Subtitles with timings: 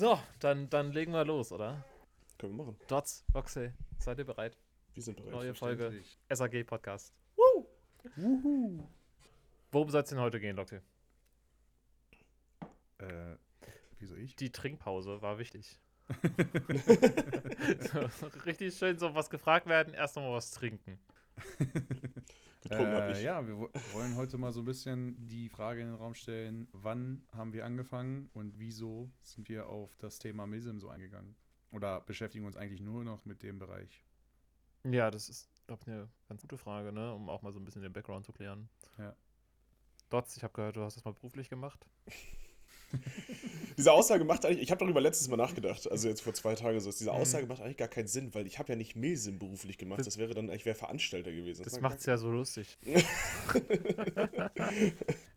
[0.00, 1.84] So, dann, dann legen wir los, oder?
[2.38, 2.80] Können wir machen.
[2.88, 4.56] Dots, Roxy, seid ihr bereit?
[4.94, 5.32] Wir sind bereit.
[5.32, 5.92] Neue Folge.
[6.32, 7.12] SAG Podcast.
[7.36, 8.88] Wuhu.
[9.70, 10.80] Worum soll es denn heute gehen, Lotte?
[12.96, 13.36] Äh,
[13.98, 14.34] wieso ich?
[14.36, 15.78] Die Trinkpause war wichtig.
[17.92, 20.98] so, richtig schön so was gefragt werden, erst nochmal was trinken.
[22.70, 23.22] Getrunken Äh, ich.
[23.24, 26.68] ja, wir wo- wollen heute mal so ein bisschen die Frage in den Raum stellen,
[26.72, 31.34] wann haben wir angefangen und wieso sind wir auf das Thema Milsim so eingegangen?
[31.72, 34.04] Oder beschäftigen uns eigentlich nur noch mit dem Bereich?
[34.84, 37.12] Ja, das ist, glaube ich, eine ganz gute Frage, ne?
[37.12, 38.68] um auch mal so ein bisschen den Background zu klären.
[38.98, 39.14] Ja.
[40.08, 41.86] Dots, ich habe gehört, du hast das mal beruflich gemacht.
[43.78, 46.78] Diese Aussage macht eigentlich, ich habe darüber letztes Mal nachgedacht, also jetzt vor zwei Tagen
[46.80, 47.16] so, diese Mhm.
[47.16, 50.06] Aussage macht eigentlich gar keinen Sinn, weil ich habe ja nicht Milsim beruflich gemacht, Das-
[50.06, 51.62] das wäre dann, ich wäre Veranstalter gewesen.
[51.62, 52.78] Das macht es ja so lustig.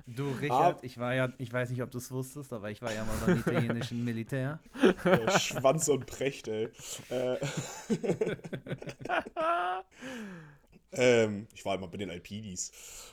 [0.06, 0.36] Du, Ah.
[0.42, 3.06] Richard, ich war ja, ich weiß nicht, ob du es wusstest, aber ich war ja
[3.06, 4.60] mal beim italienischen Militär.
[5.06, 6.68] äh, Schwanz und Precht, ey.
[7.10, 7.38] Äh,
[10.92, 12.72] ähm, ich war immer bei den Alpidis.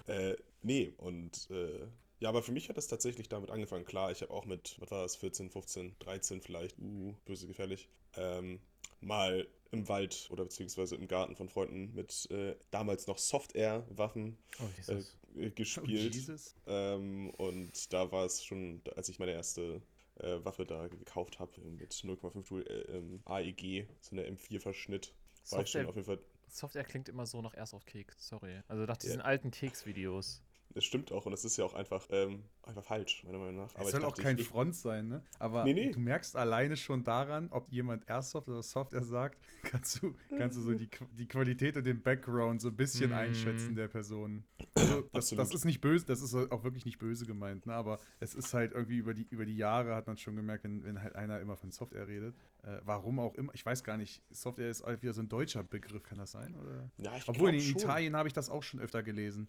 [0.09, 1.87] Äh, nee, und äh,
[2.21, 3.85] ja, aber für mich hat das tatsächlich damit angefangen.
[3.85, 7.89] Klar, ich habe auch mit, was war das, 14, 15, 13 vielleicht, uh, böse gefährlich,
[8.17, 8.61] ähm,
[9.01, 14.91] mal im Wald oder beziehungsweise im Garten von Freunden mit äh, damals noch Soft-Air-Waffen Oh,
[14.91, 15.03] äh,
[15.37, 16.15] Oh, gespielt.
[16.15, 16.57] Jesus.
[16.67, 19.81] Ähm, und da war es schon, als ich meine erste
[20.17, 25.15] äh, Waffe da gekauft habe, mit 0,5 Joule äh, ähm, AEG, so eine M4-Verschnitt,
[25.51, 26.19] war ich schon auf jeden Fall.
[26.49, 28.61] Software klingt immer so nach erst auf Keks, sorry.
[28.67, 29.03] Also nach Ja.
[29.03, 30.43] diesen alten Keks-Videos.
[30.73, 33.75] Das stimmt auch und es ist ja auch einfach, ähm, einfach falsch, meiner Meinung nach.
[33.75, 35.23] Es ich soll auch dachte, kein ich, Front sein, ne?
[35.41, 35.91] Aber Nee, nee.
[35.91, 40.63] du merkst alleine schon daran, ob jemand Airsoft oder Software sagt, kannst du, kannst du
[40.63, 43.17] so die, die Qualität und den Background so ein bisschen Mhm.
[43.17, 44.45] einschätzen der Person.
[44.77, 47.75] Also das, das ist nicht böse, das ist auch wirklich nicht böse gemeint, ne?
[47.75, 50.85] Aber es ist halt irgendwie über die, über die Jahre hat man schon gemerkt, wenn,
[50.85, 52.37] wenn halt einer immer von Software redet.
[52.63, 55.65] Äh, warum auch immer, ich weiß gar nicht, Software ist halt wieder so ein deutscher
[55.65, 56.55] Begriff, kann das sein?
[56.55, 56.91] Oder?
[56.99, 57.61] Ja, ich Obwohl in.
[57.61, 59.49] Italien habe ich das auch schon öfter gelesen.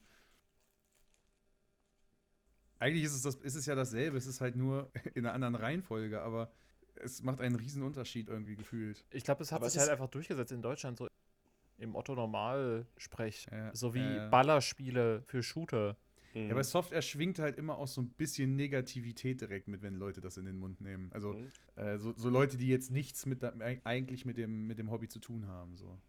[2.81, 5.53] Eigentlich ist es, das, ist es ja dasselbe, es ist halt nur in einer anderen
[5.53, 6.51] Reihenfolge, aber
[6.95, 9.05] es macht einen riesen Unterschied irgendwie gefühlt.
[9.11, 11.07] Ich glaube, es hat Aber sich es halt einfach durchgesetzt in Deutschland, so
[11.77, 13.47] im Otto-Normal-Sprech.
[13.51, 14.29] Ja, so wie ja.
[14.29, 15.95] Ballerspiele für Shooter.
[16.33, 16.49] Mhm.
[16.49, 20.19] Ja, bei Software schwingt halt immer auch so ein bisschen Negativität direkt mit, wenn Leute
[20.19, 21.11] das in den Mund nehmen.
[21.13, 21.51] Also Mhm.
[21.75, 25.19] äh, so, so Leute, die jetzt nichts mit eigentlich mit dem, mit dem Hobby zu
[25.19, 25.77] tun haben.
[25.77, 25.99] So.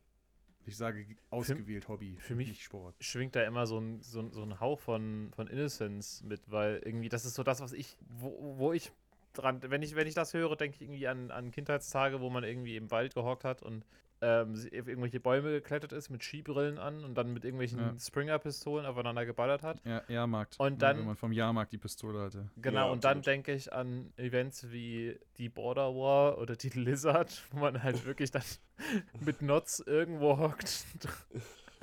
[0.65, 2.95] Ich sage ausgewählt Hobby, für mich- Sport.
[3.01, 6.81] Schwingt da immer so ein, so, ein- so ein Hauch von, von Innocence mit, weil
[6.85, 8.93] irgendwie, das ist so das, was ich, wo, wo ich
[9.33, 12.45] dran, wenn ich, wenn ich das höre, denke ich irgendwie an, an Kindheitstage, wo man
[12.45, 13.85] irgendwie im Wald gehockt hat und
[14.23, 17.95] ähm, sie- auf irgendwelche Bäume geklettert ist mit Skibrillen an und dann mit irgendwelchen Ja.
[17.99, 19.83] Springer-Pistolen aufeinander geballert hat.
[19.85, 20.59] Ja, Jahrmarkt.
[20.61, 22.49] Und Ja, dann- Wenn man vom Jahrmarkt die Pistole hatte.
[22.57, 27.43] Genau, Ja, und dann denke ich an Events wie die Border War oder die Lizard,
[27.51, 28.43] wo man halt wirklich dann
[29.21, 30.87] mit Nots irgendwo hockt.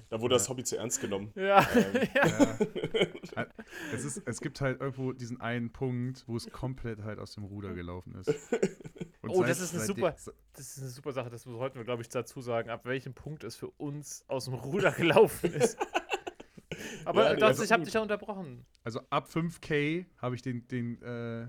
[0.10, 1.32] Da wurde das Hobby zu ernst genommen.
[1.36, 2.28] ja, Ähm, ja.
[3.36, 3.48] Ja.
[3.94, 7.44] es, ist, es gibt halt irgendwo diesen einen Punkt, wo es komplett halt aus dem
[7.44, 8.34] Ruder gelaufen ist.
[9.30, 12.02] Und Oh, das ist eine super- Das ist eine super Sache, das sollten wir, glaube
[12.02, 15.78] ich, dazu sagen, ab welchem Punkt es für uns aus dem Ruder gelaufen ist.
[17.06, 18.66] Aber Ja, das, also ich habe dich ja unterbrochen.
[18.84, 21.48] Also ab 5K habe ich den, den äh,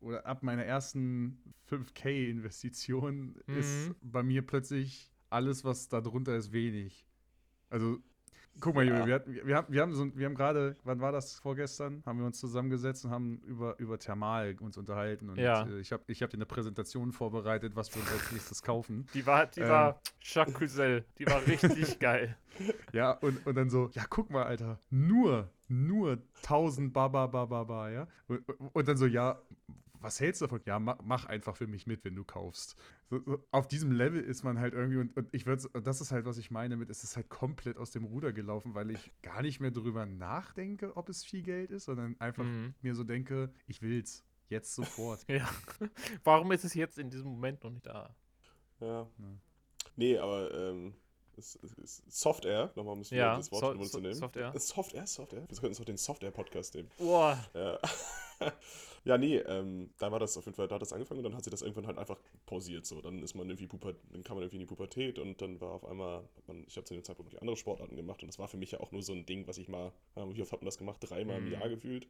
[0.00, 3.94] oder ab meiner ersten 5K-Investition ist Mhm.
[4.02, 7.08] bei mir plötzlich alles, was da drunter ist, wenig.
[7.70, 7.98] Also,
[8.60, 8.94] guck mal, Ja.
[8.94, 12.02] Junge, wir, hatten, wir haben, wir haben, so, wir haben gerade, wann war das vorgestern?
[12.06, 15.28] Haben wir uns zusammengesetzt und haben über, über Thermal uns unterhalten.
[15.30, 15.66] Und Ja.
[15.66, 19.06] äh, ich habe ich hab dir eine Präsentation vorbereitet, was wir uns als nächstes kaufen.
[19.14, 19.68] Die war, die Ähm.
[19.68, 21.04] war Jacques Cusel.
[21.18, 22.36] Die war richtig geil.
[22.92, 27.90] Ja, und, und dann so, ja, guck mal, Alter, nur, nur 1000 Baba, Baba, Baba,
[27.90, 28.06] ja.
[28.28, 29.38] Und, und dann so, ja,
[30.04, 30.60] was hältst du davon?
[30.66, 32.76] Ja, mach, mach einfach für mich mit, wenn du kaufst.
[33.10, 36.12] So, so, auf diesem Level ist man halt irgendwie, und, und ich würde, das ist
[36.12, 39.10] halt, was ich meine mit, es ist halt komplett aus dem Ruder gelaufen, weil ich
[39.22, 42.74] gar nicht mehr drüber nachdenke, ob es viel Geld ist, sondern einfach Mhm.
[42.82, 44.24] mir so denke, ich will's.
[44.48, 45.24] Jetzt sofort.
[45.28, 45.48] Ja.
[46.22, 48.14] Warum ist es jetzt in diesem Moment noch nicht da?
[48.80, 49.00] ja.
[49.02, 49.08] Ja.
[49.96, 50.94] Nee, aber ähm,
[51.36, 53.98] es, es, es, Soft Air, nochmal um Ja, das Wort so- in den Mund so-
[53.98, 54.14] zu nehmen.
[54.14, 54.54] Soft Air.
[54.54, 55.40] Äh, Soft Air, Soft Air.
[55.42, 56.90] Wir könnten uns auch den Soft Air Podcast nehmen.
[56.98, 57.38] Boah.
[57.54, 57.78] Ja.
[59.04, 61.36] ja, nee, ähm, da war das auf jeden Fall, da hat das angefangen und dann
[61.36, 62.86] hat sich das irgendwann halt einfach pausiert.
[62.86, 65.60] So, dann ist man irgendwie Puber, dann kam man irgendwie in die Pubertät und dann
[65.60, 68.38] war auf einmal, man, ich habe zu dem Zeitpunkt die andere Sportarten gemacht und das
[68.38, 70.60] war für mich ja auch nur so ein Ding, was ich mal, wie oft hat
[70.60, 70.98] man das gemacht?
[71.00, 71.46] Dreimal Mhm.
[71.46, 72.08] im Jahr gefühlt.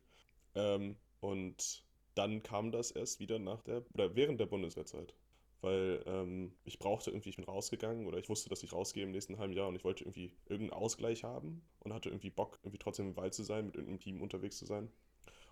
[0.55, 1.85] Ähm, und
[2.15, 5.15] dann kam das erst wieder nach der, oder während der Bundeswehrzeit.
[5.61, 9.13] Weil ähm, ich brauchte irgendwie, ich bin rausgegangen oder ich wusste, dass ich rausgehe im
[9.13, 12.79] nächsten halben Jahr und ich wollte irgendwie irgendeinen Ausgleich haben und hatte irgendwie Bock, irgendwie
[12.79, 14.91] trotzdem im Wald zu sein, mit irgendeinem Team unterwegs zu sein.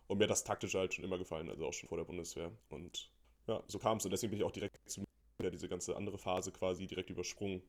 [0.08, 2.50] Und mir hat das taktische halt schon immer gefallen, also auch schon vor der Bundeswehr.
[2.68, 3.10] Und
[3.46, 4.04] Ja, so kam es.
[4.04, 5.04] Und deswegen bin ich auch direkt zu
[5.42, 7.62] ja, diese ganze andere Phase quasi direkt übersprungen.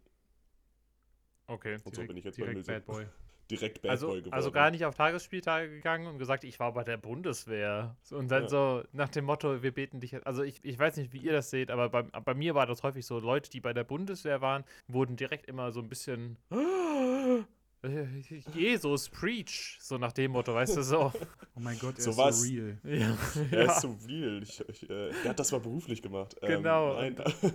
[1.47, 1.77] Okay.
[1.83, 2.71] Und so bin ich jetzt bei direkt Milse.
[2.71, 3.05] Bad Boy.
[3.51, 4.33] Direkt Bad Also, Boy geworden.
[4.33, 7.97] also gar nicht auf Tagesspieltage gegangen und gesagt, ich war bei der Bundeswehr.
[8.01, 8.49] So, Und dann Ja.
[8.49, 10.25] so nach dem Motto, wir beten dich.
[10.25, 12.83] Also ich, ich weiß nicht, wie ihr das seht, aber bei, bei mir war das
[12.83, 16.37] häufig so, Leute, die bei der Bundeswehr waren, wurden direkt immer so ein bisschen
[18.55, 21.11] Jesus, preach, so nach dem Motto, weißt du, so.
[21.55, 22.41] Oh mein Gott, er So ist was.
[22.41, 22.77] so real.
[22.83, 23.17] ja,
[23.51, 23.71] Er ja.
[23.71, 24.41] ist so real.
[24.41, 26.35] Ich, ich, äh, der hat das mal beruflich gemacht.
[26.41, 26.99] Genau.
[26.99, 27.53] Ähm, nein.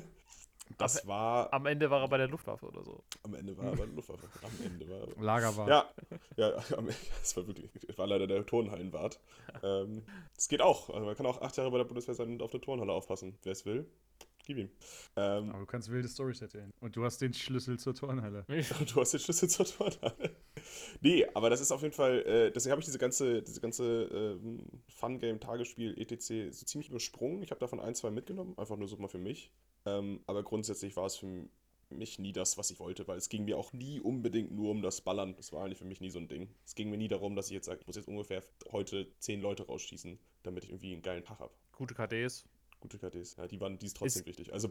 [0.76, 1.52] Das war.
[1.52, 3.02] Am Ende war er bei der Luftwaffe oder so.
[3.24, 4.28] Am Ende war er bei der Luftwaffe.
[4.42, 5.20] Am Ende war er.
[5.22, 5.68] Lagerwart.
[5.68, 5.90] Ja,
[6.36, 6.86] ja, am
[7.20, 9.18] das war wirklich, das war leider der Turnhallenwart.
[9.64, 10.04] Ähm,
[10.36, 10.90] das geht auch.
[10.90, 13.36] Also man kann auch acht Jahre bei der Bundeswehr sein und auf der Turnhalle aufpassen.
[13.42, 13.90] Wer es will,
[14.48, 14.70] gib ihm.
[15.14, 16.72] Ähm, Aber du kannst wilde Storys erzählen.
[16.80, 18.44] Und du hast den Schlüssel zur Turnhalle.
[18.48, 20.34] du hast den Schlüssel zur Turnhalle.
[21.00, 24.38] nee, aber das ist auf jeden Fall, äh, deswegen habe ich diese ganze, diese ganze
[24.42, 26.50] ähm, Fun-Game, Tagesspiel, etc.
[26.50, 27.42] so ziemlich übersprungen.
[27.42, 29.52] Ich habe davon ein, zwei mitgenommen, einfach nur so mal für mich.
[29.84, 31.48] Ähm, aber grundsätzlich war es für
[31.90, 34.80] mich nie das, was ich wollte, weil es ging mir auch nie unbedingt nur um
[34.82, 35.34] das Ballern.
[35.36, 36.48] Das war eigentlich für mich nie so ein Ding.
[36.64, 38.42] Es ging mir nie darum, dass ich jetzt sage, ich muss jetzt ungefähr
[38.72, 41.52] heute zehn Leute rausschießen, damit ich irgendwie einen geilen Tag habe.
[41.72, 42.46] Gute KDs.
[42.80, 44.52] Gute KDs, ja, die waren, die ist trotzdem Ist- wichtig.
[44.52, 44.70] Also,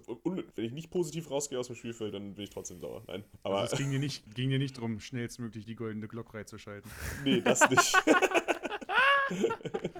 [0.56, 3.04] wenn ich nicht positiv rausgehe aus dem Spielfeld, dann bin ich trotzdem sauer.
[3.08, 6.34] Nein, aber Also es ging dir nicht, ging dir nicht darum, schnellstmöglich die goldene Glock
[6.34, 6.90] reinzuschalten.
[7.26, 7.94] nee, das nicht.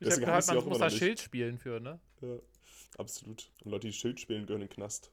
[0.00, 0.90] Ich habe gehört, man auch muss da.
[0.90, 2.00] Schild spielen für, ne?
[2.22, 2.38] Ja,
[2.98, 3.50] absolut.
[3.64, 5.12] Und Leute, die Schild spielen, gehören in den Knast.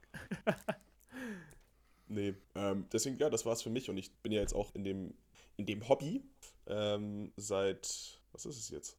[2.07, 3.89] nee, ähm, deswegen, ja, das war's für mich.
[3.89, 5.13] Und ich bin ja jetzt auch in dem,
[5.57, 6.23] in dem Hobby
[6.67, 8.97] ähm, seit, was ist es jetzt?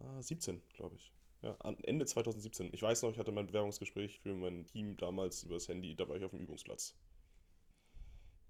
[0.00, 1.12] 2017, glaube ich.
[1.42, 2.70] Ja, Ende 2017.
[2.72, 6.16] Ich weiß noch, ich hatte mein Bewerbungsgespräch für mein Team damals übers Handy, da war
[6.16, 6.94] ich auf dem Übungsplatz.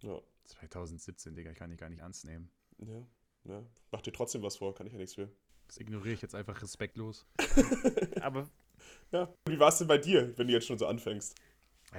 [0.02, 2.50] Ja, 2017, Digga, ich kann dich gar nicht ernst nehmen.
[2.78, 3.06] ja,
[3.44, 3.64] ja.
[3.92, 5.30] Mach dir trotzdem was vor, kann ich ja nichts für.
[5.68, 7.26] Das ignoriere ich jetzt einfach respektlos.
[8.20, 8.48] Aber
[9.12, 11.36] Ja, wie war es denn bei dir, wenn du jetzt schon so anfängst?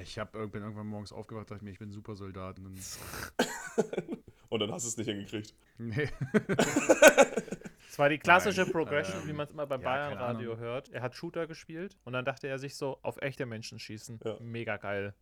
[0.01, 2.59] Ich hab, irg- bin irgendwann morgens aufgewacht, dachte mir, ich bin ein Supersoldat.
[2.59, 4.17] Und dann,
[4.49, 5.53] Und dann hast du es nicht hingekriegt.
[5.77, 6.09] nee.
[7.91, 10.87] es war die klassische Nein, Progression, ähm, wie man es immer beim ja, Bayern-Radio hört.
[10.93, 14.17] Er hat Shooter gespielt und dann dachte er sich so, auf echte Menschen schießen.
[14.23, 14.37] Ja.
[14.39, 15.13] Mega geil.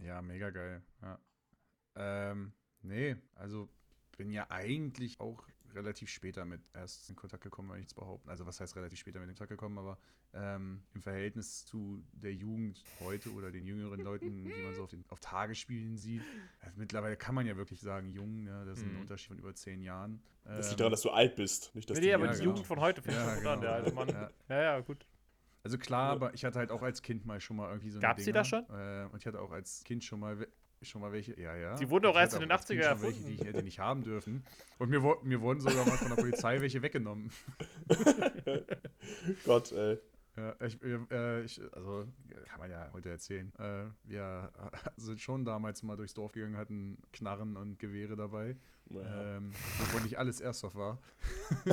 [0.00, 0.82] Ja, mega geil.
[1.02, 1.20] Ja.
[1.94, 2.52] Ähm,
[2.82, 3.68] nee, also
[4.16, 5.46] bin ja eigentlich auch
[5.76, 8.28] relativ spät damit erst in Kontakt gekommen, will ich jetzt behaupten.
[8.28, 9.98] Also was heißt relativ später mit in Kontakt gekommen, aber
[10.32, 14.90] ähm, im Verhältnis zu der Jugend heute oder den jüngeren Leuten, die man so auf,
[14.90, 16.22] den, auf Tagesspielen sieht,
[16.60, 19.00] also mittlerweile kann man ja wirklich sagen, jung, ja, das ist ein Mhm.
[19.02, 20.20] Unterschied von über zehn Jahren.
[20.44, 22.38] Das Ähm, liegt daran, dass du alt bist, nicht dass Nee, du aber jung die
[22.38, 22.44] ja, bist.
[22.44, 23.72] Jugend von heute finde ich Ja, schon gut an, genau.
[23.72, 24.08] der alte Mann.
[24.08, 24.30] Ja.
[24.48, 25.06] Ja, ja, gut.
[25.62, 26.12] Also klar, Ja.
[26.12, 28.32] aber ich hatte halt auch als Kind mal schon mal irgendwie so eine Gab's die
[28.32, 29.04] da Dinger.
[29.04, 30.46] Äh, und ich hatte auch als Kind schon mal
[30.82, 31.74] schon mal welche, ja, ja.
[31.76, 33.44] Die wurden doch Ich erst in den auch als Kind 80er schon welche, die ich
[33.44, 34.44] hätte nicht haben dürfen.
[34.78, 37.30] Und mir, mir wurden sogar mal von der Polizei welche weggenommen.
[39.44, 39.98] Gott, ey.
[40.36, 42.06] Ja, ich, äh, ich, also
[42.44, 43.50] kann man ja heute erzählen.
[43.58, 44.52] Äh, wir
[44.96, 48.56] sind schon damals mal durchs Dorf gegangen, hatten Knarren und Gewehre dabei.
[48.90, 49.36] Ja.
[49.36, 50.98] Ähm, wovon nicht alles Airsoft war.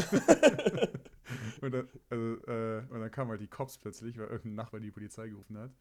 [1.61, 4.91] und, dann, also, äh, und dann kamen halt die Cops plötzlich, weil irgendein Nachbar die
[4.91, 5.71] Polizei gerufen hat.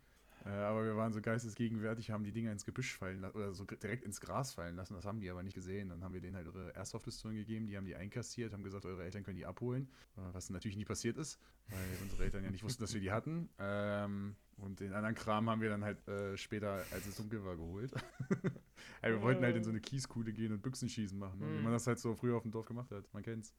[0.44, 3.65] Äh, aber wir waren so geistesgegenwärtig, haben die Dinger ins Gebüsch fallen lassen oder so
[3.65, 4.94] direkt ins Gras fallen lassen.
[4.94, 5.89] Das haben die aber nicht gesehen.
[5.89, 9.05] Dann haben wir denen halt ihre Airsoft-Pistolen gegeben, die haben die einkassiert, haben gesagt, eure
[9.05, 9.89] Eltern können die abholen.
[10.17, 13.12] Äh, was natürlich nie passiert ist, weil unsere Eltern ja nicht wussten, dass wir die
[13.12, 13.49] hatten.
[13.59, 17.56] Ähm, und den anderen Kram haben wir dann halt äh, später, als es dunkel war,
[17.56, 17.93] geholt.
[19.03, 21.46] Ey, wir wollten halt in so eine Kieskuhle gehen und Büchsenschießen machen, ne?
[21.46, 21.63] wie Mhm.
[21.65, 23.05] man das halt so früher auf dem Dorf gemacht hat.
[23.15, 23.55] Man kennt's.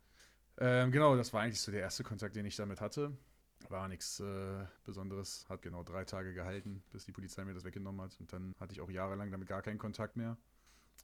[0.58, 3.18] Ähm, genau, das war eigentlich so der erste Kontakt, den ich damit hatte.
[3.70, 8.02] War nichts äh, Besonderes, hat genau drei Tage gehalten, bis die Polizei mir das weggenommen
[8.02, 8.20] hat.
[8.20, 10.38] Und dann hatte ich auch jahrelang damit gar keinen Kontakt mehr.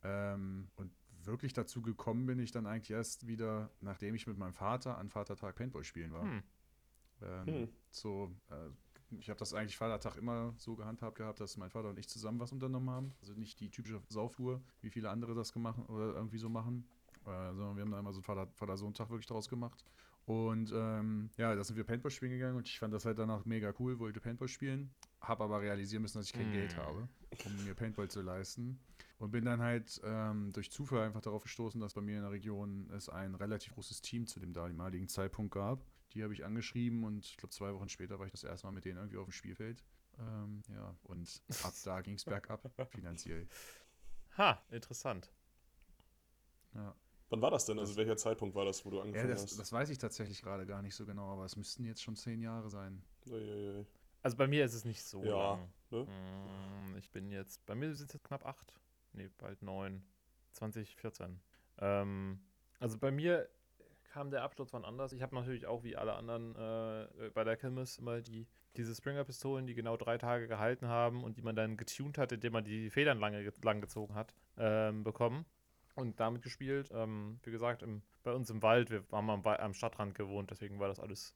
[0.04, 0.92] Ähm, und
[1.24, 5.10] wirklich dazu gekommen bin ich dann eigentlich erst wieder, nachdem ich mit meinem Vater an
[5.10, 6.24] Vatertag Paintball spielen war.
[6.24, 6.44] Hm.
[7.20, 7.48] Hm.
[7.48, 8.70] Ähm, So, äh,
[9.18, 12.40] ich habe das eigentlich Vatertag immer so gehandhabt gehabt, dass mein Vater und ich zusammen
[12.40, 13.16] was unternommen haben.
[13.22, 16.88] Also nicht die typische Sauftour, wie viele andere das gemacht oder irgendwie so machen,
[17.26, 19.84] äh, sondern wir haben da immer so einen Vater- Vater-Sohn-Tag wirklich draus gemacht.
[20.30, 23.46] Und ähm, ja, da sind wir Paintball spielen gegangen und ich fand das halt danach
[23.46, 26.54] mega cool, wollte Paintball spielen, habe aber realisieren müssen, dass ich kein Mm.
[26.54, 27.10] Geld habe,
[27.46, 28.80] um mir Paintball zu leisten.
[29.18, 32.32] Und bin dann halt ähm, durch Zufall einfach darauf gestoßen, dass bei mir in der
[32.32, 35.84] Region es ein relativ großes Team zu dem damaligen Zeitpunkt gab.
[36.14, 38.74] Die habe ich angeschrieben und ich glaube, zwei Wochen später war ich das erste Mal
[38.74, 39.84] mit denen irgendwie auf dem Spielfeld.
[40.20, 43.48] Ähm, ja, und ab da ging es bergab, finanziell.
[44.38, 45.34] Ha, interessant.
[46.76, 46.96] Ja,
[47.30, 47.78] Wann war das denn?
[47.78, 49.60] Also welcher Zeitpunkt war das, wo du ja angefangen das, hast?
[49.60, 52.42] das weiß ich tatsächlich gerade gar nicht so genau, aber es müssten jetzt schon zehn
[52.42, 53.02] Jahre sein.
[53.28, 53.86] Uiuiui.
[54.22, 55.70] Also bei mir ist es nicht so Ja, lang.
[55.92, 56.08] ne?
[56.08, 58.74] Hm, Ich bin jetzt, bei mir sind es jetzt knapp acht.
[59.14, 60.04] Nee, bald neun.
[60.54, 61.40] 2014.
[61.80, 62.40] Ähm,
[62.80, 63.48] also bei mir
[64.12, 65.14] kam der Absturz wann anders.
[65.14, 69.68] Ich habe natürlich auch wie alle anderen äh, bei der Kirmes immer die, diese Springer-Pistolen,
[69.68, 72.90] die genau drei Tage gehalten haben und die man dann getuned hat, indem man die
[72.90, 75.46] Federn lange, lang gezogen hat, ähm, bekommen
[76.00, 76.90] und damit gespielt.
[76.94, 80.80] Ähm, wie gesagt, im, bei uns im Wald, wir haben am, am Stadtrand gewohnt, deswegen
[80.80, 81.36] war das alles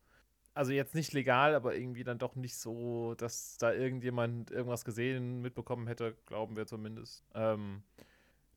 [0.53, 5.41] also jetzt nicht legal, aber irgendwie dann doch nicht so, dass da irgendjemand irgendwas gesehen,
[5.41, 7.25] mitbekommen hätte, glauben wir zumindest.
[7.33, 7.83] Ähm,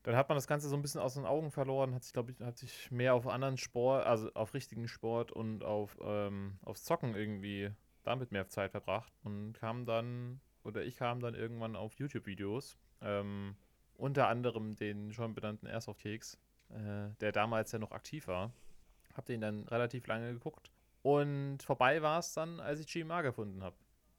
[0.03, 2.31] dann hat man das Ganze so ein bisschen aus den Augen verloren, hat sich, glaube
[2.31, 6.83] ich, hat sich mehr auf anderen Sport, also auf richtigen Sport und auf ähm, aufs
[6.83, 7.71] Zocken irgendwie
[8.03, 13.57] damit mehr Zeit verbracht und kam dann, oder ich kam dann irgendwann auf YouTube-Videos, ähm,
[13.97, 16.37] unter anderem den schon benannten Airsoft-Keks,
[16.69, 18.51] äh, der damals ja noch aktiv war.
[19.13, 23.63] Hab den dann relativ lange geguckt und vorbei war es dann, als ich GMA gefunden
[23.63, 23.75] habe.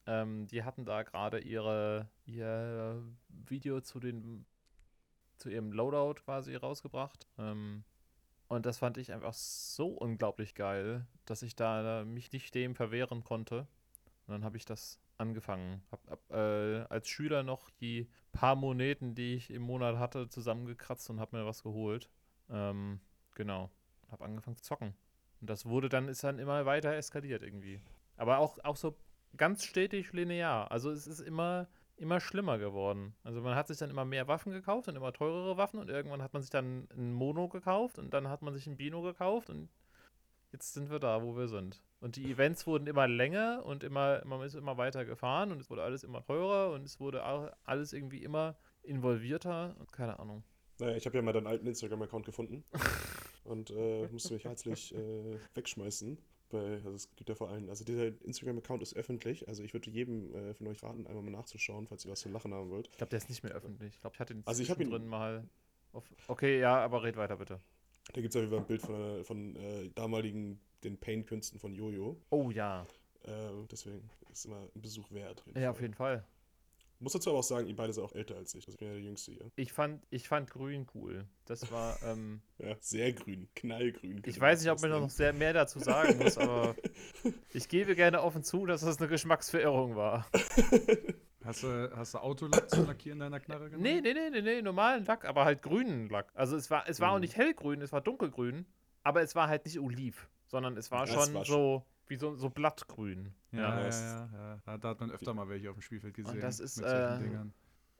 [0.07, 4.47] Ähm, die hatten da gerade ihre ihr Video zu den
[5.37, 7.27] zu ihrem Loadout quasi rausgebracht.
[7.39, 7.85] Ähm,
[8.49, 13.23] und das fand ich einfach so unglaublich geil, dass ich da mich nicht dem verwehren
[13.23, 13.67] konnte.
[14.27, 15.83] Und dann habe ich das angefangen.
[15.91, 21.11] Hab, hab äh, als Schüler noch die paar Moneten, die ich im Monat hatte, zusammengekratzt
[21.11, 22.09] und habe mir was geholt.
[22.51, 23.01] Ähm,
[23.35, 23.71] genau.
[24.11, 24.95] Hab angefangen zu zocken.
[25.41, 27.81] Und das wurde dann, ist dann immer weiter eskaliert irgendwie.
[28.17, 28.97] Aber auch, auch so
[29.37, 30.71] ganz stetig linear.
[30.71, 33.15] Also es ist immer, immer schlimmer geworden.
[33.23, 36.23] Also man hat sich dann immer mehr Waffen gekauft und immer teurere Waffen und irgendwann
[36.23, 39.51] hat man sich dann ein Mono gekauft und dann hat man sich ein Bino gekauft
[39.51, 39.69] und
[40.53, 41.83] jetzt sind wir da, wo wir sind.
[42.01, 45.69] Und die Events wurden immer länger und immer, man ist immer weiter gefahren und es
[45.69, 50.45] wurde alles immer teurer und es wurde auch alles irgendwie immer involvierter und keine Ahnung.
[50.79, 52.65] Naja, ich habe ja mal deinen alten Instagram-Account gefunden
[53.45, 56.19] und äh, musste mich herzlich äh, wegschmeißen.
[56.51, 59.91] Bei, also es gibt ja vor allem, also dieser Instagram-Account ist öffentlich, also ich würde
[59.91, 62.89] jedem äh, von euch raten, einmal mal nachzuschauen, falls ihr was zu lachen haben wollt.
[62.93, 63.95] Ich glaube, der ist nicht mehr öffentlich.
[63.95, 65.49] Ich glaube, ich hatte ihn Also ich ihn- drin mal.
[65.93, 67.61] Auf, okay, ja, aber red weiter bitte.
[68.13, 71.75] Da gibt es auf jeden Fall ein Bild von, von äh, damaligen, den Paint-Künsten von
[71.75, 72.17] Jojo.
[72.31, 72.87] Oh ja.
[73.25, 73.31] Äh,
[73.71, 75.43] deswegen ist immer ein Besuch wert.
[75.57, 76.25] Ja, auf jeden Fall.
[77.01, 78.65] Muss dazu aber auch sagen, ihr beide seid auch älter als ich.
[78.67, 79.51] Also ich bin ja der Jüngste hier.
[79.55, 81.27] Ich fand, ich fand grün cool.
[81.45, 84.21] Das war, ähm, Ja, sehr grün, knallgrün.
[84.27, 86.75] ich weiß nicht, ob man noch sehr mehr dazu sagen muss, aber
[87.53, 90.27] ich gebe gerne offen zu, dass das eine Geschmacksverirrung war.
[91.45, 93.83] Hast du, hast du Autolack zu lackieren in deiner Knarre genommen?
[93.83, 96.31] Nee, nee, nee, nee, nee, normalen Lack, aber halt grünen Lack.
[96.35, 97.21] Also es war, es war auch Mhm.
[97.23, 98.67] nicht hellgrün, es war dunkelgrün,
[99.03, 102.17] aber es war halt nicht oliv, sondern es war Ja, es schon war so, wie
[102.17, 103.35] so, so blattgrün.
[103.53, 103.79] Ja, Ja.
[103.79, 104.01] ja, das-
[104.33, 104.59] ja.
[104.67, 104.79] ja.
[104.79, 106.41] Da, hat man öfter mal welche auf dem Spielfeld gesehen.
[106.41, 107.53] das ist, mit solchen äh, Dingern.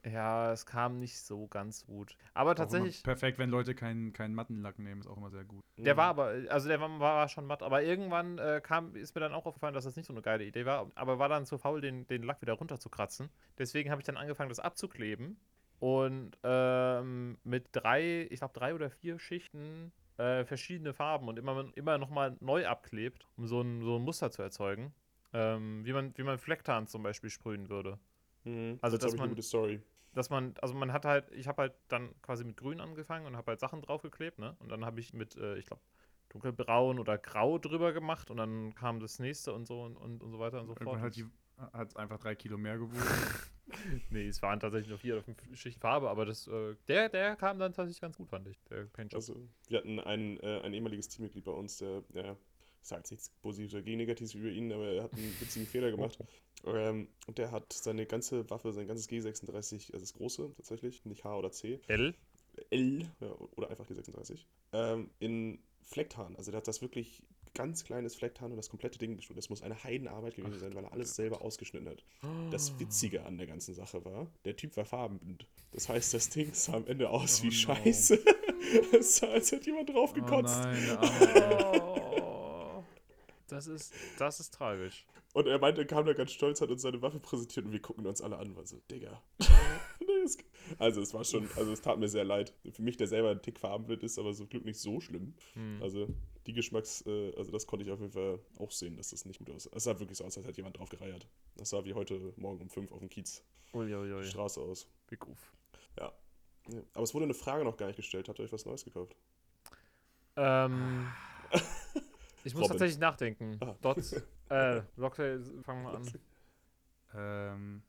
[0.05, 2.15] Ja, es kam nicht so ganz gut.
[2.33, 5.61] Aber tatsächlich, perfekt, wenn Leute keinen keinen Mattenlack nehmen, ist auch immer sehr gut.
[5.77, 9.19] der war aber, also der war, war schon matt, aber irgendwann äh, kam, ist mir
[9.21, 11.57] dann auch aufgefallen, dass das nicht so eine geile Idee war, aber war dann zu
[11.57, 13.29] faul, den, den Lack wieder runterzukratzen.
[13.57, 15.37] Deswegen habe ich dann angefangen, das abzukleben
[15.79, 21.65] und ähm, mit drei, ich glaube drei oder vier Schichten äh, verschiedene Farben und immer,
[21.75, 24.93] immer nochmal neu abklebt, um so ein, so ein Muster zu erzeugen.
[25.31, 27.99] Ähm, wie man, wie man Flecktarn zum Beispiel sprühen würde.
[28.43, 28.79] Mhm.
[28.81, 29.81] Also, dass ich man- eine gute Story.
[30.13, 33.37] dass man, also man hat halt, ich habe halt dann quasi mit Grün angefangen und
[33.37, 34.55] habe halt Sachen draufgeklebt, ne?
[34.59, 35.83] Und dann habe ich mit, äh, ich glaube,
[36.29, 40.31] dunkelbraun oder grau drüber gemacht und dann kam das nächste und so und, und, und
[40.31, 40.81] so weiter und so fort.
[40.81, 41.25] Irgendwann hat die
[41.73, 43.03] hat einfach drei Kilo mehr gewogen.
[44.09, 47.35] nee, es waren tatsächlich nur vier oder fünf Schichten Farbe, aber das, äh, der, der
[47.35, 49.19] kam dann tatsächlich ganz gut, fand ich, der Paint Job.
[49.19, 52.03] Also, wir hatten ein, äh, ein ehemaliges Teammitglied bei uns, der,
[52.81, 55.91] ich sage jetzt nichts Positives oder Negatives über ihn, aber er hat einen witzigen Fehler
[55.91, 56.17] gemacht.
[56.65, 61.23] Ähm, und der hat seine ganze Waffe, sein ganzes G36, also das große tatsächlich, nicht
[61.23, 62.13] H oder C, L?
[62.69, 66.35] L ja, oder einfach G36, ähm, in Flecktarn.
[66.35, 69.37] Also der hat das wirklich ganz kleines Flecktarn und das komplette Ding geschnitten.
[69.39, 72.03] Das muss eine Heidenarbeit gewesen sein, weil er alles selber ausgeschnitten hat.
[72.51, 75.45] Das Witzige an der ganzen Sache war, der Typ war farbenblind.
[75.71, 77.53] Das heißt, das Ding sah am Ende aus Oh wie no.
[77.53, 78.19] Scheiße.
[78.99, 80.59] Es sah, als hätte jemand drauf Oh gekotzt.
[80.59, 82.21] nein, der Arme.
[82.21, 82.83] Oh,
[83.47, 85.05] das ist, das ist tragisch.
[85.33, 87.81] Und er meinte, er kam da ganz stolz, hat uns seine Waffe präsentiert und wir
[87.81, 88.55] gucken uns alle an.
[88.55, 89.21] War so, Digga.
[90.77, 92.53] Also es war schon, also es tat mir sehr leid.
[92.71, 95.33] Für mich, der selber ein Tick farbenblind ist, aber so Glück nicht so schlimm.
[95.53, 95.79] Hm.
[95.81, 96.07] Also
[96.45, 99.39] die Geschmacks, äh, also das konnte ich auf jeden Fall auch sehen, dass das nicht
[99.39, 99.69] gut aussah.
[99.73, 101.27] Es sah wirklich so aus, als hätte jemand drauf gereiert.
[101.55, 104.87] Das sah wie heute Morgen um 5 auf dem Kiez Uiuiui, die Straße aus.
[105.09, 105.53] wie goof.
[105.97, 106.11] Ja.
[106.93, 108.29] Aber es wurde eine Frage noch gar nicht gestellt.
[108.29, 109.15] Habt ihr euch was Neues gekauft?
[110.35, 111.07] Ähm,
[112.43, 112.69] ich muss Robin.
[112.69, 113.57] tatsächlich nachdenken.
[113.61, 113.75] Ah.
[113.81, 114.13] Dots,
[114.49, 116.11] äh, Locktail, fangen wir an.
[117.13, 117.83] Ähm,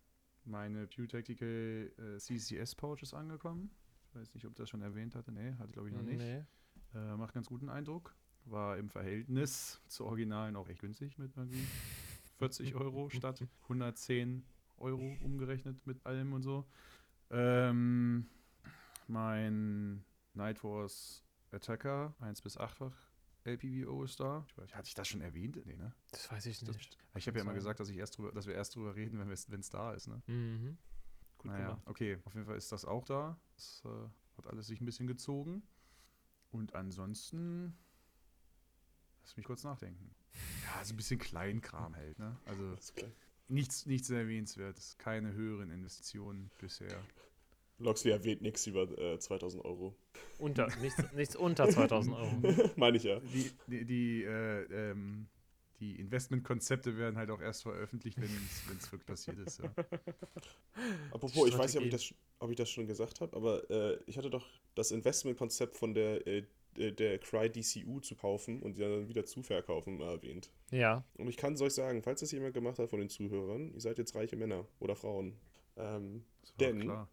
[0.51, 3.71] meine Pew Tactical äh, CCS Pouch ist angekommen.
[4.03, 5.33] Ich weiß nicht, ob das schon erwähnt hatte.
[5.33, 6.19] Nee, hatte glaube ich noch nicht.
[6.19, 6.45] Nee.
[6.95, 8.15] Äh, macht ganz guten Eindruck.
[8.45, 11.65] War im Verhältnis zu Originalen auch echt günstig mit irgendwie
[12.39, 14.45] 40 Euro statt 110
[14.79, 16.67] Euro umgerechnet mit allem und so.
[17.31, 18.27] Ähm,
[19.07, 20.05] mein
[20.35, 22.95] Night Wars Attacker 1 bis 8-fach
[23.45, 24.45] LPVO ist da.
[24.49, 25.65] Ich weiß, hatte ich das schon erwähnt?
[25.67, 25.95] Nee, ne?
[26.11, 26.97] Das weiß ich Das- nicht.
[27.17, 29.31] Ich habe ja immer gesagt, dass, ich erst drüber, dass wir erst drüber reden, wenn
[29.61, 30.23] es da ist, ne?
[30.27, 30.77] Mhm.
[31.39, 31.83] Gut naja, gemacht.
[31.87, 32.19] okay.
[32.25, 33.41] Auf jeden Fall ist das auch da.
[33.57, 33.89] Das äh,
[34.37, 35.63] hat alles sich ein bisschen gezogen.
[36.51, 37.77] Und ansonsten.
[39.23, 40.15] Lass mich kurz nachdenken.
[40.65, 42.37] Ja, so ein bisschen Kleinkram halt, ne?
[42.47, 42.77] Also
[43.49, 44.97] nichts, nichts Erwähnenswertes.
[44.99, 47.03] Keine höheren Investitionen bisher.
[47.81, 49.95] Loxley erwähnt nichts über äh, 2000 Euro.
[50.39, 52.71] Unter, nichts, nichts unter 2000 Euro.
[52.77, 53.21] Meine ich ja.
[53.21, 55.27] Die, die, die, äh, ähm,
[55.81, 58.29] die Investmentkonzepte werden halt auch erst veröffentlicht, wenn
[58.79, 59.61] es wirklich passiert ist.
[59.61, 59.73] Ja.
[61.13, 63.99] Apropos, ich weiß nicht, ob ich das, ob ich das schon gesagt habe, aber äh,
[64.07, 66.45] ich hatte doch das Investmentkonzept von der, äh,
[66.77, 70.51] der- Cry DCU zu kaufen und die dann wieder zu verkaufen erwähnt.
[70.71, 71.03] Ja.
[71.15, 73.81] Und ich kann es euch sagen, falls das jemand gemacht hat von den Zuhörern, ihr
[73.81, 75.35] seid jetzt reiche Männer oder Frauen.
[75.77, 77.09] Ähm, Das war Denn- klar.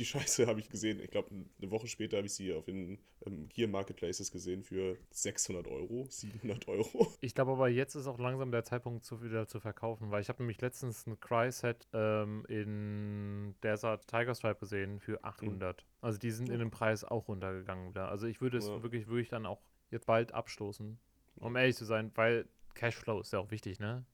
[0.00, 0.98] Die Scheiße habe ich gesehen.
[1.00, 4.96] Ich glaube, eine Woche später habe ich sie auf den ähm, Gear Marketplaces gesehen für
[5.10, 7.06] 600 Euro, 700 Euro.
[7.20, 10.28] Ich glaube aber, jetzt ist auch langsam der Zeitpunkt, zu wieder zu verkaufen, weil ich
[10.28, 15.84] habe nämlich letztens ein Cry-Set ähm, in Desert Tiger Stripe gesehen für 800.
[16.00, 18.08] Also die sind in dem Preis auch runtergegangen wieder.
[18.08, 18.82] Also ich würde es Ja.
[18.82, 20.98] wirklich, würde ich dann auch jetzt bald abstoßen,
[21.36, 24.04] um ehrlich zu sein, weil Cashflow ist ja auch wichtig, ne?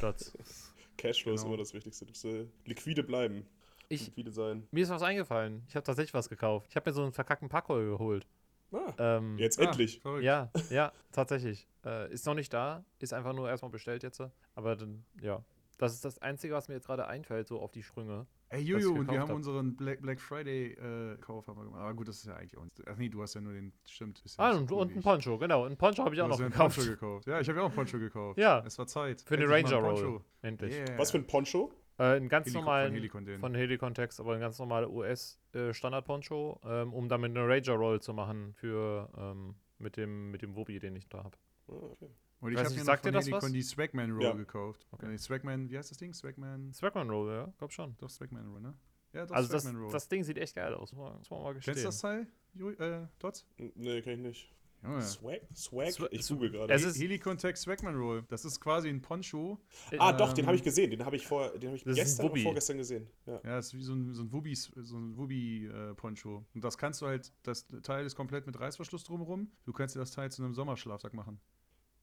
[0.00, 0.32] Dort.
[0.98, 1.54] Cashflow ist Genau.
[1.54, 2.04] immer das Wichtigste.
[2.04, 3.46] Du musst äh, liquide bleiben.
[3.92, 4.66] Ich, liquide sein.
[4.70, 5.62] mir ist was eingefallen.
[5.68, 6.66] Ich habe tatsächlich was gekauft.
[6.70, 8.26] Ich habe mir so einen verkackten Packhol geholt.
[8.72, 10.00] Ah, Ähm, jetzt Ah, endlich.
[10.00, 10.24] verrückt.
[10.24, 11.68] Ja, ja, tatsächlich.
[11.84, 14.22] Äh, ist noch nicht da, ist einfach nur erstmal bestellt jetzt.
[14.54, 15.44] Aber dann, ja.
[15.78, 18.26] Das ist das Einzige, was mir jetzt gerade einfällt, so auf die Sprünge.
[18.50, 19.36] Ey, Jojo, und wir haben hab.
[19.36, 21.80] unseren Black, Black Friday-Kauf wir gemacht.
[21.80, 22.80] Aber gut, das ist ja eigentlich uns.
[22.86, 24.20] Ach nee, du hast ja nur den, stimmt.
[24.24, 25.02] Ist ja Ah, und, so und ein.
[25.02, 25.64] Poncho, genau.
[25.64, 26.76] Ein Poncho habe ich Du auch hast noch gekauft.
[26.76, 27.26] Poncho gekauft.
[27.26, 28.38] Ja, ich habe ja auch einen Poncho gekauft.
[28.38, 28.62] Ja.
[28.66, 29.22] Es war Zeit.
[29.22, 30.20] Für den Endlich mal Ranger Roll.
[30.42, 30.74] Endlich.
[30.74, 30.98] Yeah.
[30.98, 31.72] Was für ein Poncho?
[32.02, 33.40] Äh, ein ganz Helikon- normalen, von Helikon den.
[33.40, 39.08] von Helikon-Text, aber ein ganz normaler US-Standard-Poncho, ähm, um damit eine Ranger-Roll zu machen für,
[39.16, 41.36] ähm, mit dem, mit dem Wubi, den ich da habe.
[41.68, 42.08] Ah, okay.
[42.40, 43.52] Und ich Weiß habe nicht, mir noch sagt von dir das Helikon was?
[43.52, 44.32] die Swagman Roll Ja.
[44.32, 44.86] gekauft.
[44.90, 45.14] Okay.
[45.14, 46.12] Äh, Swagman, wie heißt das Ding?
[46.12, 46.72] Swagman.
[46.72, 47.94] Swagman-Roll, ja, glaub schon.
[47.98, 48.74] Doch, Swagman Roll, ne?
[49.12, 49.92] Ja, doch, Also das, Swagman Roll.
[49.92, 51.74] das Ding sieht echt geil aus, muss man, mal gestehen.
[51.74, 52.26] Kennst du das Teil?
[52.54, 53.46] Jo, äh, Dots?
[53.76, 54.52] Nee, kann ich nicht.
[54.82, 55.02] Junge.
[55.02, 55.40] Swag?
[55.54, 55.88] Swag?
[55.90, 56.72] Swa- ich google gerade.
[56.72, 58.24] Es ist- Helikon Tech Swagman Roll.
[58.28, 59.58] Das ist quasi ein Poncho.
[59.98, 60.90] Ah, Äh, doch, den habe ich Ähm, gesehen.
[60.90, 63.06] Den habe ich vor, den habe ich gestern oder vorgestern gesehen.
[63.26, 63.34] Ja.
[63.34, 66.44] Ja, das ist wie so ein, so ein Wubi, so ein Wubi äh, Poncho.
[66.54, 69.50] Und das kannst du halt, das Teil ist komplett mit Reißverschluss drumherum.
[69.64, 71.40] Du kannst dir das Teil zu einem Sommerschlaftag machen.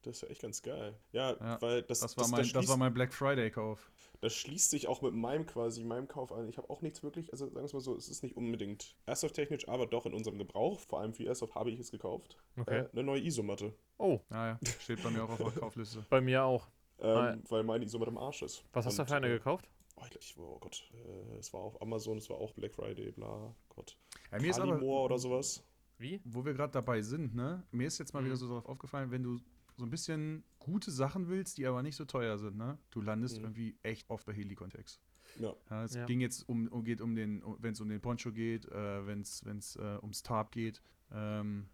[0.02, 0.98] Das ist ja echt ganz geil.
[1.12, 3.90] Ja, Ja, weil das, Das war, das, mein, das, war mein Black Friday Kauf.
[4.20, 6.48] Das schließt sich auch mit meinem quasi, meinem Kauf an.
[6.48, 8.96] Ich habe auch nichts wirklich, also sagen wir es mal so, es ist nicht unbedingt
[9.06, 12.36] Airsoft-technisch, aber doch in unserem Gebrauch, vor allem für Airsoft, habe ich es gekauft.
[12.58, 12.80] Okay.
[12.80, 13.72] Äh, eine neue ISO-Matte.
[13.98, 16.04] Oh, Naja, steht bei mir auch auf der Kaufliste.
[16.10, 16.68] bei mir auch.
[16.98, 17.36] Ähm, Ah.
[17.48, 18.62] Weil meine ISO-Matte im Arsch ist.
[18.72, 19.68] Was hast du Und, für eine äh, gekauft?
[19.96, 23.54] Oh, ich, oh Gott, äh, es war auf Amazon, es war auch Black Friday, bla,
[23.70, 23.96] Gott.
[24.32, 25.62] Ja, mir ist aber, oder sowas.
[25.98, 26.20] Wie?
[26.24, 27.62] wo wir gerade dabei sind, ne?
[27.72, 28.26] Mir ist jetzt mal Mhm.
[28.26, 29.38] wieder so darauf aufgefallen, wenn du
[29.80, 32.78] so ein bisschen gute Sachen willst, die aber nicht so teuer sind, ne?
[32.90, 33.44] Du landest Mhm.
[33.44, 35.00] irgendwie echt oft bei Helicontex.
[35.38, 35.56] Ja.
[35.70, 36.04] Ja, es Ja.
[36.06, 39.20] ging jetzt um, um geht um den, wenn es um den Poncho geht, äh, wenn
[39.22, 40.82] es äh, ums Tarp geht.
[41.12, 41.68] Ähm,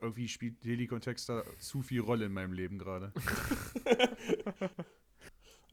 [0.00, 3.12] irgendwie spielt Helicontext da zu viel Rolle in meinem Leben gerade.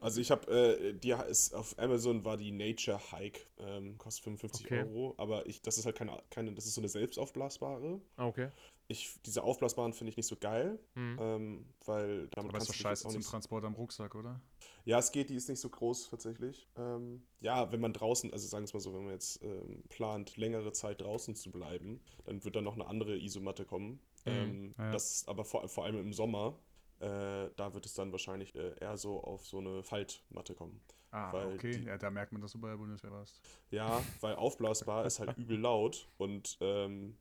[0.00, 4.66] Also ich habe, äh, die ist auf Amazon war die Nature Hike, ähm, kostet 55
[4.66, 4.82] Okay.
[4.84, 8.00] Euro, aber ich, das ist halt keine, keine, das ist so eine selbstaufblasbare.
[8.14, 8.48] Ah, okay.
[8.90, 11.18] Ich, diese aufblasbaren finde ich nicht so geil, Hm.
[11.20, 14.40] ähm, weil damit Aber ist doch scheiße auch zum nicht- Transport am Rucksack, oder?
[14.86, 16.66] Ja, es geht, die ist nicht so groß tatsächlich.
[16.76, 19.82] Ähm, ja, wenn man draußen, also sagen wir es mal so, wenn man jetzt ähm,
[19.90, 24.00] plant, längere Zeit draußen zu bleiben, dann wird dann noch eine andere Isomatte kommen.
[24.24, 24.32] Mhm.
[24.32, 24.90] Ähm, Ja.
[24.90, 26.58] Das ist aber vor, vor allem im Sommer,
[27.00, 30.80] äh, da wird es dann wahrscheinlich äh, eher so auf so eine Faltmatte kommen.
[31.10, 31.72] Ah, Weil okay.
[31.78, 33.40] die- Ja, da merkt man, dass du bei der Bundeswehr warst.
[33.70, 37.16] Ja, weil aufblasbar ist halt übel laut und ähm,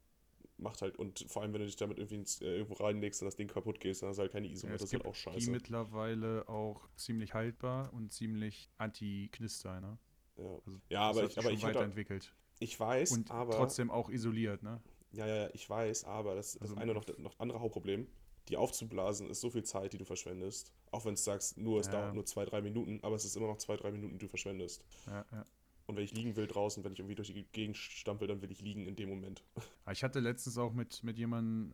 [0.58, 3.26] macht halt, und vor allem, wenn du dich damit irgendwie ins, äh, irgendwo reinlegst und
[3.28, 5.06] das Ding kaputt gehst, dann hast du halt keine Ja, Isomatte, es das ist halt
[5.06, 5.52] auch die scheiße.
[5.52, 9.98] mittlerweile auch ziemlich haltbar und ziemlich anti-Knister, ne?
[10.38, 12.34] Ja, Also ja aber, ich, aber ich, weiterentwickelt.
[12.60, 13.54] ich weiß, Und aber.
[13.56, 14.82] trotzdem auch isoliert, ne?
[15.12, 18.08] Ja, ja, ja, ich weiß, aber das, das Also- eine noch, noch andere Hauptproblem.
[18.50, 20.72] Die aufzublasen ist so viel Zeit, die du verschwendest.
[20.92, 21.94] Auch wenn du sagst, nur es Ja.
[21.94, 24.30] dauert nur zwei, drei Minuten, aber es ist immer noch zwei, drei Minuten, die du
[24.30, 24.86] verschwendest.
[25.06, 25.46] Ja, ja.
[25.88, 28.52] Und wenn ich liegen will draußen, wenn ich irgendwie durch die Gegend stampel, dann will
[28.52, 29.44] ich liegen in dem Moment.
[29.86, 31.72] Ah, Ich hatte letztens auch mit, mit jemandem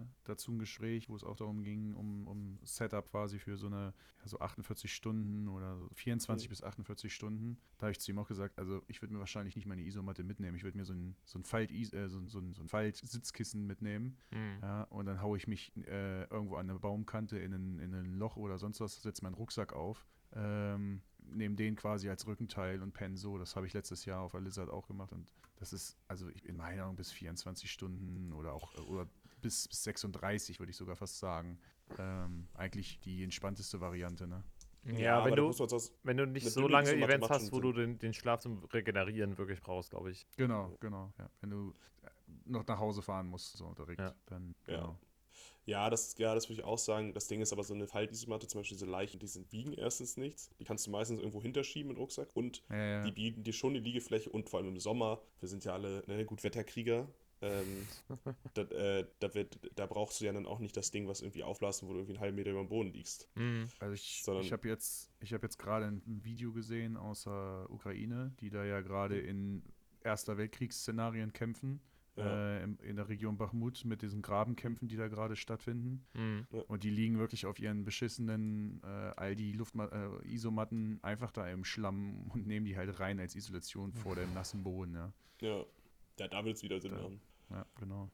[0.00, 3.66] äh, dazu ein Gespräch, wo es auch darum ging, um, um Setup quasi für so
[3.66, 6.50] eine ja, so 48 Stunden oder so 24 Mhm.
[6.50, 7.58] bis 48 Stunden.
[7.78, 10.22] Da habe ich zu ihm auch gesagt, also ich würde mir wahrscheinlich nicht meine Isomatte
[10.22, 10.56] mitnehmen.
[10.56, 12.68] Ich würde mir so ein, so ein Falt, äh, so, ein- so ein, so ein
[12.68, 14.16] Falt-Sitzkissen mitnehmen.
[14.30, 14.58] Hm.
[14.62, 18.14] Ja, und dann haue ich mich äh, irgendwo an eine Baumkante in ein, in ein
[18.14, 22.92] Loch oder sonst was, setze meinen Rucksack auf, ähm, nehme den quasi als Rückenteil und
[22.92, 23.38] penne so.
[23.38, 26.44] Das habe ich letztes Jahr auf der Lizard auch gemacht und das ist, also ich,
[26.44, 29.06] in meiner Meinung bis 24 Stunden oder auch oder
[29.40, 31.58] bis, bis 36 würde ich sogar fast sagen.
[31.98, 34.42] ähm, eigentlich die entspannteste Variante, ne?
[34.84, 37.60] Ja, aber wenn du, muss man sonst- wenn du nicht so lange Events hast, wo
[37.60, 40.26] du den, den Schlaf zum Regenerieren wirklich brauchst, glaube ich.
[40.36, 41.12] Genau, genau.
[41.18, 41.30] Ja.
[41.40, 41.74] Wenn du
[42.44, 44.14] noch nach Hause fahren musst, so direkt, Ja.
[44.26, 44.74] dann Ja.
[44.78, 44.98] genau.
[45.66, 47.12] Ja, das, ja, das würde ich auch sagen.
[47.12, 50.16] Das Ding ist aber so eine Faltisomatte, zum Beispiel diese Leichen, die sind, wiegen erstens
[50.16, 50.50] nichts.
[50.60, 53.02] Die kannst du meistens irgendwo hinterschieben im Rucksack und Ja, ja.
[53.04, 56.04] die bieten dir schon die Liegefläche und vor allem im Sommer, wir sind ja alle
[56.06, 57.08] ne, Gutwetterkrieger,
[57.42, 57.86] ähm,
[58.54, 61.42] da, äh, da, wird, da brauchst du ja dann auch nicht das Ding, was irgendwie
[61.42, 63.28] aufblasen, wo du irgendwie einen halben Meter über dem Boden liegst.
[63.34, 63.68] Mhm.
[63.78, 68.32] Also ich, ich habe jetzt, ich habe jetzt gerade ein Video gesehen aus der Ukraine,
[68.40, 69.62] die da ja gerade in
[70.02, 71.80] Erster Weltkriegsszenarien kämpfen,
[72.16, 72.56] Ja.
[72.58, 76.06] äh, in, in der Region Bachmut mit diesen Grabenkämpfen, die da gerade stattfinden.
[76.14, 76.46] Mhm.
[76.68, 81.64] Und die liegen wirklich auf ihren beschissenen äh, Aldi Luftma äh, Isomatten einfach da im
[81.64, 85.12] Schlamm und nehmen die halt rein als Isolation vor dem nassen Boden, ja.
[85.40, 85.64] Ja,
[86.18, 87.20] ja da wird es wieder Sinn Da- haben.
[87.50, 88.10] Ja, genau.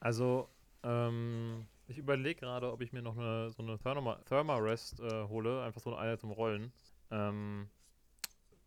[0.00, 0.48] Also,
[0.82, 5.62] ähm, ich überlege gerade, ob ich mir noch eine, so eine Therma, Thermarest äh, hole,
[5.62, 6.72] einfach so eine zum Rollen.
[7.10, 7.68] Ähm,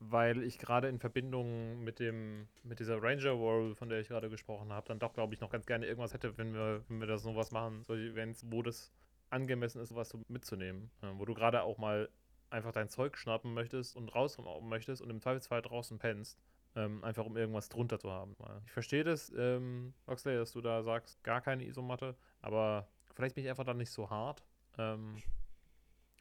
[0.09, 4.29] weil ich gerade in Verbindung mit dem, mit dieser Ranger Wall, von der ich gerade
[4.29, 7.07] gesprochen habe, dann doch, glaube ich, noch ganz gerne irgendwas hätte, wenn wir, wenn wir
[7.07, 8.91] das sowas machen, solche Events, wo das
[9.29, 10.91] angemessen ist, sowas so mitzunehmen.
[11.01, 12.09] Äh, wo du gerade auch mal
[12.49, 16.39] einfach dein Zeug schnappen möchtest und raus möchtest und im Zweifelsfall draußen pennst.
[16.77, 18.35] Ähm, einfach um irgendwas drunter zu haben.
[18.65, 23.45] Ich verstehe das, ähm, Oxley, dass du da sagst, gar keine Isomatte, aber vielleicht bin
[23.45, 24.43] ich einfach dann nicht so hart.
[24.77, 25.15] Ähm,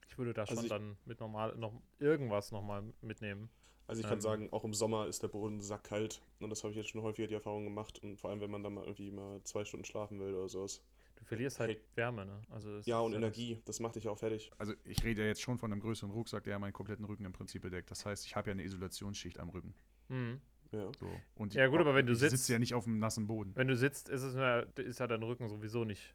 [0.06, 3.50] ich würde da Also schon dann mit normal noch irgendwas nochmal mitnehmen.
[3.86, 4.22] Also ich kann Ähm.
[4.22, 6.22] sagen, auch im Sommer ist der Boden sackkalt.
[6.40, 8.02] Und das habe ich jetzt schon häufiger die Erfahrung gemacht.
[8.02, 10.82] Und vor allem, wenn man dann mal irgendwie mal zwei Stunden schlafen will oder sowas.
[11.16, 11.80] Du verlierst halt Hey.
[11.94, 12.40] Wärme, ne?
[12.50, 14.50] Also Ja, und Energie, das macht dich auch fertig.
[14.58, 17.24] Also ich rede ja jetzt schon von einem größeren Rucksack, der ja meinen kompletten Rücken
[17.24, 17.90] im Prinzip bedeckt.
[17.90, 19.74] Das heißt, ich habe ja eine Isolationsschicht am Rücken.
[20.08, 20.40] Mhm.
[20.72, 20.90] Ja.
[20.98, 21.08] So.
[21.36, 23.52] Und Ja, gut, aber wenn du sitzt- sitze ja nicht auf dem nassen Boden.
[23.54, 24.34] Wenn du sitzt, ist es
[24.78, 26.14] ist ja dein Rücken sowieso nicht.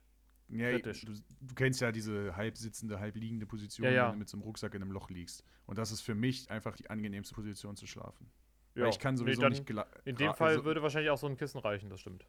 [0.51, 1.01] Ja, kritisch.
[1.05, 4.05] du, du kennst ja diese halb sitzende, halb liegende Position, Ja, ja.
[4.07, 5.43] wenn du mit so einem Rucksack in einem Loch liegst.
[5.65, 8.27] Und das ist für mich einfach die angenehmste Position zu schlafen.
[8.75, 9.69] Ja, Weil ich kann nee, sowieso dann nicht
[10.05, 12.25] In dem gra- Fall also- würde wahrscheinlich auch so ein Kissen reichen, das stimmt.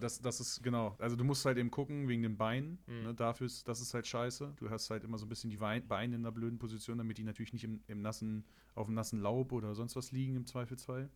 [0.00, 0.96] Das, das ist genau.
[0.98, 2.78] Also du musst halt eben gucken wegen den Beinen.
[2.86, 3.02] Mhm.
[3.02, 4.54] Ne, dafür ist, das ist halt scheiße.
[4.56, 7.24] Du hast halt immer so ein bisschen die Beine in einer blöden Position, damit die
[7.24, 11.10] natürlich nicht im, im nassen, auf dem nassen Laub oder sonst was liegen im Zweifelsfall.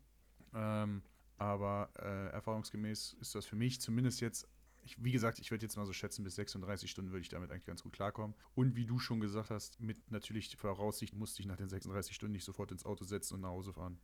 [0.55, 1.03] Ähm,
[1.39, 4.47] aber äh, erfahrungsgemäß ist das für mich zumindest jetzt,
[4.83, 7.51] ich, wie gesagt, ich würde jetzt mal so schätzen, bis 36 Stunden würde ich damit
[7.51, 8.35] eigentlich ganz gut klarkommen.
[8.55, 12.33] Und wie du schon gesagt hast, mit natürlich Voraussicht musste ich nach den 36 Stunden
[12.33, 13.99] nicht sofort ins Auto setzen und nach Hause fahren.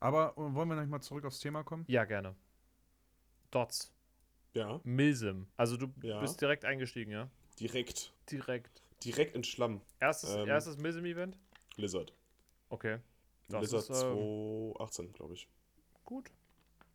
[0.00, 1.84] Aber äh, wollen wir noch mal zurück aufs Thema kommen?
[1.88, 2.34] Ja, gerne.
[3.50, 3.92] Dots.
[4.54, 5.46] Ja, Milsim.
[5.56, 6.20] Also du Ja.
[6.20, 7.30] bist direkt eingestiegen, ja?
[7.58, 8.12] direkt.
[8.30, 8.82] Direkt.
[9.04, 9.80] Direkt ins Schlamm.
[10.00, 11.36] Erstes, Ähm, erstes Milsim-Event?
[11.76, 12.12] Lizard.
[12.68, 12.98] Okay.
[13.48, 14.16] Das Lizard ist, ähm,
[14.76, 15.48] 2018, glaube ich.
[16.04, 16.30] Gut.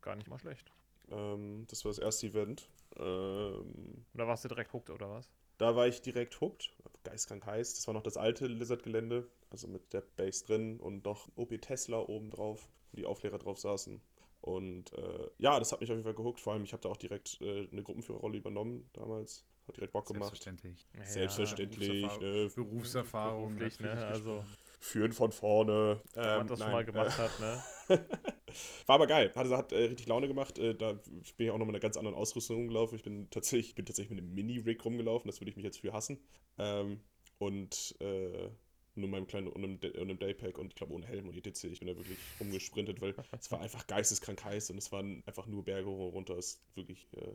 [0.01, 0.71] Gar nicht mal schlecht.
[1.12, 2.70] Ähm, das war das erste Event.
[2.98, 5.30] Ähm, Oder warst du direkt hooked oder was?
[5.58, 6.70] da war ich direkt hooked.
[7.04, 7.76] Geistkrank heiß.
[7.76, 9.30] Das war noch das alte Lizard-Gelände.
[9.50, 13.58] Also mit der Base drin und noch OP Tesla oben drauf, wo die Aufklärer drauf
[13.60, 14.02] saßen.
[14.41, 16.41] Und äh, ja, das hat mich auf jeden Fall gehuckt.
[16.41, 19.46] Vor allem, ich habe da auch direkt äh, eine Gruppenführerrolle übernommen damals.
[19.68, 20.36] Hat direkt Bock gemacht.
[20.36, 20.86] Selbstverständlich.
[21.04, 22.20] Selbstverständlich.
[22.20, 22.50] Ne?
[22.54, 23.56] Berufserfahrung.
[23.56, 23.91] Beruflich, ne?
[24.06, 24.44] Also,
[24.80, 26.02] Führen von vorne.
[26.13, 27.63] wenn man Ähm, das schon nein, mal gemacht äh, hat, ne?
[28.86, 29.32] War aber geil.
[29.36, 30.58] Hat, hat äh, richtig Laune gemacht.
[30.58, 32.98] Äh, da bin ich auch noch mit einer ganz anderen Ausrüstung rumgelaufen.
[32.98, 35.28] Ich bin tatsächlich, bin tatsächlich mit einem Mini-Rig rumgelaufen.
[35.28, 36.20] Das würde ich mich jetzt für hassen.
[36.58, 37.00] Ähm,
[37.38, 38.50] und äh,
[38.96, 41.65] nur meinem kleinen und einem, und einem Daypack und ich glaube ohne Helm und ETC.
[41.65, 45.46] Ich bin da wirklich rumgesprintet, weil es war einfach geisteskrank heiß und es waren einfach
[45.48, 46.38] nur Berge hoch und runter.
[46.38, 47.34] Es ist wirklich äh,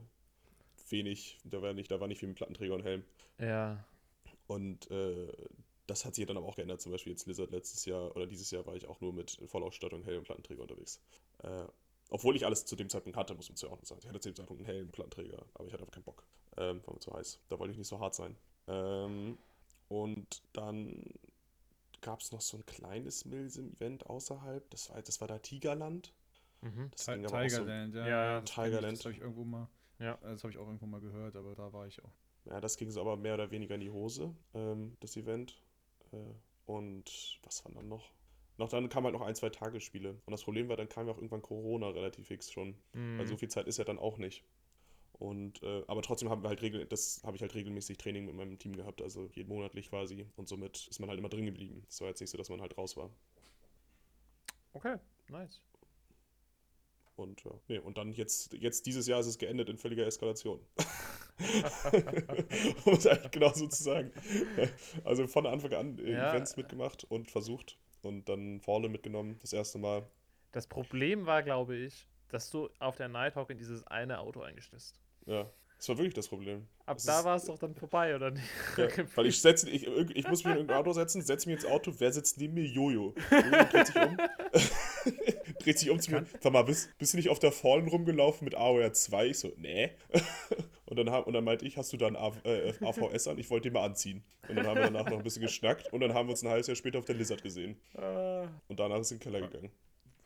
[0.91, 1.39] wenig.
[1.45, 3.05] Da war nicht, da war nicht viel mit Plattenträger und Helm.
[3.39, 3.85] Ja.
[4.47, 5.29] Und äh,
[5.91, 6.81] das hat sich dann aber auch geändert.
[6.81, 10.05] Zum Beispiel jetzt Lizard letztes Jahr oder dieses Jahr war ich auch nur mit Vollausstattung,
[10.05, 11.01] Helm und Plattenträger unterwegs.
[11.43, 11.65] Äh,
[12.11, 14.01] obwohl ich alles zu dem Zeitpunkt hatte, muss man zu auch noch sagen.
[14.03, 16.25] Ich hatte zu dem Zeitpunkt einen Helm, Plattenträger, aber ich hatte einfach keinen Bock.
[16.57, 17.41] Ähm, war mir zu heiß.
[17.49, 18.37] Da wollte ich nicht so hart sein.
[18.67, 19.39] Ähm,
[19.89, 21.05] und dann
[22.01, 24.69] gab es noch so ein kleines Milsim-Event außerhalb.
[24.71, 26.13] Das war, das war da Tigerland.
[26.63, 26.91] Mhm.
[26.91, 28.09] Das ging aber auch so, Tigerland, ja.
[28.09, 28.99] Ja, das kenn ich, Tigerland.
[28.99, 29.69] Das habe ich irgendwo mal.
[29.99, 30.19] Ja.
[30.23, 32.13] Das habe ich auch irgendwo mal gehört, aber da war ich auch.
[32.45, 35.61] ja, das ging so aber mehr oder weniger in die Hose, ähm, das Event.
[36.67, 38.11] Und was war dann noch?
[38.59, 40.11] Noch dann kamen halt noch ein, zwei Tagesspiele.
[40.11, 42.75] Und das Problem war, dann kam ja auch irgendwann Corona relativ fix schon.
[42.93, 43.19] Mhm.
[43.19, 44.45] Weil so viel Zeit ist ja dann auch nicht.
[45.21, 48.35] Und, äh, aber trotzdem haben wir halt regel das habe ich halt regelmäßig Training mit
[48.35, 50.27] meinem Team gehabt, also jeden monatlich quasi.
[50.37, 51.85] Und somit ist man halt immer drin geblieben.
[51.89, 53.11] Es war jetzt nicht so, dass man halt raus war.
[54.73, 54.97] Okay,
[55.29, 55.61] nice.
[57.17, 60.59] Und ja, nee, und dann jetzt, jetzt dieses Jahr ist es geendet in völliger Eskalation.
[62.85, 64.13] um es eigentlich genau so zu sagen.
[65.05, 66.31] Also von Anfang an Ja.
[66.31, 70.07] Events mitgemacht und versucht und dann vorne mitgenommen, das erste Mal.
[70.53, 75.01] Das Problem war, glaube ich, dass du auf der Nighthawk in dieses eine Auto eingestichst.
[75.27, 75.51] Ja.
[75.81, 76.69] Das war wirklich das Problem.
[76.85, 78.45] Ab Das da war es doch dann vorbei, oder nicht?
[78.77, 81.65] Ja, weil ich setze, ich, ich muss mich in irgendein Auto setzen, setze mich ins
[81.65, 82.67] Auto, wer sitzt neben mir?
[82.67, 83.15] Jojo.
[83.31, 84.17] Jojo dreht sich um.
[85.61, 86.27] dreht sich um zu mir.
[86.41, 89.29] Sag mal, bist, bist du nicht auf der Fallen rumgelaufen mit AOR 2?
[89.29, 89.91] Ich so, nee.
[90.91, 93.39] Und dann, hab, und dann meinte ich, hast du da ein AV, äh, AVS an?
[93.39, 94.23] Ich wollte den mal anziehen.
[94.49, 96.49] Und dann haben wir danach noch ein bisschen geschnackt und dann haben wir uns ein
[96.51, 97.77] halbes Jahr später auf der Lizard gesehen.
[97.95, 99.71] Äh, Und danach ist in den Keller gegangen.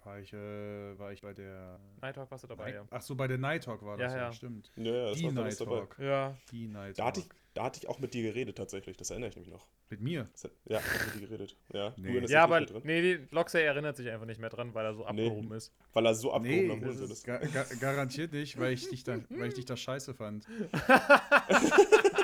[0.04, 1.78] War ich, äh, war ich bei der.
[2.02, 2.84] Nighthawk warst du dabei, ja.
[2.90, 4.32] Ach so, bei der Night Talk war das, Ja, ja, ja.
[4.32, 4.70] stimmt.
[4.76, 5.76] Ja, ja, das Die war Night dabei.
[5.78, 5.98] Talk.
[5.98, 6.36] Ja.
[6.50, 7.36] Die Night Da hatte, ich, Talk.
[7.54, 9.66] Da hatte ich auch mit dir geredet tatsächlich, das erinnere ich mich noch.
[9.88, 10.28] Mit mir?
[10.66, 11.56] Ja, ich habe mit dir geredet.
[11.72, 12.18] Ja, Nee.
[12.26, 15.26] Ja, aber nee, die Loxey erinnert sich einfach nicht mehr dran, weil er so Nee.
[15.28, 15.72] abgehoben ist.
[15.92, 17.24] Weil er so abgehoben Nee, am das Hosen ist ist.
[17.24, 20.46] ga ga garantiert nicht, weil ich, dich da, weil ich dich da scheiße fand.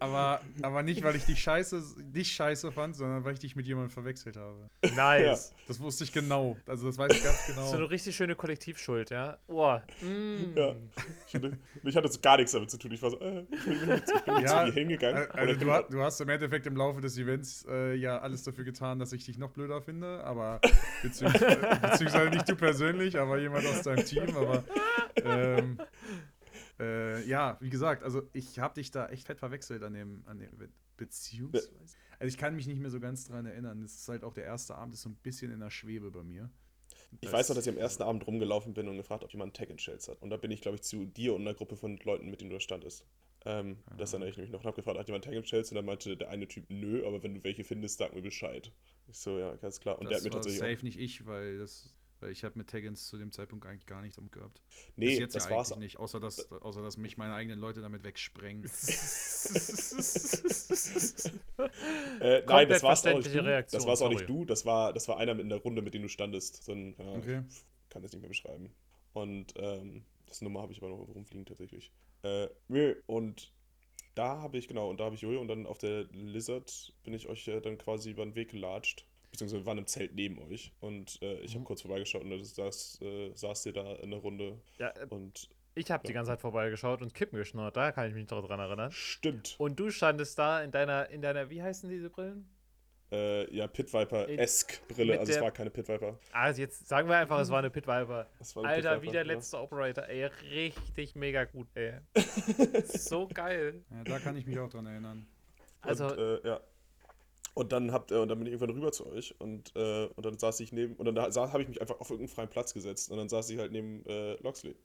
[0.00, 3.66] aber, aber nicht, weil ich dich scheiße, dich scheiße fand, sondern weil ich dich mit
[3.66, 4.68] jemandem verwechselt habe.
[4.96, 5.54] Nice.
[5.68, 6.56] Das wusste ich genau.
[6.66, 7.72] Also das weiß ich ganz So genau.
[7.72, 9.38] eine richtig schöne Kollektivschuld, ja.
[9.46, 9.78] Oh.
[10.02, 10.56] Mm.
[10.56, 10.74] Ja.
[11.28, 12.90] Ich, hatte, ich hatte so gar nichts damit zu tun.
[12.92, 14.02] Ich war so, äh, ich bin, ich bin,
[14.36, 15.16] ich Ja, zu dir hingegangen.
[15.30, 18.42] Al- Also du, ha- du hast im Endeffekt im Laufe des Events äh, ja alles
[18.42, 20.60] dafür getan, dass ich dich noch blöder finde, aber
[21.02, 24.64] beziehungsweise, beziehungsweise nicht du persönlich, aber jemand aus deinem Team, aber
[25.24, 25.78] ähm,
[26.80, 30.38] äh, ja, wie gesagt, also ich habe dich da echt fett verwechselt an dem, an
[30.38, 30.72] dem Event.
[30.96, 31.70] Beziehungsweise.
[32.18, 33.82] Also ich kann mich nicht mehr so ganz dran erinnern.
[33.82, 36.22] Es ist halt auch der erste Abend, ist so ein bisschen in der Schwebe bei
[36.22, 36.50] mir.
[37.20, 39.70] Ich weiß noch, dass ich am ersten Abend rumgelaufen bin und gefragt, ob jemand Tag
[39.70, 40.20] and Shells hat.
[40.22, 42.50] Und da bin ich, glaube ich, zu dir und einer Gruppe von Leuten, mit denen
[42.50, 43.06] du da standest.
[43.44, 44.60] Ähm, Das erinnere ich nämlich noch.
[44.60, 45.70] Und habe gefragt, hat jemand Tag and Shells?
[45.70, 48.70] Und dann meinte der eine Typ, nö, aber wenn du welche findest, sag mir Bescheid.
[49.08, 49.98] Ich so, ja, ganz klar.
[49.98, 51.94] Und der das hat mir tatsächlich auch, safe nicht ich, weil das.
[52.20, 54.60] Weil ich habe mit Taggins zu dem Zeitpunkt eigentlich gar nichts am gehabt.
[54.96, 55.74] Bis Nee, jetzt das ja war's.
[55.76, 58.70] nicht, außer dass, außer dass mich meine eigenen Leute damit wegsprengen.
[62.20, 63.34] Äh, nein, das war's auch nicht.
[63.34, 64.14] Reaktion, das war's auch sorry.
[64.16, 64.44] nicht du.
[64.44, 66.64] Das war, das war einer in der Runde, mit dem du standest.
[66.64, 67.42] So ein, ja, Okay.
[67.48, 68.70] Ich kann das nicht mehr beschreiben.
[69.12, 71.92] Und ähm, das Nummer habe ich aber noch rumfliegen tatsächlich.
[72.22, 73.52] Äh, nee, und
[74.14, 77.14] da habe ich, genau, und da habe ich Jojo und dann auf der Lizard bin
[77.14, 79.06] ich euch äh, dann quasi über den Weg gelatscht.
[79.30, 80.72] Beziehungsweise wir waren im Zelt neben euch.
[80.80, 84.20] Und äh, ich habe kurz vorbeigeschaut und da saß, äh, saß ihr da in der
[84.20, 84.58] Runde.
[84.78, 88.14] Ja, äh, Und ich habe die ganze Zeit vorbeigeschaut und Kippen geschnurrt, da kann ich
[88.14, 88.90] mich noch dran erinnern.
[88.90, 89.54] stimmt.
[89.58, 92.48] Und du standest da in deiner, in deiner, wie heißen diese Brillen?
[93.12, 95.18] Äh, ja, Pit Viper-esk mit Brille.
[95.18, 96.18] Also es war keine Pit Viper.
[96.32, 98.28] Ah, jetzt sagen wir einfach, es war eine Pit Viper.
[98.40, 99.32] Es war eine Pit Alter, Viper, wie der ja.
[99.32, 101.94] letzte Operator, ey, richtig mega gut, ey.
[102.84, 103.82] so geil.
[103.90, 105.26] Ja, da kann ich mich auch dran erinnern.
[105.82, 106.60] Also, und, äh, ja.
[107.54, 110.24] Und dann habt äh, und dann bin ich irgendwann rüber zu euch und, äh, und
[110.24, 112.72] dann saß ich neben und dann da, habe ich mich einfach auf irgendeinen freien Platz
[112.74, 114.76] gesetzt und dann saß ich halt neben äh, Loxley.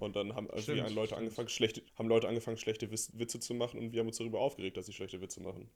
[0.00, 1.18] Und dann haben irgendwie Stimmt, Leute stimmt.
[1.20, 4.76] angefangen, schlechte, haben Leute angefangen, schlechte Witze zu machen und wir haben uns darüber aufgeregt,
[4.76, 5.68] dass sie schlechte Witze machen.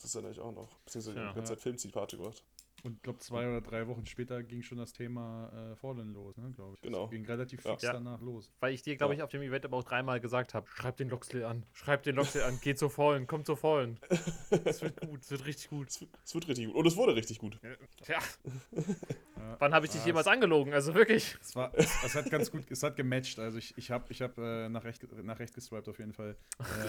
[0.00, 0.78] Das erinnere ich auch noch.
[0.84, 1.28] Beziehungsweise Ja.
[1.30, 2.42] die ganze Zeit Filmzielparty gemacht.
[2.84, 6.36] Und ich glaube, zwei oder drei Wochen später ging schon das Thema äh, Fallen los,
[6.36, 6.80] ne, glaube ich.
[6.82, 7.02] Genau.
[7.02, 7.92] Das ging relativ fix Ja.
[7.94, 8.52] danach los.
[8.60, 11.08] weil ich dir, glaube ich, auf dem Event aber auch dreimal gesagt habe, schreib den
[11.08, 13.98] Loxley an, schreib den Loxley an, geh zur Fallen, komm zur Fallen.
[14.64, 15.88] Es wird gut, es wird richtig gut.
[15.88, 16.76] Es wird, richtig gut.
[16.76, 17.58] Und es wurde richtig gut.
[17.62, 19.56] Ja, Ja.
[19.58, 20.72] wann habe ich dich jemals angelogen?
[20.72, 21.36] Also wirklich.
[21.40, 23.38] Es, war, es, es hat ganz gut, es hat gematcht.
[23.38, 26.36] Also ich, ich habe ich hab, äh, nach, recht, nach rechts geswiped auf jeden Fall.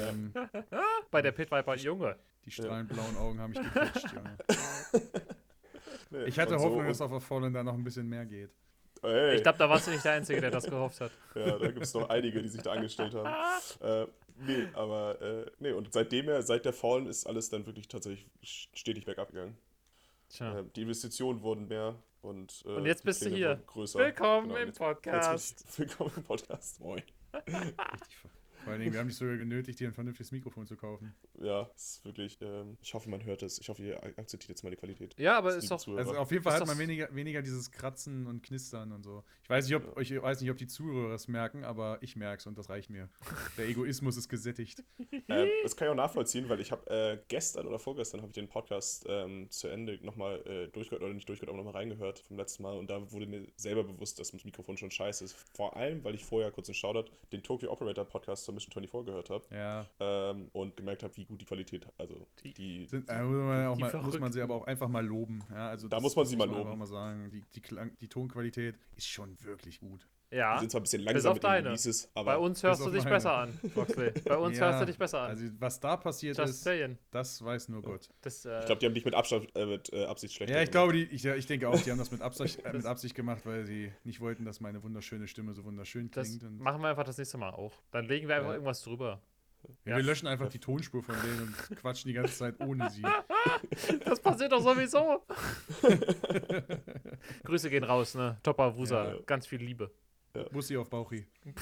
[0.08, 0.34] Ähm,
[1.12, 2.16] Bei der Pit Viper, Junge.
[2.46, 4.38] die strahlend blauen Augen haben mich gecatcht, Junge.
[6.10, 8.50] Nee, Ich hatte Hoffnung, so, dass auf der Fallen da noch ein bisschen mehr geht.
[9.02, 11.12] und, ey, Ich glaube, da warst du nicht der Einzige, der das gehofft hat.
[11.36, 13.30] Ja, da gibt es noch einige, die sich da angestellt haben.
[13.82, 17.88] Äh, nee, aber äh, nee, und seitdem er, seit der Fallen ist alles dann wirklich
[17.88, 19.58] tatsächlich stetig bergab gegangen.
[20.30, 20.60] Tja.
[20.60, 23.62] Äh, die Investitionen wurden mehr und, äh, Und jetzt bist du Pläne hier.
[23.96, 25.62] Willkommen Genau, im jetzt- Podcast.
[25.62, 26.80] Jetzt, willkommen im Podcast.
[26.80, 27.04] Moin.
[27.36, 28.16] Richtig.
[28.64, 31.16] Vor allen Dingen, wir haben dich sogar genötigt, dir ein vernünftiges Mikrofon zu kaufen.
[31.42, 33.60] Ja, es ist wirklich, ähm, ich hoffe, man hört es.
[33.60, 35.16] Ich hoffe, ihr akzeptiert jetzt meine Qualität.
[35.18, 35.80] Ja, aber liebe ist doch.
[35.80, 36.00] Zuhörer.
[36.00, 39.24] Also auf jeden Fall Ist hat man weniger, weniger dieses Kratzen und Knistern und so.
[39.44, 42.40] Ich weiß nicht, ob, ich weiß nicht, ob die Zuhörer es merken, aber ich merke
[42.40, 43.10] es und das reicht mir.
[43.58, 44.84] Der Egoismus ist gesättigt.
[45.32, 48.34] Ähm, das kann ich auch nachvollziehen, weil ich habe äh, gestern oder vorgestern habe ich
[48.34, 52.38] den Podcast ähm, zu Ende nochmal äh, durchgehört, oder nicht durchgehört, aber nochmal reingehört vom
[52.38, 55.36] letzten Mal und da wurde mir selber bewusst, dass das Mikrofon schon scheiße ist.
[55.54, 59.06] Vor allem, weil ich vorher kurz einen Shoutout den Tokyo Operator Podcast zur Mission 24
[59.06, 59.86] gehört habe Ja.
[60.00, 63.68] ähm, und gemerkt habe, wie gut die Qualität, also Die- die, Sind, äh, muss, man
[63.68, 65.44] auch Die mal, muss man sie aber auch einfach mal loben.
[65.52, 66.78] Ja, also Da das- muss man sie mal loben.
[66.78, 67.30] mal sagen.
[67.32, 70.08] Die, die, Klang, die Tonqualität ist schon wirklich gut.
[70.32, 70.60] Die Ja.
[70.60, 71.66] sind zwar ein bisschen Bis langsam auf mit den deine.
[71.70, 73.16] Releases, aber Bei uns hörst du dich meine.
[73.16, 74.12] besser an, Foxley.
[74.26, 75.30] Bei uns Ja, hörst du dich besser an.
[75.32, 76.98] Also was da passiert Just ist, saying.
[77.12, 78.10] das weiß nur Gott.
[78.22, 80.62] Das, äh, ich glaube, die haben dich mit, Abstand, äh, mit äh, Absicht schlechter Ja,
[80.62, 80.92] ich gemacht.
[80.92, 83.16] glaube, die, ich, ja, ich denke auch, die haben das mit Absicht, äh, mit Absicht
[83.16, 86.44] gemacht, weil sie nicht wollten, dass meine wunderschöne Stimme so wunderschön das klingt.
[86.44, 87.74] Und machen wir einfach das nächste Mal auch.
[87.92, 88.54] Dann legen wir einfach Ja.
[88.56, 89.22] irgendwas drüber.
[89.84, 93.02] ja, wir löschen einfach die Tonspur von denen und quatschen die ganze Zeit ohne sie.
[94.06, 95.24] Das passiert doch sowieso.
[97.44, 98.38] Grüße gehen raus, ne?
[98.44, 99.14] Topper Wusa.
[99.14, 99.20] Ja.
[99.26, 99.92] Ganz viel Liebe.
[100.52, 101.26] Bussi auf Bauchi.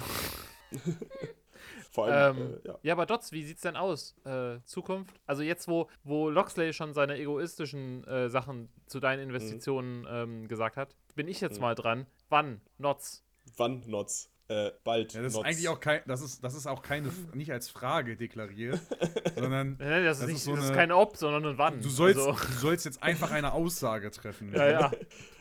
[1.91, 2.79] Vor allem, Ähm, äh, ja.
[2.83, 4.15] Ja, aber Dots, wie sieht's denn aus?
[4.25, 5.19] Äh, Zukunft?
[5.25, 10.77] Also jetzt, wo, wo Loxley schon seine egoistischen äh, Sachen zu deinen Investitionen ähm, gesagt
[10.77, 11.61] hat, bin ich jetzt Mhm.
[11.61, 12.05] mal dran.
[12.29, 12.61] Wann?
[12.77, 13.23] Notz?
[13.55, 14.29] Wann Notz?
[14.49, 15.11] Äh, bald.
[15.13, 18.15] Ja, das ist eigentlich auch kein, das ist, das ist auch keine, nicht als Frage
[18.15, 18.79] deklariert,
[19.35, 21.57] sondern Nee, das, ist, Das nicht, ist so das ist eine- kein Ob, sondern ein
[21.57, 21.81] Wann.
[21.81, 24.53] du sollst, Also, du sollst jetzt einfach eine Aussage treffen.
[24.55, 24.91] ja, ja.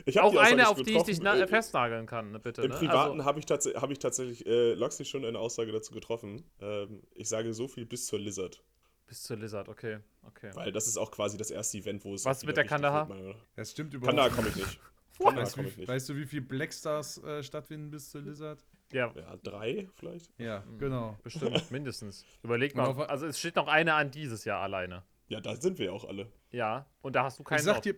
[0.07, 2.63] Ich Auch eine, auf die ich dich na- Äh, festnageln kann, ne, bitte.
[2.63, 2.77] Im ne?
[2.77, 6.43] Privaten Also, habe ich, tats hab ich tatsächlich äh, Loxy schon eine Aussage dazu getroffen.
[6.61, 8.61] Ähm, ich sage so viel bis zur Lizard.
[9.07, 9.99] bis zur Lizard, okay.
[10.27, 10.51] okay.
[10.55, 12.25] Weil das ist auch quasi das erste Event, wo es.
[12.25, 13.09] Was mit der Kandahar?
[13.09, 13.37] wird.
[13.55, 14.81] Das stimmt überhaupt Kandahar komme ich nicht.
[15.19, 15.89] Kandahar Weißt du, komme ich wie, nicht.
[15.89, 18.59] weißt du, wie viele Blackstars äh, stattfinden bis zur Lizard?
[18.93, 20.31] Ja, Ja, drei vielleicht?
[20.39, 20.79] Ja, Mhm.
[20.79, 21.17] genau.
[21.25, 22.25] bestimmt, mindestens.
[22.43, 22.87] Überleg mal.
[22.87, 25.03] auf- Also es steht noch eine an dieses Jahr alleine.
[25.29, 26.31] Ja, da sind wir ja auch alle.
[26.51, 27.97] Ja, und da hast du keinen Ich sag dir,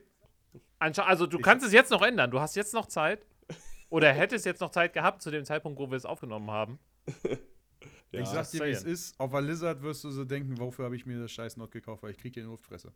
[0.78, 2.30] also du Ich- kannst es jetzt noch ändern.
[2.30, 3.26] Du hast jetzt noch Zeit.
[3.90, 6.78] Oder hättest jetzt noch Zeit gehabt zu dem Zeitpunkt, wo wir es aufgenommen haben.
[8.10, 9.20] Ja, ich sag dir, wie es ist.
[9.20, 12.02] Auf der Lizard wirst du so denken, wofür habe ich mir das scheiß Not gekauft,
[12.02, 12.90] weil ich krieg hier eine Luftfresse.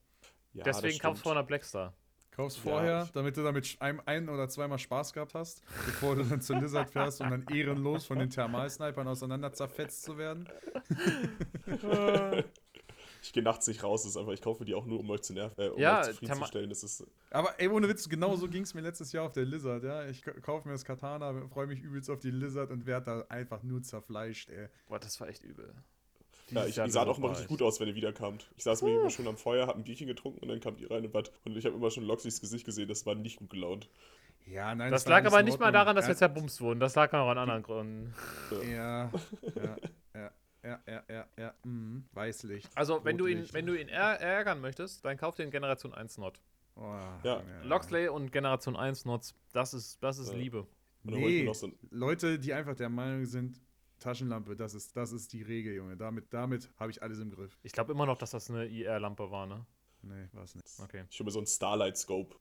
[0.55, 1.92] ja, Deswegen kaufst du vor einer Blackstar.
[2.33, 6.16] Kaufst Ja, vorher, ich- damit du damit ein, ein oder zweimal Spaß gehabt hast, bevor
[6.16, 10.49] du dann zur Lizard fährst, um dann ehrenlos von den Thermalsnipern auseinander zerfetzt zu werden.
[13.23, 15.23] Ich gehe nachts nicht raus, das ist einfach, ich kaufe die auch nur, um euch
[15.23, 16.68] zu nerven, äh, um Ja, euch zufriedenzustellen.
[16.71, 19.45] Das ist, Aber ey, ohne Witz, genau so ging es mir letztes Jahr auf der
[19.45, 20.07] Lizard, ja.
[20.07, 23.62] Ich kaufe mir das Katana, freue mich übelst auf die Lizard und werde da einfach
[23.62, 24.68] nur zerfleischt, ey.
[24.88, 25.75] Boah, das war echt übel.
[26.52, 28.50] Ja, ich, ich sah doch immer richtig gut aus, wenn ihr wiederkamt.
[28.56, 30.90] Ich saß mir immer schon am Feuer, hab ein Bierchen getrunken und dann kamt ihr
[30.90, 31.32] rein im Bad.
[31.44, 33.88] Und ich habe immer schon Loxys Gesicht gesehen, das war nicht gut gelaunt.
[34.46, 36.80] Ja, nein, Das war lag aber nicht mal daran, dass wir ja, zerbumst wurden.
[36.80, 38.14] Das lag auch an anderen Gründen.
[38.68, 39.10] Ja,
[39.54, 39.76] ja,
[40.14, 40.30] ja,
[40.64, 41.54] ja, ja, ja, ja.
[41.64, 42.04] Mhm.
[42.12, 42.68] Weißlicht.
[42.74, 45.94] Also, wenn du ihn, wenn du ihn är ärgern möchtest, dann kauf dir einen Generation
[45.94, 46.40] 1 Not.
[46.76, 47.42] Oh, Ja.
[47.64, 50.38] Loxley und Generation 1 Nots, das ist, das ist Ja.
[50.38, 50.66] Liebe.
[51.04, 53.60] Nee, so Leute, die einfach der Meinung sind,
[54.02, 55.96] Taschenlampe, das ist, das ist die Regel, Junge.
[55.96, 57.58] Damit, damit habe ich alles im Griff.
[57.62, 59.64] Ich glaube immer noch, dass das eine IR-Lampe war, ne?
[60.02, 60.66] Nee, war's nicht.
[60.82, 61.04] Okay.
[61.08, 62.34] ich mir so ein Starlight Scope.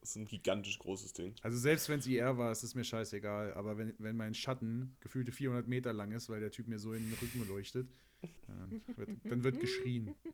[0.00, 1.34] Das ist ein gigantisch großes Ding.
[1.42, 3.54] Also selbst wenn es IR war, ist es mir scheißegal.
[3.54, 6.92] Aber wenn, wenn mein Schatten gefühlte 400 Meter lang ist, weil der Typ mir so
[6.92, 7.88] in den Rücken leuchtet,
[8.46, 10.14] dann wird, dann wird geschrien.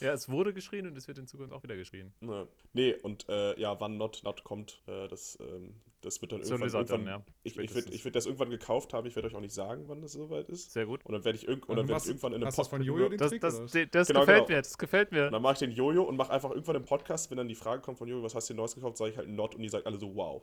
[0.00, 2.12] Ja, es wurde geschrien und es wird in Zukunft auch wieder geschrien.
[2.22, 2.48] Ja.
[2.72, 6.62] Nee, und äh, ja, wann Not, Not kommt, äh, das, ähm, das wird dann irgendwann.
[6.62, 7.34] Lizard dann, irgendwann ja.
[7.42, 10.02] Ich, ich ich würd das irgendwann gekauft haben, ich werde euch auch nicht sagen, wann
[10.02, 10.72] das soweit ist.
[10.72, 11.04] Sehr gut.
[11.06, 12.68] Und dann werde ich, irgend, und dann werd ich irgendwann in einem hast du das
[12.68, 14.56] von Podcast- Jojo den Das, Trick, das, das, das Genau, gefällt genau.
[14.56, 15.26] mir, das gefällt mir.
[15.26, 17.54] Und dann mache ich den Jojo und mache einfach irgendwann im Podcast, wenn dann die
[17.54, 19.62] Frage kommt von Jojo, was hast du dir Neues gekauft, sage ich halt Not und
[19.62, 20.42] die sagt alle so, wow.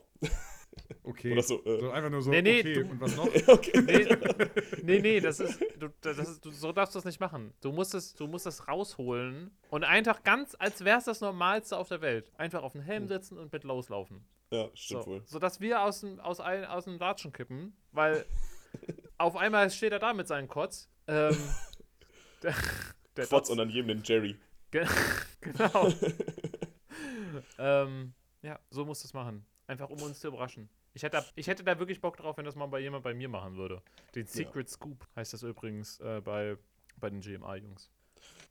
[1.02, 1.32] Okay.
[1.32, 1.80] Oder so, äh.
[1.80, 3.26] so einfach nur so, Nee, nee, okay, du- und was noch?
[3.48, 3.82] okay.
[3.82, 4.06] Nee,
[4.82, 7.52] nee, nee, das ist, du, das ist, du, so darfst du das nicht machen.
[7.60, 11.76] Du musst es, du musst das rausholen und einfach ganz, als wäre es das Normalste
[11.76, 12.30] auf der Welt.
[12.36, 14.24] Einfach auf den Helm sitzen und mit loslaufen.
[14.50, 15.22] Ja, stimmt So, wohl.
[15.26, 18.24] sodass wir aus dem, aus, ein, aus dem Latschen kippen, weil
[19.18, 20.88] auf einmal steht er da mit seinen Kotz.
[21.06, 21.36] Ähm,
[22.42, 22.54] der,
[23.16, 24.36] der Dotz- und dann jedem den Jerry.
[24.70, 24.86] Ge
[25.40, 25.88] genau.
[27.58, 29.44] ähm, ja, so musst du es machen.
[29.66, 30.68] Einfach um uns zu überraschen.
[30.94, 33.14] Ich hätte, da, ich hätte da wirklich Bock drauf, wenn das mal bei jemand bei
[33.14, 33.82] mir machen würde.
[34.16, 36.56] Den Secret Scoop heißt das übrigens äh, bei,
[36.96, 37.90] bei den GMA-Jungs.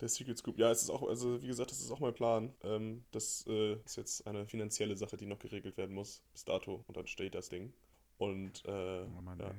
[0.01, 0.57] Der Secret Scoop.
[0.57, 2.53] Ja, es ist auch, also wie gesagt, das ist auch mein Plan.
[2.63, 6.83] Ähm, das äh, ist jetzt eine finanzielle Sache, die noch geregelt werden muss, bis dato.
[6.87, 7.73] Und dann steht das Ding.
[8.17, 9.53] Und äh, Oh Mann, ja,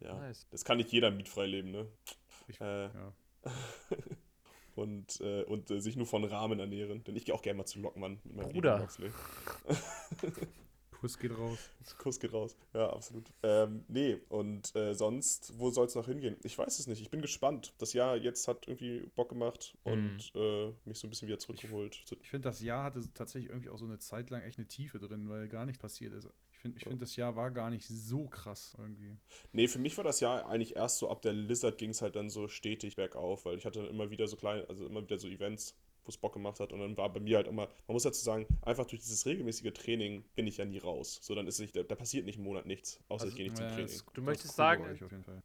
[0.00, 0.14] ja.
[0.18, 0.46] Nice.
[0.50, 1.86] das kann nicht jeder mietfrei leben, ne?
[2.48, 3.12] Ich, Äh, ja.
[4.74, 7.04] und äh, und äh, sich nur von Rahmen ernähren.
[7.04, 8.88] Denn ich gehe auch gerne mal zu Lockmann mit meinem Bruder.
[11.00, 11.58] Kuss geht raus.
[11.98, 12.56] Kuss geht raus.
[12.74, 13.24] Ja, absolut.
[13.42, 16.36] Ähm, nee, und äh, sonst, wo soll es noch hingehen?
[16.42, 17.00] Ich weiß es nicht.
[17.00, 17.72] Ich bin gespannt.
[17.78, 21.94] Das Jahr jetzt hat irgendwie Bock gemacht und äh, mich so ein bisschen wieder zurückgeholt.
[22.04, 24.68] Zu- Ich finde, das Jahr hatte tatsächlich irgendwie auch so eine Zeit lang echt eine
[24.68, 26.28] Tiefe drin, weil gar nichts passiert ist.
[26.52, 29.16] Ich finde, ich find, das Jahr war gar nicht so krass irgendwie.
[29.52, 32.16] Nee, für mich war das Jahr eigentlich erst so, ab der Lizard ging es halt
[32.16, 35.18] dann so stetig bergauf, weil ich hatte dann immer wieder so kleine, also immer wieder
[35.18, 37.92] so Events, wo es Bock gemacht hat und dann war bei mir halt immer, man
[37.94, 41.18] muss dazu sagen, einfach durch dieses regelmäßige Training bin ich ja nie raus.
[41.22, 43.44] So, dann ist nicht, da, da passiert nicht einen Monat nichts, außer Also, ich gehe
[43.44, 43.86] nicht zum Ja, Training.
[43.86, 44.84] das- Du das möchtest cool sagen.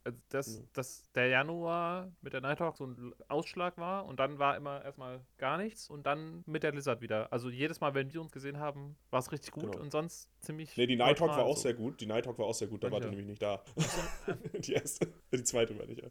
[0.03, 4.55] Also, dass, dass der Januar mit der Nighthawk so ein Ausschlag war und dann war
[4.57, 7.32] immer erstmal gar nichts und dann mit der Lizard wieder.
[7.32, 9.80] Also jedes Mal, wenn wir uns gesehen haben, war es richtig gut Genau.
[9.84, 10.75] und sonst ziemlich.
[10.77, 11.63] Nee, die Nighthawk neutral war auch so.
[11.63, 11.99] sehr gut.
[12.01, 13.21] Die Nighthawk war auch sehr gut, da war der Welche?
[13.21, 13.63] nämlich nicht da.
[14.59, 16.07] die erste, die zweite meine ich ja.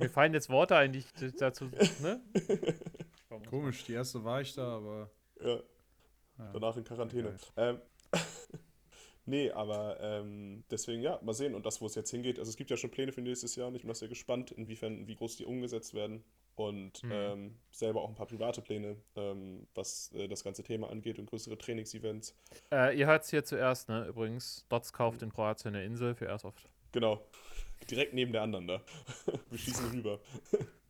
[0.00, 1.06] Mir fallen jetzt Worte ein, die ich
[1.36, 1.66] dazu.
[2.02, 2.20] Ne?
[3.38, 5.10] Muss Komisch, die erste war ich da, aber.
[5.42, 5.60] ja.
[6.38, 6.52] Ja.
[6.52, 7.34] Danach in Quarantäne.
[7.56, 7.80] Ähm,
[9.24, 11.54] nee, aber ähm, deswegen, ja, mal sehen.
[11.54, 13.68] Und das, wo es jetzt hingeht, also es gibt ja schon Pläne für nächstes Jahr
[13.68, 16.24] und ich bin auch sehr gespannt, inwiefern, wie groß die umgesetzt werden.
[16.54, 17.10] Und Mhm.
[17.12, 21.26] ähm, selber auch ein paar private Pläne, ähm, was äh, das ganze Thema angeht und
[21.26, 22.34] größere Trainingsevents.
[22.72, 24.06] Äh, ihr hört es hier zuerst, ne?
[24.06, 26.68] Übrigens, Dots kauft in Kroatien eine Insel für Airsoft.
[26.92, 27.20] Genau.
[27.90, 28.82] Direkt neben der anderen da.
[29.50, 30.18] Wir schießen rüber.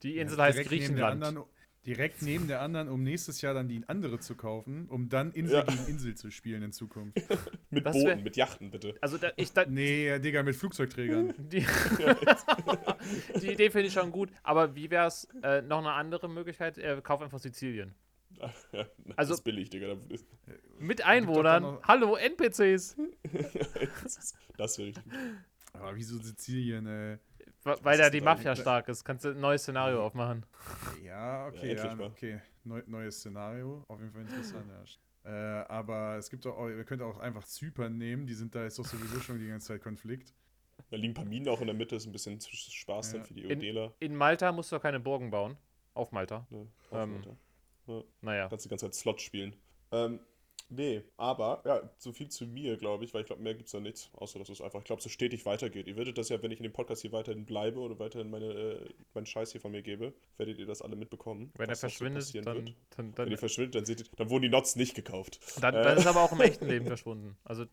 [0.05, 1.47] Die Insel heißt neben der Griechenland.
[1.87, 5.59] Direkt neben der anderen, um nächstes Jahr dann die andere zu kaufen, um dann Insel
[5.59, 5.63] Ja.
[5.65, 7.17] gegen Insel zu spielen in Zukunft.
[7.71, 8.95] Mit Das Booten, wär- mit Yachten, bitte.
[9.01, 11.33] Also da, ich, da, Nee, Digga, mit Flugzeugträgern.
[11.39, 11.65] die,
[13.41, 16.79] die Idee finde ich schon gut, aber wie wäre es äh, noch eine andere Möglichkeit?
[16.79, 17.95] Er kauft einfach Sizilien.
[18.39, 19.97] Ja, das Also- ist billig, Digga.
[20.79, 21.79] Mit dann Einwohnern.
[21.85, 22.97] Hallo, NPCs.
[24.59, 25.15] Das wäre richtig gut.
[25.73, 27.19] Aber wieso Sizilien, äh?
[27.83, 28.25] Weil da die da?
[28.27, 29.05] Mafia stark ist.
[29.05, 30.45] Kannst du ein neues Szenario aufmachen.
[31.05, 32.07] Ja, okay, ja, mal.
[32.07, 32.41] okay.
[32.65, 34.85] Neu, neues Szenario, auf jeden Fall interessant, ja.
[35.31, 38.79] Äh, aber es gibt auch, ihr könnt auch einfach Zypern nehmen, die sind da jetzt
[38.79, 40.33] doch sowieso schon die ganze Zeit Konflikt.
[40.91, 43.27] Da liegen ein paar Minen auch in der Mitte, ist ein bisschen Spaß dann Ja.
[43.27, 43.93] für die In- Ödeler.
[43.99, 45.57] In Malta musst du keine Burgen bauen.
[45.95, 46.47] Auf Malta.
[46.51, 47.17] Ne, Ähm,
[47.87, 48.05] Alter.
[48.21, 48.49] Naja.
[48.49, 49.57] Kannst die ganze Zeit Slot spielen.
[49.93, 50.21] Ähm,
[50.69, 53.73] nee, aber, ja, so viel zu mir, glaube ich, weil ich glaube, mehr gibt es
[53.73, 55.87] da nichts, außer dass es einfach, ich glaube, so stetig weitergeht.
[55.87, 58.47] Ihr werdet das ja, wenn ich in dem Podcast hier weiterhin bleibe oder weiterhin meine,
[58.47, 61.53] äh, meinen Scheiß hier von mir gebe, werdet ihr das alle mitbekommen.
[61.57, 62.69] Wenn er so verschwindet, dann, wird.
[62.69, 65.39] dann, Wenn dann, ihr verschwindet, dann seht ihr, dann wurden die Nots nicht gekauft.
[65.61, 65.83] dann, Äh.
[65.85, 67.37] dann ist er aber auch im echten Leben verschwunden.
[67.45, 67.65] Also,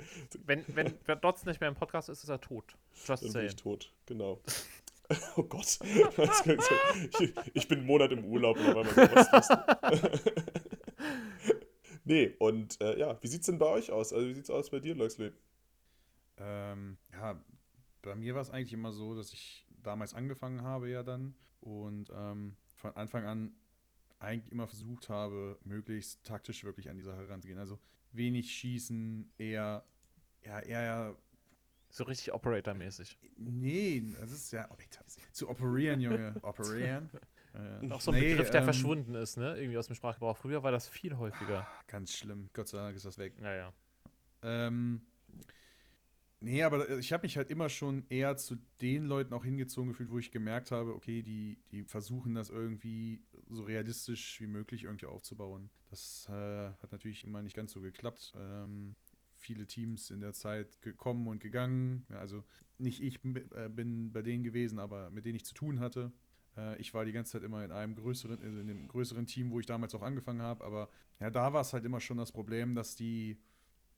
[0.46, 2.76] wenn, wenn Dots nicht mehr im Podcast ist, ist er tot.
[2.94, 3.48] Just Dann bin saying.
[3.48, 4.40] ich tot, genau.
[5.36, 5.80] Oh Gott.
[7.20, 9.48] Ich, ich bin einen Monat im Urlaub oder weil man sowas.
[12.06, 14.14] Nee, und äh, ja, wie sieht's denn bei euch aus?
[14.14, 15.32] Also wie sieht's aus bei dir, Loxley?
[16.38, 17.44] Ähm, ja,
[18.02, 22.10] bei mir war es eigentlich immer so, dass ich damals angefangen habe ja dann und
[22.16, 23.56] ähm, von Anfang an
[24.20, 27.60] eigentlich immer versucht habe, möglichst taktisch wirklich an die Sache ranzugehen.
[27.60, 27.80] Also
[28.14, 29.84] wenig schießen, eher,
[30.46, 31.18] ja, eher,
[31.90, 33.20] So richtig Operator-mäßig.
[33.38, 34.70] nee, das ist ja,
[35.32, 37.10] zu operieren, Junge, operieren.
[37.54, 39.56] Äh, Auch so ein nee, Begriff, der ähm, verschwunden ist, ne?
[39.58, 40.38] Irgendwie aus dem Sprachgebrauch.
[40.38, 41.68] Früher war das viel häufiger.
[41.88, 43.40] Ganz schlimm, Gott sei Dank ist das weg.
[43.40, 43.74] Naja.
[44.42, 45.02] Ähm,
[46.40, 50.10] nee, aber ich habe mich halt immer schon eher zu den Leuten auch hingezogen gefühlt,
[50.10, 55.06] wo ich gemerkt habe, okay, die, die versuchen das irgendwie so realistisch wie möglich irgendwie
[55.06, 55.70] aufzubauen.
[55.90, 56.34] Das äh,
[56.82, 58.34] hat natürlich immer nicht ganz so geklappt.
[58.36, 58.96] Ähm,
[59.36, 62.06] viele Teams in der Zeit gekommen und gegangen.
[62.10, 62.44] Ja, also
[62.80, 66.12] nicht ich äh, bin bei denen gewesen, aber mit denen ich zu tun hatte.
[66.58, 69.60] Äh, ich war die ganze Zeit immer in einem größeren, in dem größeren Team, wo
[69.60, 70.64] ich damals auch angefangen habe.
[70.64, 70.90] Aber
[71.20, 73.38] ja, da war es halt immer schon das Problem, dass die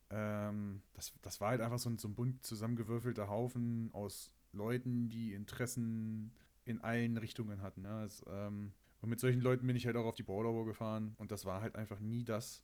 [0.09, 5.09] ähm, das, das war halt einfach so ein, so ein bunt zusammengewürfelter Haufen aus Leuten,
[5.09, 6.33] die Interessen
[6.63, 7.83] in allen Richtungen hatten.
[7.83, 8.03] Ja.
[8.03, 11.15] Es, ähm, und mit solchen Leuten bin ich halt auch auf die Border War gefahren
[11.17, 12.63] und das war halt einfach nie das,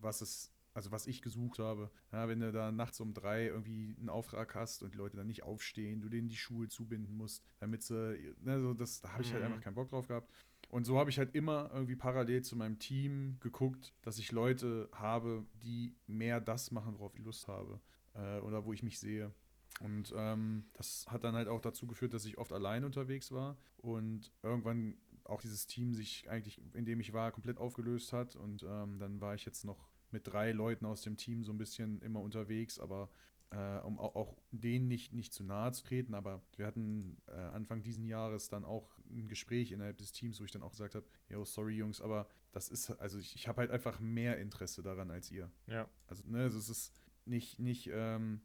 [0.00, 1.90] was es, also was ich gesucht habe.
[2.12, 5.26] Ja, wenn du da nachts um drei irgendwie einen Auftrag hast und die Leute dann
[5.26, 9.22] nicht aufstehen, du denen die Schuhe zubinden musst, damit sie, ne, so das, da habe
[9.22, 9.46] ich halt Mhm.
[9.50, 10.30] einfach keinen Bock drauf gehabt.
[10.70, 14.88] Und so habe ich halt immer irgendwie parallel zu meinem Team geguckt, dass ich Leute
[14.92, 17.80] habe, die mehr das machen, worauf ich Lust habe.
[18.14, 19.32] Äh, oder wo ich mich sehe.
[19.80, 23.56] Und ähm, das hat dann halt auch dazu geführt, dass ich oft allein unterwegs war
[23.78, 28.34] und irgendwann auch dieses Team sich eigentlich, in dem ich war, komplett aufgelöst hat.
[28.36, 31.58] Und ähm, dann war ich jetzt noch mit drei Leuten aus dem Team so ein
[31.58, 33.10] bisschen immer unterwegs, aber
[33.50, 36.14] äh, um auch, auch denen nicht, nicht zu nahe zu treten.
[36.14, 40.44] Aber wir hatten äh, Anfang diesen Jahres dann auch ein Gespräch innerhalb des Teams, wo
[40.44, 43.60] ich dann auch gesagt habe, yo, sorry Jungs, aber das ist, also ich, ich habe
[43.62, 45.50] halt einfach mehr Interesse daran als ihr.
[45.66, 45.88] Ja.
[46.06, 46.92] Also, ne, also es ist
[47.24, 48.40] nicht, nicht, ähm,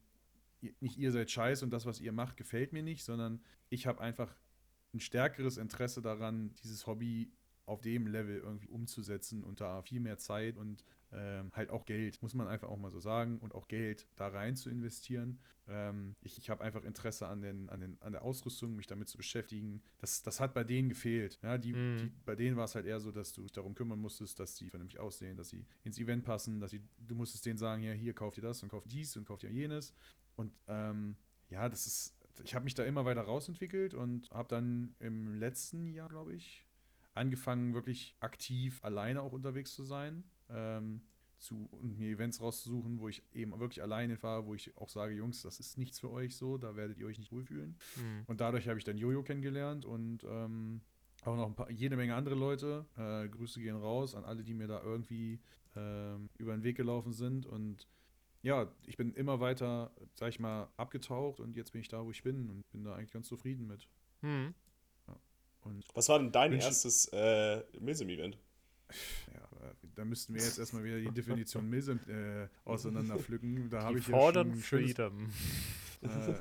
[0.62, 3.88] ihr- nicht ihr seid scheiße und das, was ihr macht, gefällt mir nicht, sondern ich
[3.88, 4.34] habe einfach
[4.94, 7.32] ein stärkeres Interesse daran, dieses Hobby
[7.66, 12.22] auf dem Level irgendwie umzusetzen und da viel mehr Zeit und ähm, halt auch Geld,
[12.22, 15.40] muss man einfach auch mal so sagen, und auch Geld da rein zu investieren.
[15.68, 19.08] Ähm, ich ich habe einfach Interesse an, den, an, den, an der Ausrüstung, mich damit
[19.10, 19.82] zu beschäftigen.
[20.00, 21.40] Das, das hat bei denen gefehlt.
[21.44, 21.98] Ja, die, Mhm.
[21.98, 24.58] die, bei denen war es halt eher so, dass du dich darum kümmern musstest, dass
[24.58, 27.92] sie vernünftig aussehen, dass sie ins Event passen, dass sie, du musstest denen sagen, ja,
[27.94, 29.94] hier kauft ihr das und kauft dies und kauft ihr jenes.
[30.36, 31.16] Und ähm,
[31.50, 35.94] ja, das ist, ich habe mich da immer weiter rausentwickelt und habe dann im letzten
[35.94, 36.66] Jahr, glaube ich,
[37.14, 40.24] angefangen, wirklich aktiv alleine auch unterwegs zu sein.
[40.50, 41.02] Ähm,
[41.44, 45.14] zu, und mir Events rauszusuchen, wo ich eben wirklich alleine fahre, wo ich auch sage,
[45.14, 47.76] Jungs, das ist nichts für euch so, da werdet ihr euch nicht wohlfühlen.
[47.96, 48.24] Hm.
[48.28, 50.82] Und dadurch habe ich dann Jojo kennengelernt und ähm,
[51.26, 52.86] auch noch ein paar, jede Menge andere Leute.
[52.98, 55.40] Äh, Grüße gehen raus an alle, die mir da irgendwie
[55.76, 57.46] ähm, über den Weg gelaufen sind.
[57.46, 57.88] Und
[58.42, 62.12] ja, ich bin immer weiter, sag ich mal, abgetaucht und jetzt bin ich da, wo
[62.12, 63.88] ich bin und bin da eigentlich ganz zufrieden mit.
[64.22, 64.54] Hm.
[65.66, 68.38] Und Was war denn dein erstes äh, Milsim-Event?
[69.34, 73.70] ja, äh, da müssten wir jetzt erstmal wieder die Definition Milsim äh, auseinanderpflücken.
[73.70, 75.30] Da habe ich ja schon Freedom.
[76.02, 76.34] Äh,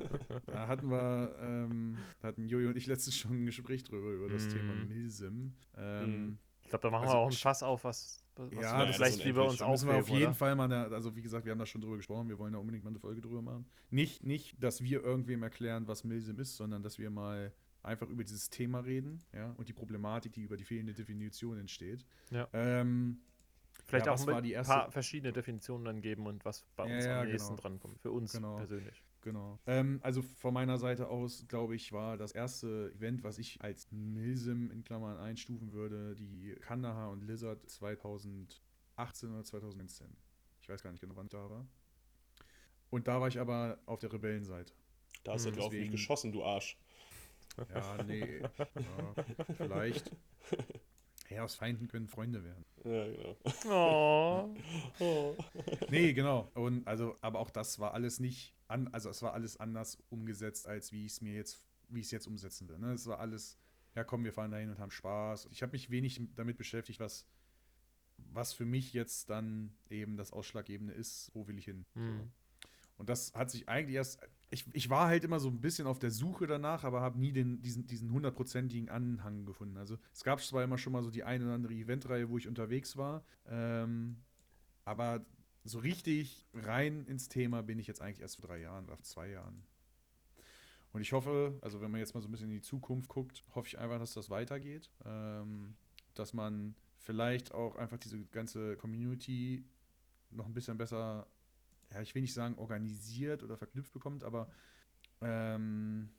[0.45, 4.27] da hatten wir, ähm, da hatten Jojo und ich letztens schon ein Gespräch drüber, über
[4.29, 4.49] das Mm.
[4.49, 5.53] Thema Milsim.
[5.77, 6.37] Ähm,
[6.69, 8.95] glaube, da machen Also wir auch ein sch- Fass auf, was, was Ja, wir das
[8.95, 10.33] vielleicht lieber uns müssen wir auf jeden oder?
[10.33, 12.59] Fall mal, eine, also wie gesagt, wir haben da schon drüber gesprochen, wir wollen da
[12.59, 13.65] unbedingt mal eine Folge drüber machen.
[13.91, 17.53] Nicht, nicht, dass wir irgendwem erklären, was Milsim ist, sondern dass wir mal
[17.83, 22.05] einfach über dieses Thema reden, ja, und die Problematik, die über die fehlende Definition entsteht.
[22.31, 22.47] Ja.
[22.53, 23.19] Ähm,
[23.85, 27.27] Vielleicht Ja, auch ein paar verschiedene Definitionen dann geben und was bei uns ja, am
[27.27, 27.61] nächsten genau.
[27.61, 27.99] drankommt.
[27.99, 28.55] Für uns Genau.
[28.57, 29.03] persönlich.
[29.21, 29.59] Genau.
[29.65, 33.91] Ähm, also von meiner Seite aus, glaube ich, war das erste Event, was ich als
[33.91, 40.07] Milsim in Klammern einstufen würde, die Kandahar und Lizard 2018 oder 2019.
[40.61, 41.65] Ich weiß gar nicht genau, wann ich da war.
[42.89, 44.73] Und da war ich aber auf der Rebellenseite.
[45.23, 46.77] Da hast du Hm, auf mich deswegen- geschossen, du Arsch.
[47.57, 48.39] Ja, nee.
[48.39, 49.23] ja,
[49.57, 50.11] vielleicht.
[51.29, 52.65] Ja, aus Feinden können Freunde werden.
[52.83, 53.37] Ja, genau.
[53.69, 54.55] Oh.
[54.99, 55.35] Oh.
[55.89, 56.51] Nee, genau.
[56.53, 60.67] Und also, aber auch das war alles nicht an, also es war alles anders umgesetzt,
[60.67, 62.77] als wie ich es mir jetzt, wie ich es jetzt umsetzen will.
[62.77, 62.93] Ne?
[62.93, 63.57] Es war alles,
[63.95, 65.47] ja komm, wir fahren dahin und haben Spaß.
[65.51, 67.25] Ich habe mich wenig damit beschäftigt, was,
[68.17, 71.85] was für mich jetzt dann eben das Ausschlaggebende ist, wo will ich hin.
[71.93, 72.31] Hm.
[72.97, 74.19] Und das hat sich eigentlich erst.
[74.53, 77.31] Ich, ich war halt immer so ein bisschen auf der Suche danach, aber habe nie
[77.31, 79.77] den, diesen, hundertprozentigen Anhang gefunden.
[79.77, 82.47] Also es gab zwar immer schon mal so die eine oder andere Eventreihe, wo ich
[82.47, 84.17] unterwegs war, ähm,
[84.85, 85.25] aber
[85.63, 89.05] so richtig rein ins Thema bin ich jetzt eigentlich erst vor drei Jahren oder vor
[89.05, 89.63] zwei Jahren.
[90.91, 93.43] Und ich hoffe, also wenn man jetzt mal so ein bisschen in die Zukunft guckt,
[93.55, 94.91] hoffe ich einfach, dass das weitergeht.
[95.03, 95.75] Ähm,
[96.13, 99.65] dass man vielleicht auch einfach diese ganze Community
[100.29, 101.27] noch ein bisschen besser
[101.93, 104.49] ja, ich will nicht sagen organisiert oder verknüpft bekommt, aber
[105.21, 106.09] ähm,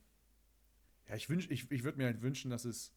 [1.09, 2.93] ja, ich wünsch, ich, ich würde mir halt wünschen, dass es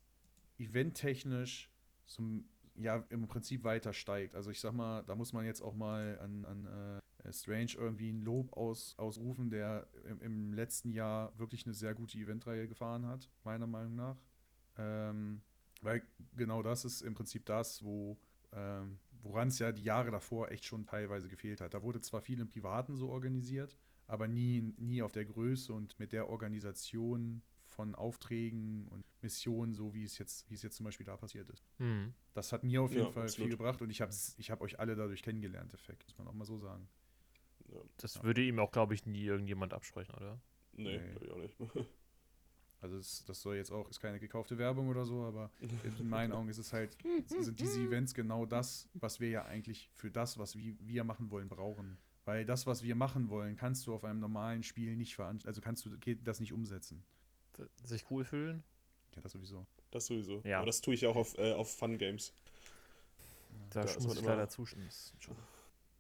[0.58, 1.70] eventtechnisch
[2.06, 4.36] zum, ja, im Prinzip weiter steigt.
[4.36, 8.12] Also ich sag mal, da muss man jetzt auch mal an, an äh, Strange irgendwie
[8.12, 13.06] ein Lob aus, ausrufen, der im, im letzten Jahr wirklich eine sehr gute Eventreihe gefahren
[13.06, 14.18] hat, meiner Meinung nach.
[14.78, 15.42] Ähm,
[15.82, 16.02] weil
[16.36, 18.18] genau das ist im Prinzip das, wo
[18.54, 21.74] ähm, woran es ja die Jahre davor echt schon teilweise gefehlt hat.
[21.74, 26.00] Da wurde zwar viel im Privaten so organisiert, aber nie, nie auf der Größe und
[26.00, 30.86] mit der Organisation von Aufträgen und Missionen, so wie es jetzt, wie es jetzt zum
[30.86, 31.64] Beispiel da passiert ist.
[31.78, 32.14] Hm.
[32.34, 33.50] Das hat mir auf jeden Ja, Fall absolut.
[33.50, 36.34] viel gebracht und ich habe ich hab euch alle dadurch kennengelernt, Effekt, muss man auch
[36.34, 36.88] mal so sagen.
[37.68, 37.82] Ja.
[37.98, 38.24] Das Ja.
[38.24, 40.40] würde ihm auch, glaube ich, nie irgendjemand absprechen, oder?
[40.74, 41.12] Nee, Nee.
[41.12, 41.58] glaub ich auch nicht.
[42.80, 45.50] Also es, das soll jetzt auch, ist keine gekaufte Werbung oder so, aber
[46.00, 49.90] in meinen Augen ist es halt, sind diese Events genau das, was wir ja eigentlich
[49.96, 51.98] für das, was wir, machen wollen, brauchen.
[52.26, 55.62] Weil das, was wir machen wollen, kannst du auf einem normalen Spiel nicht veranstalten, also
[55.62, 55.92] kannst du
[56.24, 57.04] das nicht umsetzen.
[57.84, 58.64] Sich cool fühlen?
[59.16, 59.66] Ja, das sowieso.
[59.90, 60.42] Das sowieso.
[60.44, 60.58] Ja.
[60.58, 62.34] Aber das tue ich auch auf, äh, auf Fun Games.
[63.72, 64.88] Da, Da muss man ich immer- leider zustimmen.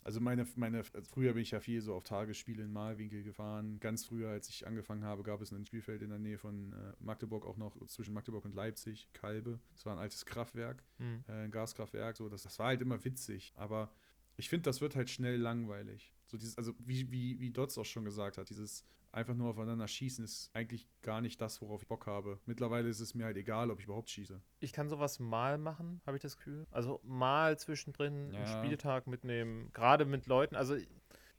[0.07, 3.77] Also meine, meine, früher bin ich ja viel so auf Tagesspiele in Malwinkel gefahren.
[3.81, 6.93] Ganz früher, als ich angefangen habe, gab es ein Spielfeld in der Nähe von äh,
[7.01, 9.59] Magdeburg, auch noch zwischen Magdeburg und Leipzig, Kalbe.
[9.73, 10.81] Das war ein altes Kraftwerk.
[10.99, 11.25] Hm.
[11.27, 13.91] äh, ein Gaskraftwerk, so, das, das war halt immer witzig, aber
[14.37, 16.13] ich finde, das wird halt schnell langweilig.
[16.27, 19.87] So dieses, also wie, wie, wie Dots auch schon gesagt hat, dieses einfach nur aufeinander
[19.87, 22.39] schießen ist eigentlich gar nicht das, worauf ich Bock habe.
[22.45, 24.39] Mittlerweile ist es mir halt egal, ob ich überhaupt schieße.
[24.59, 26.67] Ich kann sowas mal machen, habe ich das Gefühl.
[26.71, 28.45] Also mal zwischendrin einen Ja.
[28.63, 30.55] Spieltag mitnehmen, gerade mit Leuten.
[30.55, 30.75] Also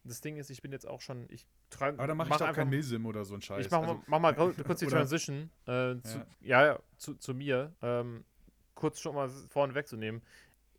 [0.05, 2.39] das Ding ist, ich bin jetzt auch schon, ich tra- Aber da mache ich mach
[2.39, 3.67] doch einfach- kein Milsim oder so ein Scheiß.
[3.67, 6.65] Ich mach, also, mal- mach mal kurz die Transition äh, zu, ja.
[6.65, 7.75] Ja, zu, zu mir.
[7.83, 8.25] Ähm,
[8.75, 10.23] kurz schon mal vorne wegzunehmen.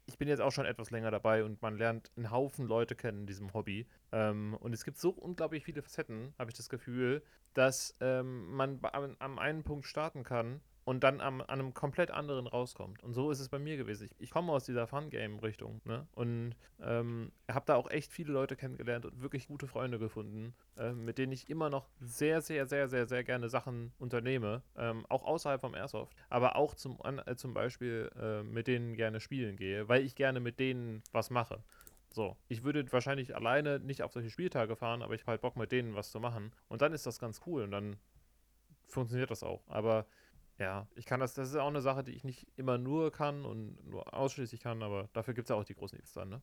[0.09, 3.19] Ich bin jetzt auch schon etwas länger dabei und man lernt einen Haufen Leute kennen
[3.19, 3.85] in diesem Hobby.
[4.11, 7.21] Ähm, und es gibt so unglaublich viele Facetten, habe ich das Gefühl,
[7.53, 12.09] dass ähm, man am, am einen Punkt starten kann und dann am, an einem komplett
[12.09, 13.03] anderen rauskommt.
[13.03, 14.05] Und so ist es bei mir gewesen.
[14.05, 16.07] Ich, ich komme aus dieser Fun-Game-Richtung ne?
[16.13, 21.05] und ähm, habe da auch echt viele Leute kennengelernt und wirklich gute Freunde gefunden, ähm,
[21.05, 25.25] mit denen ich immer noch sehr, sehr, sehr, sehr, sehr gerne Sachen unternehme, ähm, auch
[25.25, 29.57] außerhalb vom Airsoft, aber auch zum, an, äh, zum Beispiel äh, mit denen gerne spielen
[29.57, 31.63] gehe, weil ich gerne mit denen was mache.
[32.09, 35.55] So, ich würde wahrscheinlich alleine nicht auf solche Spieltage fahren, aber ich habe halt Bock
[35.55, 36.51] mit denen was zu machen.
[36.67, 37.97] Und dann ist das ganz cool und dann
[38.87, 39.61] funktioniert das auch.
[39.67, 40.07] Aber
[40.59, 43.45] ja, ich kann das, das ist auch eine Sache, die ich nicht immer nur kann
[43.45, 46.41] und nur ausschließlich kann, aber dafür gibt es ja auch die großen Events dann, ne?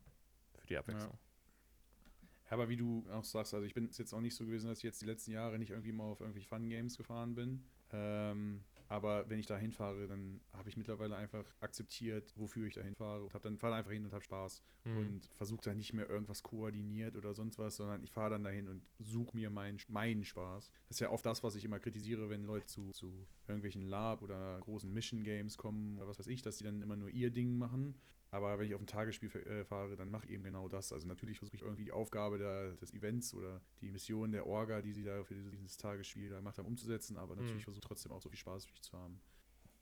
[0.59, 1.13] Für die Abwechslung.
[1.13, 4.69] Ja, aber wie du auch sagst, also ich bin es jetzt auch nicht so gewesen,
[4.69, 7.63] dass ich jetzt die letzten Jahre nicht irgendwie mal auf irgendwelche Fun-Games gefahren bin.
[7.93, 12.83] Ähm, aber wenn ich da hinfahre, dann habe ich mittlerweile einfach akzeptiert, wofür ich da
[12.83, 14.63] hinfahre und hab dann fahre einfach hin und habe Spaß.
[14.87, 14.97] Mhm.
[14.99, 18.69] und versuche da nicht mehr irgendwas koordiniert oder sonst was, sondern ich fahre dann dahin
[18.69, 20.71] und suche mir meinen, meinen Spaß.
[20.89, 24.23] Das ist ja oft das, was ich immer kritisiere, wenn Leute zu, zu irgendwelchen Lab
[24.23, 27.31] oder großen Mission Games kommen oder was weiß ich, dass die dann immer nur ihr
[27.31, 27.97] Ding machen.
[28.33, 30.93] Aber wenn ich auf ein Tagesspiel äh, fahre, dann mache ich eben genau das.
[30.93, 34.83] Also natürlich versuche ich irgendwie die Aufgabe der, des Events oder die Mission der Orga,
[34.83, 37.65] die sie da für dieses, Tagesspiel da macht haben, umzusetzen, aber natürlich Mhm.
[37.65, 39.21] versuche trotzdem auch so viel Spaß wie ich zu haben.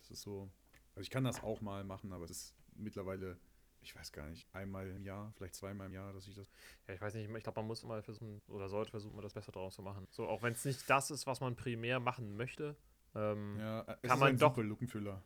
[0.01, 0.51] Das ist so.
[0.95, 3.39] Also ich kann das auch mal machen, aber es ist mittlerweile,
[3.81, 6.51] ich weiß gar nicht, einmal im Jahr, vielleicht zweimal im Jahr, dass ich das.
[6.87, 9.53] Ja, ich weiß nicht, ich glaube, man muss immer versuchen, oder sollte versuchen, das Beste
[9.53, 10.07] draus zu machen.
[10.11, 12.77] So, auch wenn es nicht das ist, was man primär machen möchte.
[13.15, 14.57] Ähm, Ja, es Kann ist man ein doch-.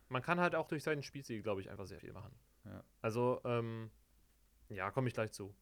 [0.09, 2.33] Man kann halt auch durch seinen Spielstil, glaube ich, einfach sehr viel machen.
[2.65, 2.83] Ja.
[3.01, 3.89] Also, ähm,
[4.69, 5.53] ja, komme ich gleich zu.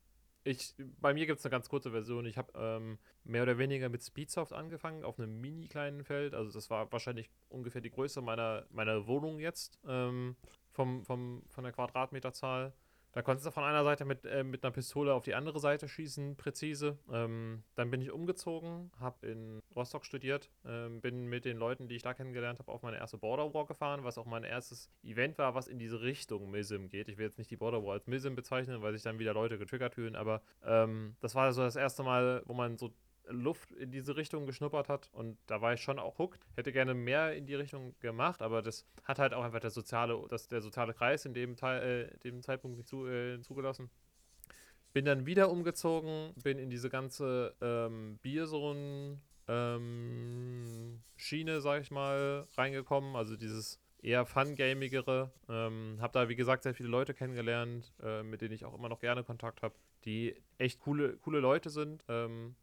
[0.48, 2.26] Ich, bei mir gibt es eine ganz kurze Version.
[2.26, 6.34] Ich habe ähm, mehr oder weniger mit Speedsoft angefangen, auf einem mini kleinen Feld.
[6.34, 10.38] Also das war wahrscheinlich ungefähr die Größe meiner, meiner Wohnung jetzt, ähm,
[10.72, 12.74] vom, vom, von der Quadratmeterzahl.
[13.18, 15.88] Da konntest du von einer Seite mit, äh, mit einer Pistole auf die andere Seite
[15.88, 17.00] schießen, präzise.
[17.12, 21.96] Ähm, dann bin ich umgezogen, habe in Rostock studiert, ähm, bin mit den Leuten, die
[21.96, 25.40] ich da kennengelernt habe, auf meine erste Border War gefahren, was auch mein erstes Event
[25.40, 27.10] war, was in diese Richtung MISM geht.
[27.10, 29.58] Ich will jetzt nicht die Border War als MISM bezeichnen, weil sich dann wieder Leute
[29.58, 32.94] getriggert fühlen, aber ähm, das war so das erste Mal, wo man so
[33.30, 36.46] Luft in diese Richtung geschnuppert hat und da war ich schon auch hooked.
[36.56, 40.20] Hätte gerne mehr in die Richtung gemacht, aber das hat halt auch einfach der soziale,
[40.30, 43.90] das, der soziale Kreis in dem, Teil, äh, dem Zeitpunkt nicht zu, äh, zugelassen.
[44.94, 52.48] Bin dann wieder umgezogen, bin in diese ganze ähm, Biersohn ähm, Schiene, sag ich mal,
[52.56, 53.16] reingekommen.
[53.16, 55.32] Also dieses eher fun-gamigere.
[55.50, 58.90] Ähm, hab da, wie gesagt, sehr viele Leute kennengelernt, äh, mit denen ich auch immer
[58.90, 59.76] noch gerne Kontakt habe,
[60.06, 62.04] die echt coole, coole Leute sind.
[62.08, 62.56] Ähm,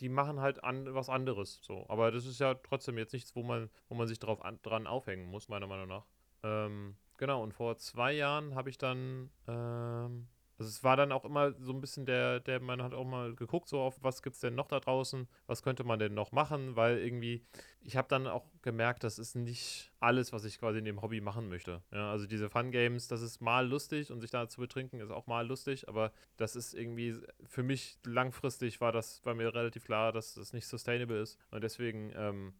[0.00, 1.60] die machen halt an, was anderes.
[1.62, 1.86] So.
[1.88, 4.86] Aber das ist ja trotzdem jetzt nichts, wo man, wo man sich drauf an, dran
[4.86, 6.04] aufhängen muss, meiner Meinung nach.
[6.42, 10.28] Ähm, genau, und vor zwei Jahren habe ich dann, ähm,
[10.58, 13.34] also es war dann auch immer so ein bisschen der, der, man hat auch mal
[13.34, 16.32] geguckt, so auf was gibt es denn noch da draußen, was könnte man denn noch
[16.32, 17.44] machen, weil irgendwie,
[17.82, 21.20] ich habe dann auch gemerkt, das ist nicht alles, was ich quasi in dem Hobby
[21.20, 21.82] machen möchte.
[21.92, 25.10] Ja, also diese Fun Games, das ist mal lustig und sich da zu betrinken ist
[25.10, 29.84] auch mal lustig, aber das ist irgendwie für mich langfristig war das, war mir relativ
[29.84, 32.54] klar, dass das nicht sustainable ist und deswegen ähm,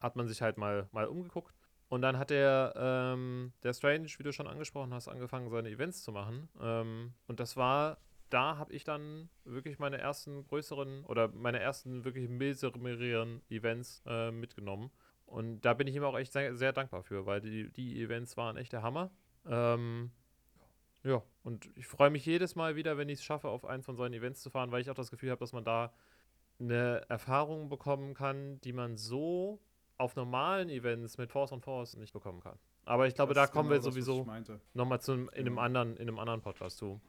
[0.00, 1.54] hat man sich halt mal, mal umgeguckt.
[1.90, 6.04] Und dann hat der, ähm, der Strange, wie du schon angesprochen hast, angefangen, seine Events
[6.04, 6.48] zu machen.
[6.60, 7.98] Ähm, und das war,
[8.30, 14.30] da habe ich dann wirklich meine ersten größeren oder meine ersten wirklich mildereren Events äh,
[14.30, 14.92] mitgenommen.
[15.26, 18.36] Und da bin ich ihm auch echt sehr, sehr dankbar für, weil die, die Events
[18.36, 19.10] waren echt der Hammer.
[19.44, 20.12] Ähm,
[21.02, 23.96] ja, und ich freue mich jedes Mal wieder, wenn ich es schaffe, auf eins von
[23.96, 25.92] seinen Events zu fahren, weil ich auch das Gefühl habe, dass man da
[26.60, 29.60] eine Erfahrung bekommen kann, die man so
[30.00, 32.58] auf normalen Events mit Force on Force nicht bekommen kann.
[32.84, 34.26] Aber ich glaube, Das da kommen genau wir das, sowieso
[34.74, 35.60] nochmal zu, in, einem Genau.
[35.60, 37.00] anderen, in einem anderen Podcast zu.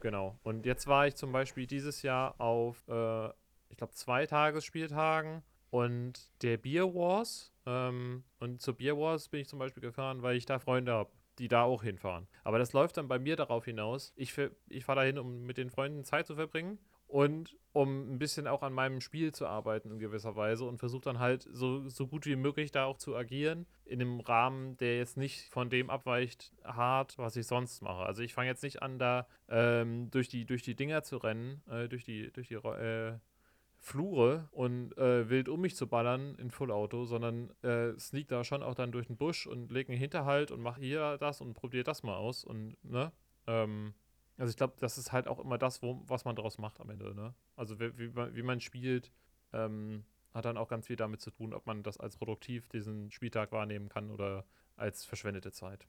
[0.00, 0.38] Genau.
[0.42, 3.26] Und jetzt war ich zum Beispiel dieses Jahr auf, äh,
[3.70, 7.52] ich glaube, zwei Tagesspieltagen und der Beer Wars.
[7.64, 11.10] Ähm, und zur Beer Wars bin ich zum Beispiel gefahren, weil ich da Freunde habe,
[11.38, 12.28] die da auch hinfahren.
[12.44, 14.12] Aber das läuft dann bei mir darauf hinaus.
[14.16, 14.34] Ich,
[14.68, 18.62] ich fahre dahin, um mit den Freunden Zeit zu verbringen und um ein bisschen auch
[18.62, 22.24] an meinem Spiel zu arbeiten in gewisser Weise und versuche dann halt so, so gut
[22.24, 26.54] wie möglich da auch zu agieren in einem Rahmen, der jetzt nicht von dem abweicht
[26.64, 28.06] hart, was ich sonst mache.
[28.06, 31.62] Also ich fange jetzt nicht an, da ähm, durch, die, durch die Dinger zu rennen,
[31.68, 33.18] äh, durch die, durch die äh,
[33.78, 38.62] Flure und äh, wild um mich zu ballern in Fullauto, sondern äh, sneak da schon
[38.62, 41.84] auch dann durch den Busch und leg einen Hinterhalt und mach hier das und probier
[41.84, 43.12] das mal aus und ne?
[43.46, 43.92] Ähm,
[44.38, 46.90] also ich glaube, das ist halt auch immer das, wo, was man daraus macht am
[46.90, 47.34] Ende, ne?
[47.54, 49.12] Also wie, wie, man, wie man spielt,
[49.52, 53.10] ähm, hat dann auch ganz viel damit zu tun, ob man das als produktiv diesen
[53.10, 54.44] Spieltag wahrnehmen kann oder
[54.76, 55.86] als verschwendete Zeit.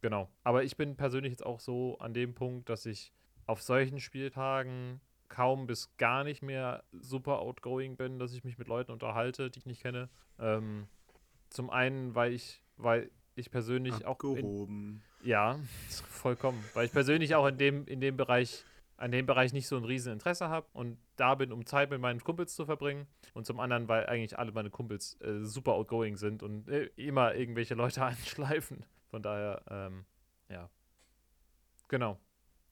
[0.00, 0.30] Genau.
[0.44, 3.12] Aber ich bin persönlich jetzt auch so an dem Punkt, dass ich
[3.46, 8.68] auf solchen Spieltagen kaum bis gar nicht mehr super outgoing bin, dass ich mich mit
[8.68, 10.08] Leuten unterhalte, die ich nicht kenne.
[10.38, 10.88] Ähm,
[11.50, 15.02] zum einen, weil ich, weil ich persönlich auch in, Abgehoben.
[15.22, 15.58] Ja,
[16.08, 16.62] vollkommen.
[16.74, 18.64] Weil ich persönlich auch in dem, in dem Bereich,
[18.96, 22.00] an dem Bereich nicht so ein riesen Interesse habe und da bin, um Zeit mit
[22.00, 23.06] meinen Kumpels zu verbringen.
[23.34, 27.34] Und zum anderen, weil eigentlich alle meine Kumpels äh, super outgoing sind und äh, immer
[27.34, 28.84] irgendwelche Leute anschleifen.
[29.08, 30.04] Von daher, ähm,
[30.48, 30.68] ja.
[31.88, 32.18] Genau.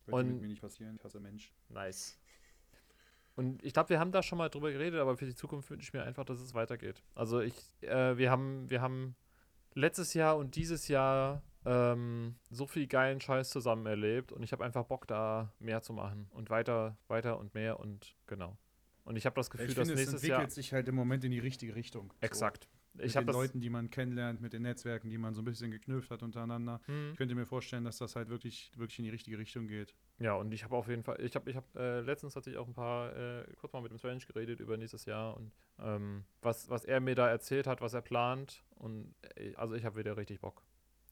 [0.06, 1.52] Wird Und- mit mir nicht passieren, ich hasse Mensch.
[1.68, 2.18] Nice.
[3.34, 5.84] Und ich glaube, wir haben da schon mal drüber geredet, aber für die Zukunft wünsche
[5.88, 7.02] ich mir einfach, dass es weitergeht.
[7.14, 9.14] Also ich, äh, wir haben, wir haben
[9.74, 14.64] letztes Jahr und dieses Jahr ähm, so viel geilen Scheiß zusammen erlebt und ich habe
[14.64, 18.56] einfach Bock, da mehr zu machen und weiter, weiter und mehr und genau.
[19.04, 20.94] Und ich habe das Gefühl, ich dass finde, es nächstes entwickelt Jahr sich halt im
[20.94, 22.12] Moment in die richtige Richtung.
[22.20, 22.26] So.
[22.26, 22.68] exakt.
[22.94, 23.32] Mit Ich den habe.
[23.32, 26.80] Leuten, die man kennenlernt, mit den Netzwerken, die man so ein bisschen geknüpft hat untereinander.
[26.86, 27.12] Hm.
[27.12, 29.94] Ich könnte mir vorstellen, dass das halt wirklich, wirklich in die richtige Richtung geht.
[30.18, 32.56] Ja, und ich habe auf jeden Fall, ich habe ich hab, äh, letztens hatte ich
[32.56, 36.24] auch ein paar, äh, kurz mal mit dem Strange geredet über nächstes Jahr und ähm,
[36.42, 39.96] was, was er mir da erzählt hat, was er plant und äh, also ich habe
[39.96, 40.64] wieder richtig Bock.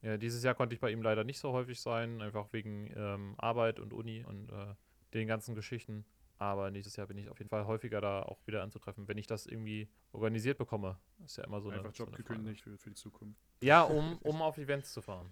[0.03, 3.35] Ja, dieses Jahr konnte ich bei ihm leider nicht so häufig sein, einfach wegen ähm,
[3.39, 4.75] Arbeit und Uni und äh,
[5.15, 6.05] den ganzen Geschichten.
[6.39, 9.27] Aber nächstes Jahr bin ich auf jeden Fall häufiger da auch wieder anzutreffen, wenn ich
[9.27, 10.99] das irgendwie organisiert bekomme.
[11.25, 12.29] Ist ja immer so eine, Einfach so Job eine Frage.
[12.29, 13.41] gekündigt für, für die Zukunft.
[13.63, 15.31] Ja, um, um auf Events zu fahren.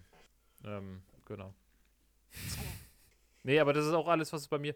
[0.63, 1.53] Ähm, genau.
[3.43, 4.73] Nee, aber das ist auch alles, was bei mir.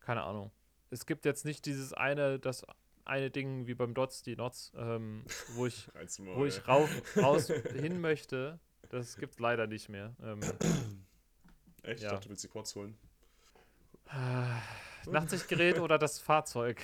[0.00, 0.52] Keine Ahnung.
[0.90, 2.64] Es gibt jetzt nicht dieses eine, das
[3.04, 5.24] eine Ding wie beim Dots, die Nots, ähm,
[5.54, 5.88] wo ich,
[6.34, 8.60] wo ich rauf, raus hin möchte.
[8.90, 10.14] Das gibt's leider nicht mehr.
[10.22, 10.54] Ähm, Echt?
[11.84, 11.92] ja.
[11.92, 12.96] Ich dachte, du willst die Quads holen.
[15.06, 16.80] Nachtsichtgerät oder das Fahrzeug.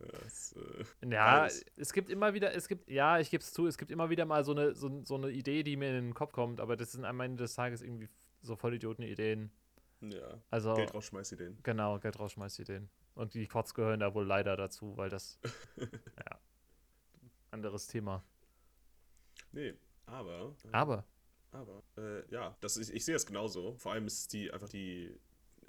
[0.00, 1.64] Ja, das, äh, Ja, Beides.
[1.76, 4.24] es gibt immer wieder, es gibt, ja, ich gebe es zu, es gibt immer wieder
[4.24, 6.92] mal so eine, so, so eine Idee, die mir in den Kopf kommt, aber das
[6.92, 8.08] sind am Ende des Tages irgendwie
[8.42, 9.52] so Vollidioten-Ideen.
[10.00, 10.38] ja.
[10.50, 11.58] Also, Geld rausschmeiß Ideen.
[11.62, 12.90] genau, Geld rausschmeißt Ideen.
[13.14, 15.38] Und die Quads gehören da wohl leider dazu, weil das,
[15.76, 16.38] ja,
[17.52, 18.24] anderes Thema.
[19.52, 19.74] Nee,
[20.06, 20.54] aber.
[20.64, 21.04] äh, Aber,
[21.52, 23.76] Aber, äh, ja, das ist, ich sehe es genauso.
[23.76, 25.14] Vor allem ist die einfach die.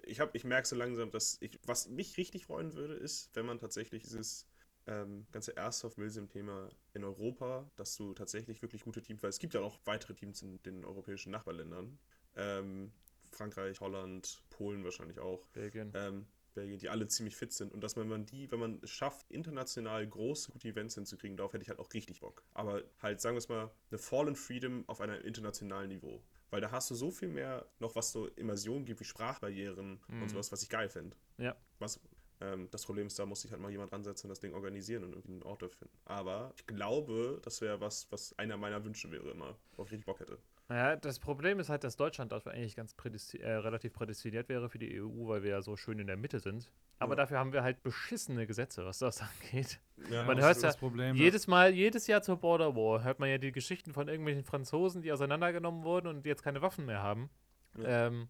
[0.06, 1.60] Ich, hab, ich merke so langsam, dass ich.
[1.66, 4.48] Was mich richtig freuen würde, ist, wenn man tatsächlich dieses
[4.88, 9.54] ähm, ganze Airsoft Milsim-Thema in Europa, dass du tatsächlich wirklich gute Teams, weil es gibt
[9.54, 12.00] ja noch weitere Teams in den europäischen Nachbarländern.
[12.36, 12.92] Ähm,
[13.32, 15.46] Frankreich, Holland, Polen wahrscheinlich auch.
[15.48, 15.92] Belgien.
[15.96, 18.90] Ähm, Belgien, die alle ziemlich fit sind und dass man, man die, wenn man es
[18.90, 22.44] schafft, international große, gute Events hinzukriegen, darauf hätte ich halt auch richtig Bock.
[22.54, 26.22] Aber halt, sagen wir es mal, eine Fallen Freedom auf einem internationalen Niveau.
[26.50, 30.22] Weil da hast du so viel mehr noch, was so Immersion gibt, wie Sprachbarrieren Mhm.
[30.22, 31.16] und sowas, was ich geil finde.
[31.38, 31.56] Ja.
[31.80, 32.00] Was,
[32.44, 35.04] ähm, das Problem ist, da muss sich halt mal jemand ransetzen und das Ding organisieren
[35.04, 35.98] und irgendwie einen Ort dafür finden.
[36.06, 40.06] Aber ich glaube, das wäre was, was einer meiner Wünsche wäre immer, worauf ich richtig
[40.06, 40.38] Bock hätte.
[40.70, 44.70] Naja, das Problem ist halt, dass Deutschland dafür eigentlich ganz prädesti äh, relativ prädestiniert wäre
[44.70, 46.72] für die EU, weil wir ja so schön in der Mitte sind.
[47.00, 47.16] Aber Ja.
[47.18, 49.22] dafür haben wir halt beschissene Gesetze, was das
[49.52, 49.80] angeht.
[50.10, 51.16] Ja, Man das hört ist ja das Problem.
[51.18, 55.02] Jedes Mal, jedes Jahr zur Border War hört man ja die Geschichten von irgendwelchen Franzosen,
[55.02, 57.30] die auseinandergenommen wurden und jetzt keine Waffen mehr haben.
[57.78, 58.08] Ja.
[58.08, 58.30] Ähm,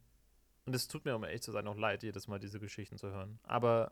[0.66, 3.10] und es tut mir, um ehrlich zu sein, auch leid, jedes Mal diese Geschichten zu
[3.12, 3.38] hören.
[3.44, 3.92] Aber,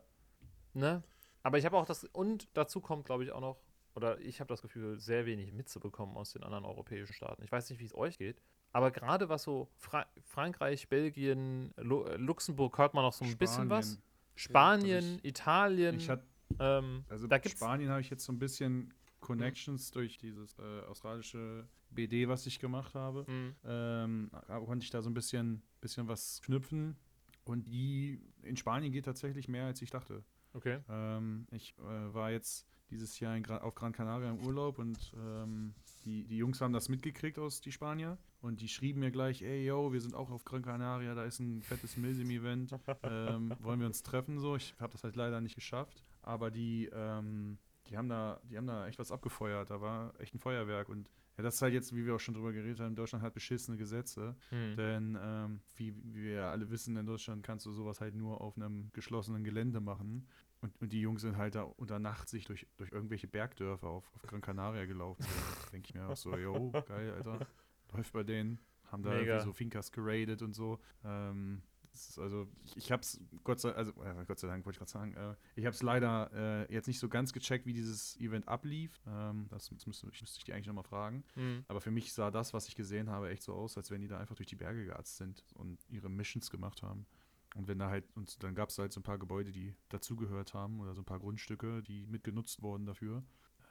[0.74, 1.02] ne?
[1.42, 3.60] Aber ich habe auch das, und dazu kommt, glaube ich, auch noch,
[3.94, 7.42] oder ich habe das Gefühl, sehr wenig mitzubekommen aus den anderen europäischen Staaten.
[7.42, 8.40] Ich weiß nicht, wie es euch geht,
[8.72, 13.68] aber gerade was so Fra Frankreich, Belgien, Lu Luxemburg hört man noch so ein bisschen
[13.70, 13.98] was.
[14.34, 14.82] Spanien.
[14.94, 16.24] Spanien, Also ich- Italien, Ich hatte
[16.58, 20.80] ähm, Also da gibt's Spanien habe ich jetzt so ein bisschen Connections durch dieses äh,
[20.86, 23.24] australische BD, was ich gemacht habe.
[23.30, 24.30] mh, Ähm,
[24.64, 26.96] konnte ich da so ein bisschen, bisschen was knüpfen.
[27.44, 30.24] Und die in Spanien geht tatsächlich mehr, als ich dachte.
[30.54, 30.78] Okay.
[30.88, 35.74] Ähm, ich äh, war jetzt dieses Jahr in auf Gran Canaria im Urlaub und ähm,
[36.04, 39.64] die, die Jungs haben das mitgekriegt aus die Spanier und die schrieben mir gleich, ey
[39.64, 43.86] yo, wir sind auch auf Gran Canaria, da ist ein fettes Milsim-Event, ähm, wollen wir
[43.86, 44.56] uns treffen so.
[44.56, 48.66] Ich habe das halt leider nicht geschafft, aber die, ähm, die haben da, die haben
[48.66, 51.94] da echt was abgefeuert, da war echt ein Feuerwerk und ja, das ist halt jetzt,
[51.96, 54.36] wie wir auch schon drüber geredet haben, Deutschland hat beschissene Gesetze.
[54.50, 54.76] Hm.
[54.76, 58.56] Denn ähm, wie, wie wir alle wissen, in Deutschland kannst du sowas halt nur auf
[58.56, 60.26] einem geschlossenen Gelände machen.
[60.60, 64.10] Und, und die Jungs sind halt da unter Nacht sich durch, durch irgendwelche Bergdörfer auf,
[64.14, 65.24] auf Gran Canaria gelaufen.
[65.72, 67.46] Denke ich mir auch so, yo, geil, Alter.
[67.92, 68.58] Läuft bei denen.
[68.86, 70.78] Haben da so Fincas geradet und so.
[71.02, 71.62] Ähm,
[71.94, 74.90] ist also, ich, ich hab's Gott sei, also, äh, Gott sei Dank, wollte ich gerade
[74.90, 79.00] sagen, äh, ich hab's leider äh, jetzt nicht so ganz gecheckt, wie dieses Event ablief.
[79.06, 81.24] Ähm, das, das müsste, ich müsste ich die eigentlich nochmal fragen.
[81.34, 81.64] Hm.
[81.68, 84.08] Aber für mich sah das, was ich gesehen habe, echt so aus, als wenn die
[84.08, 87.06] da einfach durch die Berge geatzt sind und ihre Missions gemacht haben.
[87.54, 90.54] Und wenn da halt, und dann gab es halt so ein paar Gebäude, die dazugehört
[90.54, 93.22] haben oder so ein paar Grundstücke, die mitgenutzt wurden dafür.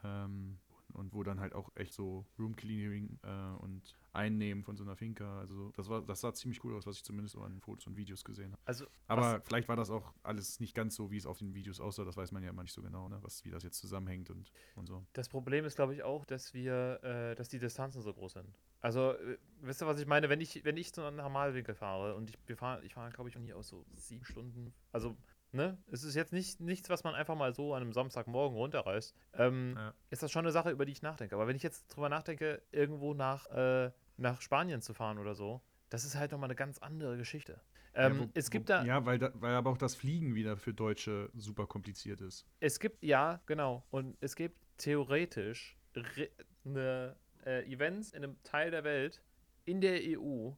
[0.04, 0.58] Ähm,
[0.92, 4.96] und wo dann halt auch echt so Room Cleaning äh, und Einnehmen von so einer
[4.96, 7.86] Finca, also das war, das sah ziemlich cool aus, was ich zumindest so an Fotos
[7.86, 8.62] und Videos gesehen habe.
[8.64, 11.80] Also, Aber vielleicht war das auch alles nicht ganz so, wie es auf den Videos
[11.80, 13.18] aussah, das weiß man ja immer nicht so genau, ne?
[13.22, 15.04] was, wie das jetzt zusammenhängt und, und so.
[15.14, 18.58] Das Problem ist, glaube ich, auch, dass wir, äh, dass die Distanzen so groß sind.
[18.80, 20.28] Also, äh, wisst ihr, was ich meine?
[20.28, 23.28] Wenn ich, wenn ich zu einem Normalwinkel fahre und ich, wir fahren, ich fahre, glaube
[23.28, 24.74] ich, von hier aus so sieben Stunden.
[24.90, 25.16] Also,
[25.52, 25.78] ne?
[25.90, 29.14] Es ist jetzt nicht nichts, was man einfach mal so an einem Samstagmorgen runterreißt.
[29.34, 29.94] Ähm, Ja.
[30.10, 31.34] Ist das schon eine Sache, über die ich nachdenke.
[31.34, 35.62] Aber wenn ich jetzt drüber nachdenke, irgendwo nach, äh, nach Spanien zu fahren oder so,
[35.90, 37.60] das ist halt nochmal eine ganz andere Geschichte.
[37.94, 38.84] Ähm, ja, wo, es gibt wo, da.
[38.84, 42.46] Ja, weil, da, weil aber auch das Fliegen wieder für Deutsche super kompliziert ist.
[42.60, 43.84] Es gibt, ja, genau.
[43.90, 46.30] Und es gibt theoretisch re-
[46.64, 49.22] ne, äh, Events in einem Teil der Welt
[49.66, 50.52] in der EU,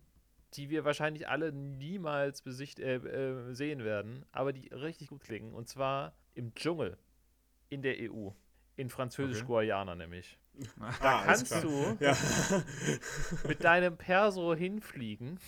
[0.56, 5.52] die wir wahrscheinlich alle niemals besicht äh, äh, sehen werden, aber die richtig gut klingen.
[5.54, 6.96] Und zwar im Dschungel
[7.68, 8.30] in der EU.
[8.76, 10.38] In Französisch-Guayana nämlich.
[10.78, 12.16] Da Ah, kannst du Ja.
[13.48, 15.38] mit deinem Perso hinfliegen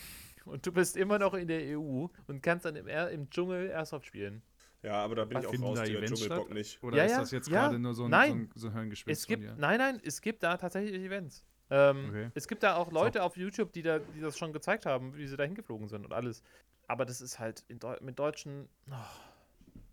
[0.44, 3.68] und du bist immer noch in der EU und kannst dann im, Er- im Dschungel
[3.70, 4.42] Airsoft spielen.
[4.82, 6.82] ja, aber da bin Was, ich auch finden raus, da der Events Dschungelbock nicht.
[6.82, 7.62] Oder Ja, ist das jetzt ja.
[7.62, 8.30] gerade nur so ein, Nein.
[8.30, 9.60] so ein, so ein Hirngespinst Es gibt, von dir?
[9.60, 11.44] nein, nein, es gibt da tatsächlich Events.
[11.70, 12.30] Ähm, Okay.
[12.34, 15.26] Es gibt da auch Leute auf YouTube, die, da, die das schon gezeigt haben, wie
[15.26, 16.42] sie da hingeflogen sind und alles.
[16.88, 18.68] Aber das ist halt Deu mit Deutschen.
[18.90, 18.94] Oh.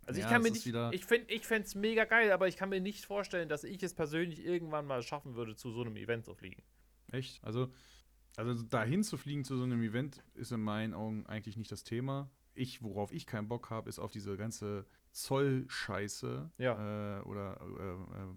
[0.06, 0.66] Also ich Ja, kann mir nicht.
[0.92, 3.94] Ich finde ich es mega geil, aber ich kann mir nicht vorstellen, dass ich es
[3.94, 6.62] persönlich irgendwann mal schaffen würde, zu so einem Event zu fliegen.
[7.12, 7.44] Echt?
[7.44, 7.72] Also,
[8.36, 11.84] Also dahin zu fliegen zu so einem Event ist in meinen Augen eigentlich nicht das
[11.84, 12.30] Thema.
[12.54, 17.20] Ich, worauf ich keinen Bock habe, ist auf diese ganze Zollscheiße Ja.
[17.20, 18.28] äh, oder äh, äh,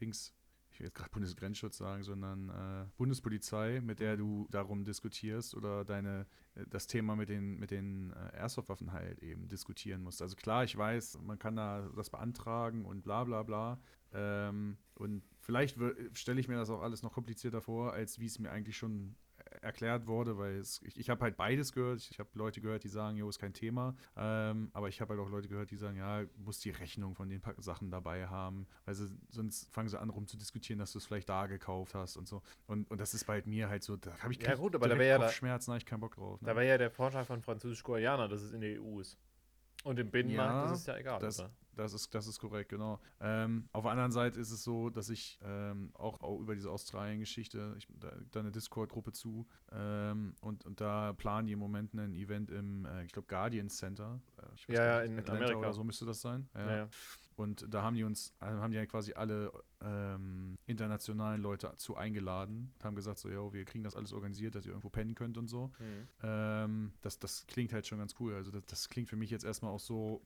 [0.00, 0.34] Dings,
[0.80, 5.84] ich will jetzt gerade Bundesgrenzschutz sagen, sondern äh, Bundespolizei, mit der du darum diskutierst oder
[5.84, 10.22] deine äh, das Thema mit den mit den äh, Airsoft-Waffen halt eben diskutieren musst.
[10.22, 13.78] Also klar, ich weiß, man kann da das beantragen und bla bla bla.
[14.14, 15.76] Ähm, und vielleicht
[16.14, 19.16] stelle ich mir das auch alles noch komplizierter vor, als wie es mir eigentlich schon
[19.60, 22.00] erklärt wurde, weil es, ich, ich habe halt beides gehört.
[22.00, 23.94] Ich, ich habe Leute gehört, die sagen, jo, ist kein Thema.
[24.16, 27.28] Ähm, aber ich habe halt auch Leute gehört, die sagen, ja, muss die Rechnung von
[27.28, 28.66] den Sachen dabei haben.
[28.84, 31.94] Weil sie, sonst fangen sie an, rum zu diskutieren, dass du es vielleicht da gekauft
[31.94, 32.42] hast und so.
[32.66, 34.94] Und, und das ist bei mir halt so, da habe ich Ja, gut, aber da
[34.94, 36.40] direkt wär ja Kopfschmerzen, da habe ich keinen Bock drauf.
[36.40, 36.46] Ne?
[36.46, 39.18] Da wäre ja der Vorteil von Französisch-Koreaner, dass es in der EU ist.
[39.84, 41.20] Und im Binnenmarkt Ja, ist es ja egal.
[41.20, 41.50] das- oder?
[41.76, 43.00] Das ist, das ist korrekt, genau.
[43.20, 46.70] Ähm, auf der anderen Seite ist es so, dass ich ähm, auch, auch über diese
[46.70, 51.94] Australien-Geschichte, ich- da, da eine Discord-Gruppe zu ähm, und, und da planen die im Moment
[51.94, 54.20] ein Event im, äh, ich glaube, Guardian Center.
[54.36, 55.58] Äh, ich Ja, gar ja, nicht, in Atlanta Amerika.
[55.60, 56.48] oder so müsste das sein.
[56.54, 56.60] Ja.
[56.66, 56.88] Ja, ja.
[57.40, 61.96] Und da haben die uns, äh, haben die ja quasi alle ähm, internationalen Leute zu
[61.96, 65.14] eingeladen und haben gesagt, so, yo, wir kriegen das alles organisiert, dass ihr irgendwo pennen
[65.14, 65.68] könnt und so.
[65.78, 66.08] Mhm.
[66.22, 68.34] Ähm, das, das klingt halt schon ganz cool.
[68.34, 70.22] Also das, das klingt für mich jetzt erstmal auch so,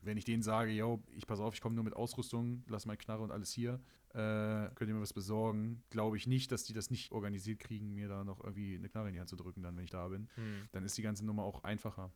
[0.00, 2.96] wenn ich denen sage, yo, ich pass auf, ich komme nur mit Ausrüstung, lass meine
[2.96, 3.78] Knarre und alles hier,
[4.14, 7.92] äh, könnt ihr mir was besorgen, glaube ich nicht, dass die das nicht organisiert kriegen,
[7.92, 10.08] mir da noch irgendwie eine Knarre in die Hand zu drücken, dann, wenn ich da
[10.08, 10.30] bin.
[10.36, 10.68] Mhm.
[10.72, 12.10] Dann ist die ganze Nummer auch einfacher.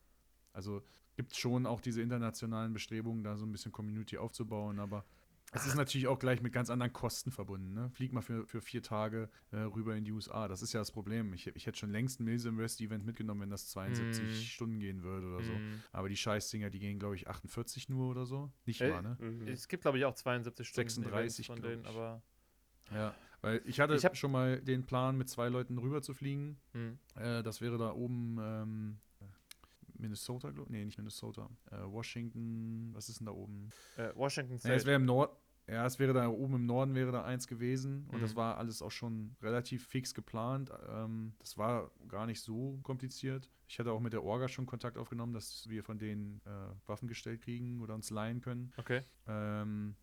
[0.54, 0.82] Also
[1.16, 5.04] gibt es schon auch diese internationalen Bestrebungen, da so ein bisschen Community aufzubauen, aber
[5.52, 7.72] es ist natürlich auch gleich mit ganz anderen Kosten verbunden.
[7.72, 7.88] Ne?
[7.90, 10.48] Flieg mal für, für vier Tage äh, rüber in die USA.
[10.48, 11.32] Das ist ja das Problem.
[11.32, 14.30] Ich, ich hätte schon längst ein Milsim West Event mitgenommen, wenn das 72 Mhm.
[14.42, 15.52] Stunden gehen würde oder so.
[15.52, 15.82] Mhm.
[15.92, 18.50] Aber die Scheißdinger, die gehen, glaube ich, 48 nur oder so.
[18.66, 19.16] Nicht Äh, mal, ne?
[19.20, 19.46] Mhm.
[19.48, 21.88] Es gibt, glaube ich, auch 72 Stunden 36, Events von denen, ich.
[21.88, 22.22] aber.
[22.92, 23.14] Ja.
[23.40, 26.58] Weil ich hatte Ich schon mal den Plan, mit zwei Leuten rüber zu fliegen.
[26.72, 26.98] Mhm.
[27.14, 28.98] Äh, das wäre da oben ähm,
[29.98, 31.48] Minnesota, glaube Nee, nicht Minnesota.
[31.70, 33.70] Äh, Washington, was ist denn da oben?
[33.96, 34.74] Äh, Washington State.
[34.74, 35.36] es wäre im Nord.
[35.68, 38.36] Ja, es wäre da oben im Norden wäre da eins gewesen und das Mhm.
[38.36, 40.70] war alles auch schon relativ fix geplant.
[40.88, 43.50] Ähm, das war gar nicht so kompliziert.
[43.66, 46.50] Ich hatte auch mit der Orga schon Kontakt aufgenommen, dass wir von denen äh,
[46.88, 48.72] Waffen gestellt kriegen oder uns leihen können.
[48.76, 49.00] okay.
[49.26, 49.96] Ähm,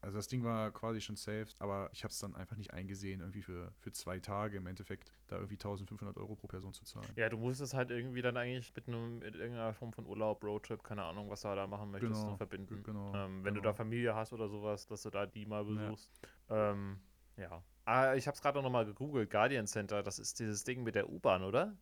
[0.00, 3.20] also das Ding war quasi schon safe, aber ich habe es dann einfach nicht eingesehen,
[3.20, 7.08] irgendwie für, für zwei Tage im Endeffekt da irgendwie 1500 Euro pro Person zu zahlen.
[7.16, 10.44] Ja, du musst es halt irgendwie dann eigentlich mit, einem, mit irgendeiner Form von Urlaub,
[10.44, 12.82] Roadtrip, keine Ahnung, was du da machen möchtest, Genau, verbinden.
[12.82, 13.70] genau, ähm, wenn du genau.
[13.70, 15.88] da Familie hast oder sowas, dass du da die mal Ja.
[15.88, 16.10] besuchst.
[16.50, 17.00] Ähm,
[17.36, 17.62] ja.
[17.84, 19.30] Ah, ich habe es gerade noch mal gegoogelt.
[19.30, 21.76] Guardian Center, das ist dieses Ding mit der U-Bahn, oder?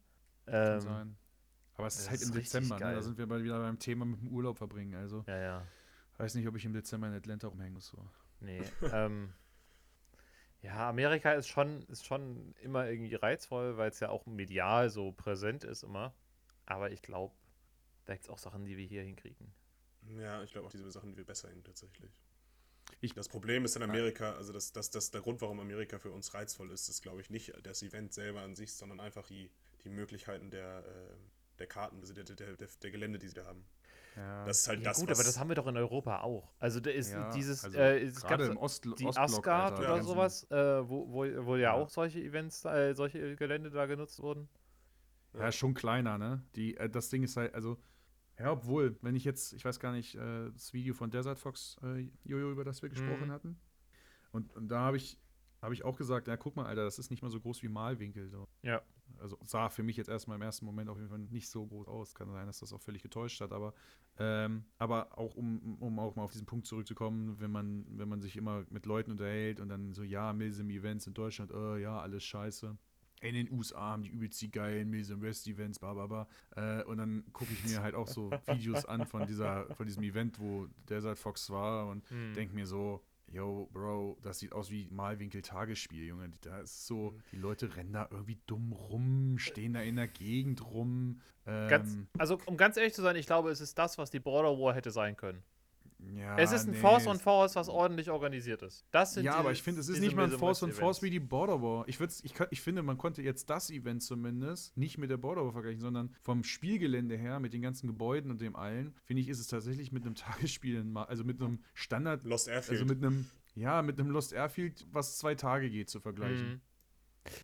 [0.46, 1.16] Kann Ähm, sein.
[1.76, 2.94] Aber es ist halt im Dezember, ne?
[2.94, 4.94] da sind wir bald wieder beim Thema mit dem Urlaub verbringen.
[4.94, 5.66] Also ja, ja.
[6.18, 7.88] Weiß nicht, ob ich im Dezember in Atlanta rumhängen muss.
[7.88, 8.06] So.
[8.40, 8.62] Nee.
[8.92, 9.32] ähm,
[10.62, 15.12] ja, Amerika ist schon, ist schon immer irgendwie reizvoll, weil es ja auch medial so
[15.12, 16.14] präsent ist immer.
[16.66, 17.34] Aber ich glaube,
[18.06, 19.52] da gibt es auch Sachen, die wir hier hinkriegen.
[20.18, 22.10] Ja, ich glaube auch diese Sachen, die wir besser hin tatsächlich.
[23.00, 26.10] Ich- das Problem ist in Amerika, also das, das, das, der Grund, warum Amerika für
[26.10, 29.50] uns reizvoll ist, ist, glaube ich, nicht das Event selber an sich, sondern einfach die,
[29.84, 31.16] die Möglichkeiten der, äh,
[31.58, 33.64] der Karten, also der, der, der, der Gelände, die sie da haben.
[34.16, 36.20] Ja, Das ist halt Ja, das, gut, was, aber das haben wir doch in Europa
[36.20, 36.52] auch.
[36.60, 39.78] Also da ist ja, dieses, also äh, es gab im Ost die Ostblock, Asgard Alter,
[39.94, 41.72] oder sowas, äh, wo, wo, wo ja, Ja.
[41.72, 44.48] auch solche Events, äh, solche Gelände da genutzt wurden.
[45.34, 46.42] Ja, schon kleiner, ne?
[46.54, 47.76] Die, äh, das Ding ist halt, also,
[48.38, 51.76] ja, obwohl, wenn ich jetzt, ich weiß gar nicht, äh, das Video von Desert Fox,
[51.82, 53.32] äh, Jojo, über das wir gesprochen Mhm.
[53.32, 53.60] hatten.
[54.32, 55.18] Und, und da habe ich,
[55.62, 57.68] habe ich auch gesagt, ja, guck mal, Alter, das ist nicht mal so groß wie
[57.68, 58.28] Malwinkel.
[58.28, 58.48] So.
[58.62, 58.82] Ja.
[59.20, 61.88] Also sah für mich jetzt erstmal im ersten Moment auf jeden Fall nicht so groß
[61.88, 62.14] aus.
[62.14, 63.72] Kann sein, dass das auch völlig getäuscht hat, aber,
[64.18, 68.20] ähm, aber auch um, um auch mal auf diesen Punkt zurückzukommen, wenn man, wenn man
[68.20, 72.00] sich immer mit Leuten unterhält und dann so, ja, Milsim Events in Deutschland, äh, ja,
[72.00, 72.76] alles scheiße.
[73.20, 76.28] In den USA haben die übelst die geilen Milsim West Events, bla bla bla.
[76.57, 80.02] Äh, und dann gucke ich mir halt auch so Videos an von dieser, von diesem
[80.02, 82.34] Event, wo Desert Fox war und Hm.
[82.34, 83.02] denke mir so,
[83.35, 86.30] yo, Bro, das sieht aus wie Malwinkel-Tagesspiel, Junge.
[86.43, 87.22] Da ist so, Mhm.
[87.32, 91.20] die Leute rennen da irgendwie dumm rum, stehen da in der Gegend rum.
[91.45, 94.20] Ganz, Ähm, also, um ganz ehrlich zu sein, ich glaube, es ist das, was die
[94.20, 95.43] Border War hätte sein können.
[96.12, 98.84] Ja, es ist ein nee, Force on Force, was ordentlich organisiert ist.
[98.90, 101.02] Das sind Ja, die- aber ich finde, es ist nicht mal ein Force on Force
[101.02, 101.88] wie die Border War.
[101.88, 105.52] Ich, ich, ich finde, man konnte jetzt das Event zumindest nicht mit der Border War
[105.52, 109.40] vergleichen, sondern vom Spielgelände her, mit den ganzen Gebäuden und dem allen, finde ich, ist
[109.40, 110.14] es tatsächlich mit einem
[110.55, 112.80] Tagesspiel, also mit einem Standard, Lost Airfield.
[112.80, 116.48] also mit einem, ja, mit einem Lost Airfield, was zwei Tage geht, zu vergleichen.
[116.55, 116.61] Mhm.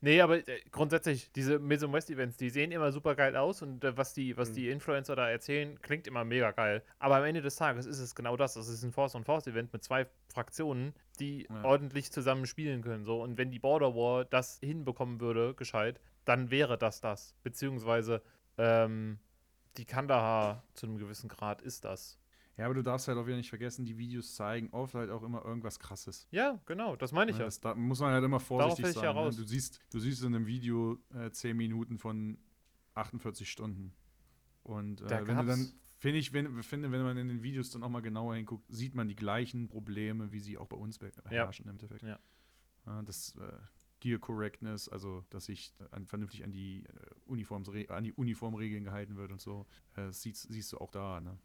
[0.02, 3.82] Nee, aber äh, grundsätzlich, diese Miss West Events, die sehen immer super geil aus und
[3.82, 4.54] äh, was, die, was Mhm.
[4.54, 6.82] die Influencer da erzählen, klingt immer mega geil.
[6.98, 8.56] Aber am Ende des Tages ist es genau das.
[8.56, 11.64] Es ist ein Force on Force Event mit zwei Fraktionen, die Ja.
[11.64, 13.04] ordentlich zusammen spielen können.
[13.04, 13.22] So.
[13.22, 17.34] Und wenn die Border War das hinbekommen würde, gescheit, dann wäre das das.
[17.42, 18.22] Beziehungsweise
[18.58, 19.18] ähm,
[19.78, 22.19] die Kandahar zu einem gewissen Grad ist das.
[22.60, 25.22] Ja, aber du darfst halt auch wieder nicht vergessen, die Videos zeigen oft halt auch
[25.22, 26.28] immer irgendwas krasses.
[26.30, 27.46] Ja, genau, das meine ich Ja, ja.
[27.46, 29.02] das, da muss man halt immer vorsichtig sein.
[29.02, 29.18] ja ne?
[29.18, 29.36] raus.
[29.36, 32.36] Du, siehst, du siehst in einem Video äh, 10 Minuten von
[32.96, 33.94] 48 Stunden.
[34.62, 37.70] Und Da äh, wenn du dann, finde ich, wenn, finde, wenn man in den Videos
[37.70, 40.98] dann auch mal genauer hinguckt, sieht man die gleichen Probleme, wie sie auch bei uns
[41.30, 42.02] herrschen im Endeffekt.
[42.02, 42.18] Ja.
[42.84, 43.52] Ja, das äh,
[44.00, 46.90] Gear Correctness, also dass sich an, vernünftig an die, äh,
[47.24, 51.22] Uniformsre an die Uniformregeln gehalten wird und so, äh, siehst, siehst du auch da.
[51.22, 51.38] Ne?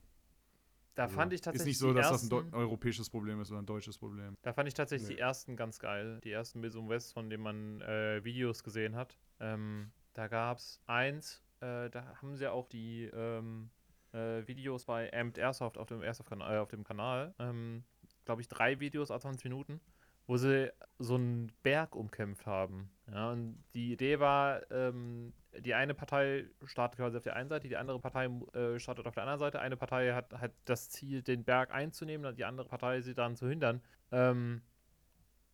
[0.96, 3.42] Da Also, fand ich tatsächlich Ist nicht so, die dass das ein ersten, europäisches Problem
[3.42, 4.38] ist oder ein deutsches Problem.
[4.42, 5.16] Da fand ich tatsächlich Nee.
[5.16, 6.20] die ersten ganz geil.
[6.24, 9.18] Die ersten Miss West, von denen man äh, Videos gesehen hat.
[9.42, 13.70] Ähm, da gab es eins, äh, da haben sie auch die ähm,
[14.14, 17.36] äh, Videos bei Amped Airsoft auf dem, Airsoft -Kanal, äh, auf dem Kanal.
[17.40, 17.84] Ähm,
[18.24, 19.80] Glaube ich, drei Videos a 20 Minuten,
[20.28, 22.90] wo sie so einen Berg umkämpft haben.
[23.12, 27.68] Ja, und die Idee war, ähm, die eine Partei startet quasi auf der einen Seite,
[27.68, 29.60] die andere Partei äh, startet auf der anderen Seite.
[29.60, 33.48] Eine Partei hat, hat das Ziel, den Berg einzunehmen, die andere Partei sie daran zu
[33.48, 33.82] hindern.
[34.12, 34.62] Ähm,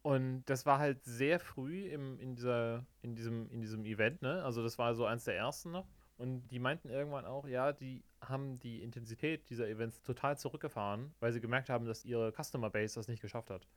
[0.04, 4.44] und das war halt sehr früh im, in, dieser, in, diesem, in diesem Event, ne?
[4.44, 5.88] Also das war so eins der ersten noch.
[6.18, 11.32] Und die meinten irgendwann auch, ja, die haben die Intensität dieser Events total zurückgefahren, weil
[11.32, 13.68] sie gemerkt haben, dass ihre Customer Base das nicht geschafft hat.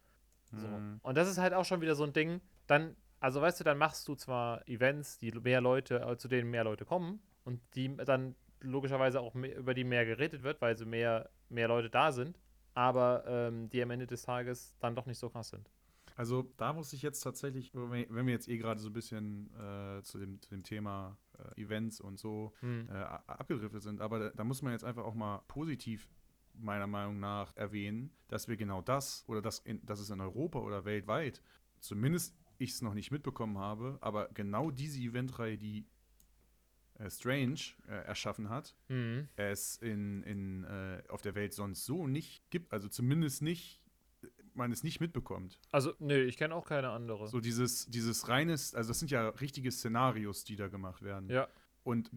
[0.58, 0.68] So.
[0.68, 1.00] Mhm.
[1.02, 3.78] Und das ist halt auch schon wieder so ein Ding, dann, also weißt du, dann
[3.78, 7.94] machst du zwar Events, die mehr Leute, äh, zu denen mehr Leute kommen und die
[7.96, 12.12] dann logischerweise auch mehr, über die mehr geredet wird, weil so mehr, mehr Leute da
[12.12, 12.40] sind,
[12.72, 15.70] aber ähm, die am Ende des Tages dann doch nicht so krass sind.
[16.16, 20.02] Also da muss ich jetzt tatsächlich, wenn wir jetzt eh gerade so ein bisschen äh,
[20.02, 22.88] zu, dem, zu dem Thema äh, Events und so Hm.
[22.88, 26.08] äh, abgedriftet sind, aber da, da muss man jetzt einfach auch mal positiv
[26.58, 30.58] meiner Meinung nach erwähnen, dass wir genau das oder das in, dass es in Europa
[30.60, 31.40] oder weltweit,
[31.80, 35.86] zumindest ich es noch nicht mitbekommen habe, aber genau diese Eventreihe, die
[36.98, 39.28] äh, Strange äh, erschaffen hat, Mhm.
[39.36, 43.80] es in, in, äh, auf der Welt sonst so nicht gibt, also zumindest nicht,
[44.54, 45.58] man es nicht mitbekommt.
[45.72, 47.26] Also, nö, ich kenne auch keine andere.
[47.26, 51.28] So dieses, dieses reines, also das sind ja richtige Szenarios, die da gemacht werden.
[51.28, 51.48] Ja.
[51.82, 52.10] Und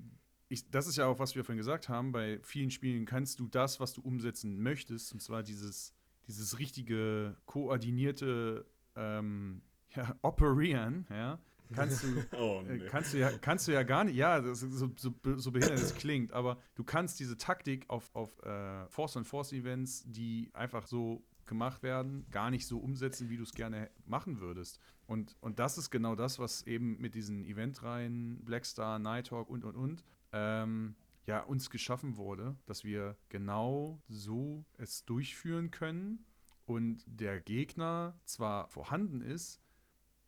[0.49, 3.47] ich, das ist ja auch, was wir vorhin gesagt haben, bei vielen Spielen kannst du
[3.47, 5.93] das, was du umsetzen möchtest, und zwar dieses,
[6.27, 9.61] dieses richtige, koordinierte ähm,
[9.95, 11.39] ja, Operieren, ja,
[11.73, 12.85] kannst du, Oh, äh, nee.
[12.85, 16.31] kannst du ja, kannst du ja gar nicht, ja, so, so, so behindert es klingt,
[16.31, 21.23] aber du kannst diese Taktik auf, auf äh, Force and Force Events, die einfach so
[21.45, 24.79] gemacht werden, gar nicht so umsetzen, wie du es gerne machen würdest.
[25.07, 29.75] Und, und das ist genau das, was eben mit diesen Eventreihen, Blackstar, Nighthawk und und
[29.77, 36.25] und ähm, ja, uns geschaffen wurde, dass wir genau so es durchführen können
[36.65, 39.61] und der Gegner zwar vorhanden ist,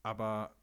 [0.03, 0.55] aber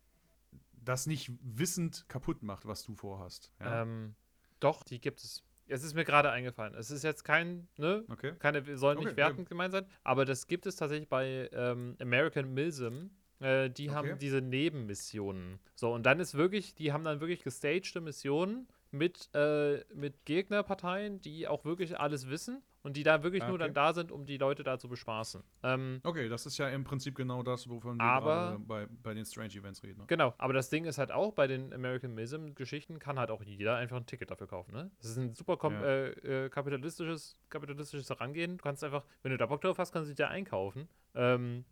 [0.73, 3.53] das nicht wissend kaputt macht, was du vorhast.
[3.61, 3.83] Ja?
[3.83, 4.15] Ähm,
[4.61, 5.43] doch, die gibt es.
[5.69, 6.75] Es ist mir gerade eingefallen.
[6.75, 8.35] Es ist jetzt kein, ne, okay.
[8.39, 12.55] keine, soll nicht Okay, wertend gemeint sein, aber das gibt es tatsächlich bei ähm, American
[12.55, 13.11] Milsim.
[13.41, 13.97] Äh, die Okay.
[13.97, 15.59] haben diese Nebenmissionen.
[15.75, 21.21] So, und dann ist wirklich, die haben dann wirklich gestagte Missionen mit, äh, mit Gegnerparteien,
[21.21, 23.65] die auch wirklich alles wissen und die da wirklich Ah, nur okay.
[23.65, 25.43] dann da sind, um die Leute da zu bespaßen.
[25.65, 29.13] Ähm, Okay, das ist ja im Prinzip genau das, wovon wir Aber- gerade bei, bei
[29.15, 30.01] den Strange Events reden.
[30.01, 30.05] Ne?
[30.07, 33.75] Genau, aber das Ding ist halt auch, bei den American Mism-Geschichten kann halt auch jeder
[33.77, 34.91] einfach ein Ticket dafür kaufen, ne?
[34.99, 35.83] Das ist ein super Ja.
[35.85, 38.57] äh, äh, kapitalistisches, kapitalistisches Herangehen.
[38.59, 40.89] Du kannst einfach, wenn du da Bock drauf hast, kannst du dich da einkaufen.
[41.15, 41.65] Ähm,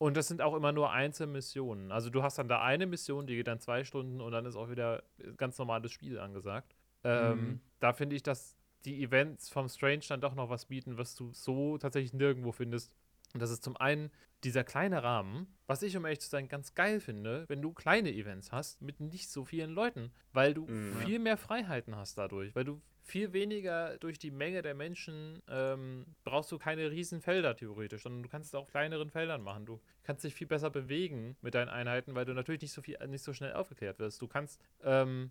[0.00, 1.92] und das sind auch immer nur Einzelmissionen.
[1.92, 4.56] Also du hast dann da eine Mission, die geht dann zwei Stunden und dann ist
[4.56, 5.02] auch wieder
[5.36, 6.74] ganz normales Spiel angesagt.
[7.04, 7.60] Ähm, Mhm.
[7.80, 11.32] Da finde ich, dass die Events vom Strange dann doch noch was bieten, was du
[11.34, 12.90] so tatsächlich nirgendwo findest.
[13.34, 14.10] Und das ist zum einen
[14.42, 18.10] dieser kleine Rahmen, was ich, um ehrlich zu sein, ganz geil finde, wenn du kleine
[18.10, 20.94] Events hast mit nicht so vielen Leuten, weil du Mhm.
[20.96, 26.06] viel mehr Freiheiten hast dadurch, weil du viel weniger durch die Menge der Menschen ähm,
[26.24, 29.66] brauchst du keine riesen Felder theoretisch, sondern du kannst es auf kleineren Feldern machen.
[29.66, 32.98] Du kannst dich viel besser bewegen mit deinen Einheiten, weil du natürlich nicht so viel,
[33.08, 34.20] nicht so schnell aufgeklärt wirst.
[34.20, 35.30] Du kannst, ähm,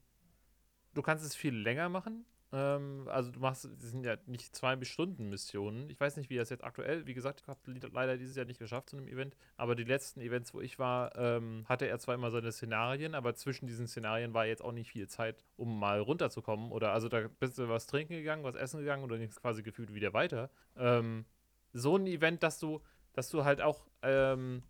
[0.93, 2.25] du kannst es viel länger machen.
[2.51, 5.89] Ähm, also du machst, das sind ja nicht zwei bis Stunden Missionen.
[5.89, 7.59] Ich weiß nicht, wie das jetzt aktuell, wie gesagt, ich habe
[7.93, 11.15] leider dieses Jahr nicht geschafft zu einem Event, aber die letzten Events, wo ich war,
[11.15, 14.91] ähm, hatte er zwar immer seine Szenarien, aber zwischen diesen Szenarien war jetzt auch nicht
[14.91, 16.71] viel Zeit, um mal runterzukommen.
[16.71, 19.39] Oder also da bist du was trinken gegangen, was essen gegangen und dann ging es
[19.39, 20.49] quasi gefühlt wieder weiter.
[20.75, 21.25] Ähm,
[21.73, 22.81] so ein Event, dass du,
[23.13, 24.63] dass du halt auch ähm,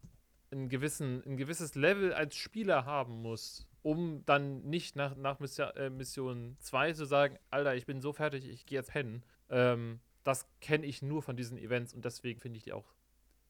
[0.51, 5.69] einen gewissen, ein gewisses Level als Spieler haben musst, um dann nicht nach, nach Mission,
[5.75, 9.23] äh, Mission 2 zu sagen, Alter, ich bin so fertig, ich gehe jetzt pennen.
[9.49, 12.93] Ähm, das kenne ich nur von diesen Events und deswegen finde ich die auch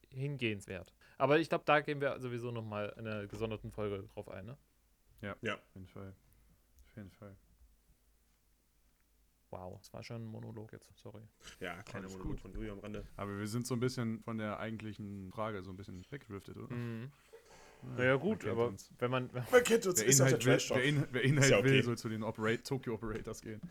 [0.09, 0.93] hingehenswert.
[1.17, 4.57] Aber ich glaube, da gehen wir sowieso nochmal in einer gesonderten Folge drauf ein, ne?
[5.21, 5.33] Ja.
[5.55, 6.15] Auf jeden Fall.
[6.85, 7.35] Auf jeden Fall.
[9.51, 11.27] Wow, das war schon ein Monolog jetzt, sorry.
[11.59, 12.39] Ja, kleiner Alles Monolog gut.
[12.41, 13.05] von Julia am Rande.
[13.17, 16.73] Aber wir sind so ein bisschen von der eigentlichen Frage so ein bisschen weggedriftet, oder?
[16.75, 17.11] Mhm.
[17.81, 18.91] Ja, Naja, gut, aber uns.
[18.99, 21.21] wenn man, Man kennt uns, Wer ist ja auch der Inhalt, will, wer, In, wer
[21.23, 21.69] Inhalt Ist ja okay.
[21.71, 23.61] will, soll zu den Operate, Tokyo Operators gehen.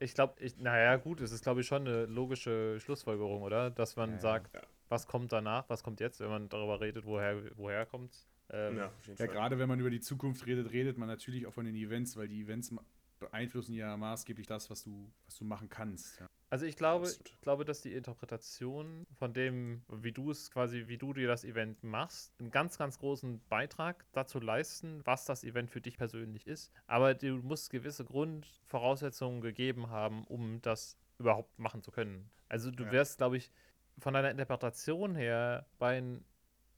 [0.00, 3.70] ich glaube, ich, naja, gut, es ist, glaube ich, schon eine logische Schlussfolgerung, oder?
[3.70, 4.62] Dass man Ja, sagt, Ja.
[4.88, 8.26] was kommt danach, was kommt jetzt, wenn man darüber redet, woher, woher kommt.
[8.50, 11.64] Ähm, Ja, Ja, gerade wenn man über die Zukunft redet, redet man natürlich auch von
[11.64, 12.74] den Events, weil die Events
[13.18, 16.20] beeinflussen ja maßgeblich das, was du, was du machen kannst.
[16.20, 16.26] Ja.
[16.50, 20.98] Also ich glaube, ich glaube, dass die Interpretation von dem, wie du es quasi, wie
[20.98, 25.70] du dir das Event machst, einen ganz, ganz großen Beitrag dazu leisten, was das Event
[25.70, 26.70] für dich persönlich ist.
[26.86, 32.30] Aber du musst gewisse Grundvoraussetzungen gegeben haben, um das überhaupt machen zu können.
[32.48, 32.92] Also du Ja.
[32.92, 33.50] wärst, glaube ich,
[33.98, 36.02] von deiner Interpretation her bei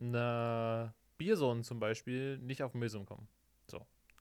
[0.00, 3.28] einer Bierzone zum Beispiel nicht auf ein Museum kommen.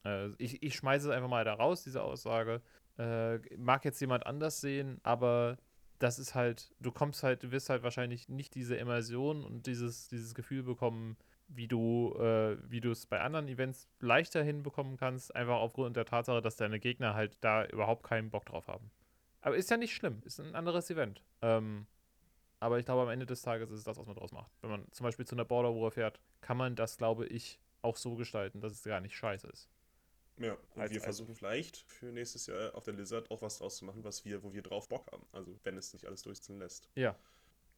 [0.05, 2.61] Äh, ich, ich schmeiße es einfach mal da raus, diese Aussage.
[2.97, 5.57] Äh, mag jetzt jemand anders sehen, aber
[5.99, 10.07] das ist halt, du kommst halt, du wirst halt wahrscheinlich nicht diese Immersion und dieses,
[10.07, 15.35] dieses Gefühl bekommen, wie du, äh, wie du es bei anderen Events leichter hinbekommen kannst,
[15.35, 18.91] einfach aufgrund der Tatsache, dass deine Gegner halt da überhaupt keinen Bock drauf haben.
[19.41, 21.21] Aber ist ja nicht schlimm, ist ein anderes Event.
[21.41, 21.85] Ähm,
[22.59, 24.51] aber ich glaube, am Ende des Tages ist es das, was man draus macht.
[24.61, 27.95] Wenn man zum Beispiel zu einer Border War fährt, kann man das, glaube ich, auch
[27.95, 29.69] so gestalten, dass es gar nicht scheiße ist.
[30.37, 33.77] Ja, und Als- wir versuchen vielleicht für nächstes Jahr auf der Lizard auch was draus
[33.77, 35.25] zu machen, was wir, wo wir drauf Bock haben.
[35.31, 36.89] Also wenn es nicht alles durchziehen lässt.
[36.95, 37.15] Ja,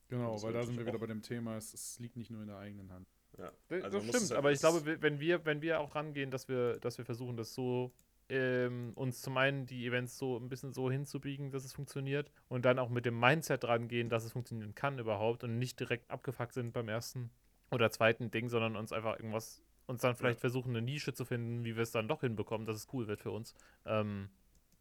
[0.09, 2.47] Genau, weil da sind wir wieder bei dem Thema, es, es liegt nicht nur in
[2.47, 3.05] der eigenen Hand.
[3.37, 3.51] Ja.
[3.67, 6.47] Das, Also das stimmt, halt- aber ich glaube, wenn wir, wenn wir auch rangehen, dass
[6.47, 7.91] wir, dass wir versuchen, das so
[8.29, 12.65] ähm, uns zum einen die Events so ein bisschen so hinzubiegen, dass es funktioniert und
[12.65, 16.53] dann auch mit dem Mindset rangehen, dass es funktionieren kann überhaupt und nicht direkt abgefuckt
[16.53, 17.29] sind beim ersten
[17.71, 21.63] oder zweiten Ding, sondern uns einfach irgendwas, uns dann vielleicht versuchen, eine Nische zu finden,
[21.63, 23.55] wie wir es dann doch hinbekommen, dass es cool wird für uns.
[23.85, 24.29] Ähm,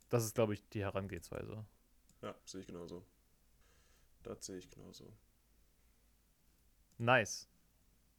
[0.09, 1.65] das ist, glaube ich, die Herangehensweise.
[2.23, 3.05] Ja, sehe ich genauso.
[4.23, 5.13] Das sehe ich genauso.
[6.99, 7.49] Nice.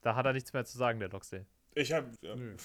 [0.01, 1.45] Da hat er nichts mehr zu sagen, der Doxday.
[1.75, 2.11] Ich habe.
[2.21, 2.35] Ja.
[2.35, 2.55] Nö.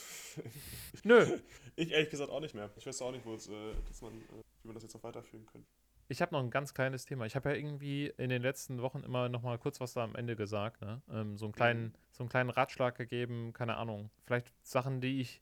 [1.05, 1.41] Nö.
[1.77, 2.71] Ich ehrlich gesagt auch nicht mehr.
[2.77, 5.03] Ich weiß auch nicht, wo es, äh, dass man, äh, wie man das jetzt noch
[5.03, 5.69] weiterführen könnte.
[6.09, 7.25] Ich habe noch ein ganz kleines Thema.
[7.27, 10.15] Ich habe ja irgendwie in den letzten Wochen immer noch mal kurz was da am
[10.15, 11.01] Ende gesagt, ne?
[11.11, 14.11] Ähm, so einen kleinen, so einen kleinen Ratschlag gegeben, keine Ahnung.
[14.27, 15.41] Vielleicht Sachen, die ich,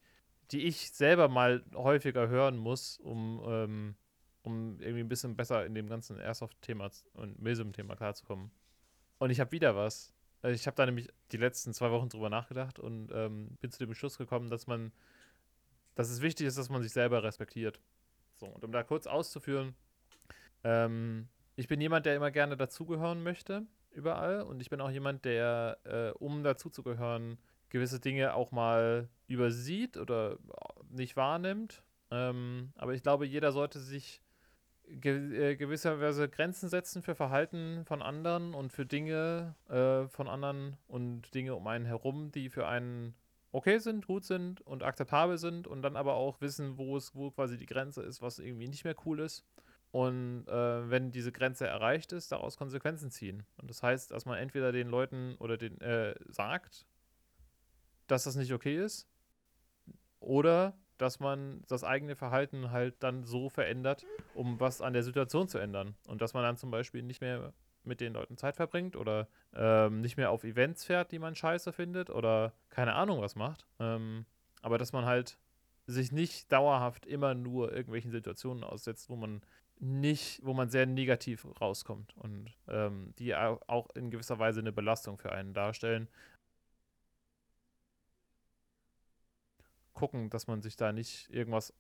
[0.52, 3.96] die ich selber mal häufiger hören muss, um, ähm,
[4.42, 8.50] um irgendwie ein bisschen besser in dem ganzen Airsoft-Thema und Milsim-Thema klarzukommen.
[9.18, 10.14] Und ich habe wieder was.
[10.42, 13.84] Also Ich habe da nämlich die letzten zwei Wochen drüber nachgedacht und ähm, bin zu
[13.84, 14.92] dem Schluss gekommen, dass man,
[15.94, 17.80] dass es wichtig ist, dass man sich selber respektiert.
[18.36, 19.74] So, und um da kurz auszuführen,
[20.64, 24.42] ähm, ich bin jemand, der immer gerne dazugehören möchte, überall.
[24.42, 27.38] Und ich bin auch jemand, der, äh, um dazuzugehören,
[27.68, 30.38] gewisse Dinge auch mal übersieht oder
[30.90, 31.82] nicht wahrnimmt.
[32.10, 34.20] Ähm, aber ich glaube, jeder sollte sich
[34.88, 40.76] ge äh, gewisserweise Grenzen setzen für Verhalten von anderen und für Dinge äh, von anderen
[40.88, 43.14] und Dinge um einen herum, die für einen
[43.52, 47.30] okay sind, gut sind und akzeptabel sind und dann aber auch wissen, wo es, wo
[47.30, 49.44] quasi die Grenze ist, was irgendwie nicht mehr cool ist.
[49.92, 53.44] Und äh, wenn diese Grenze erreicht ist, daraus Konsequenzen ziehen.
[53.56, 56.86] Und das heißt, dass man entweder den Leuten oder den äh, sagt,
[58.06, 59.08] dass das nicht okay ist,
[60.20, 65.48] oder dass man das eigene Verhalten halt dann so verändert, um was an der Situation
[65.48, 65.94] zu ändern.
[66.06, 70.02] Und dass man dann zum Beispiel nicht mehr mit den Leuten Zeit verbringt oder ähm,
[70.02, 73.66] nicht mehr auf Events fährt, die man scheiße findet oder keine Ahnung was macht.
[73.78, 74.26] Ähm,
[74.60, 75.38] aber dass man halt
[75.86, 79.40] sich nicht dauerhaft immer nur irgendwelchen Situationen aussetzt, wo man
[79.80, 84.72] nicht, wo man sehr negativ rauskommt und ähm, die au- auch in gewisser Weise eine
[84.72, 86.08] Belastung für einen darstellen.
[89.94, 91.72] Gucken, dass man sich da nicht irgendwas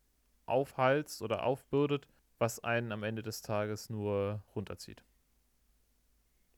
[0.46, 2.06] aufhalst oder aufbürdet,
[2.38, 5.02] was einen am Ende des Tages nur runterzieht.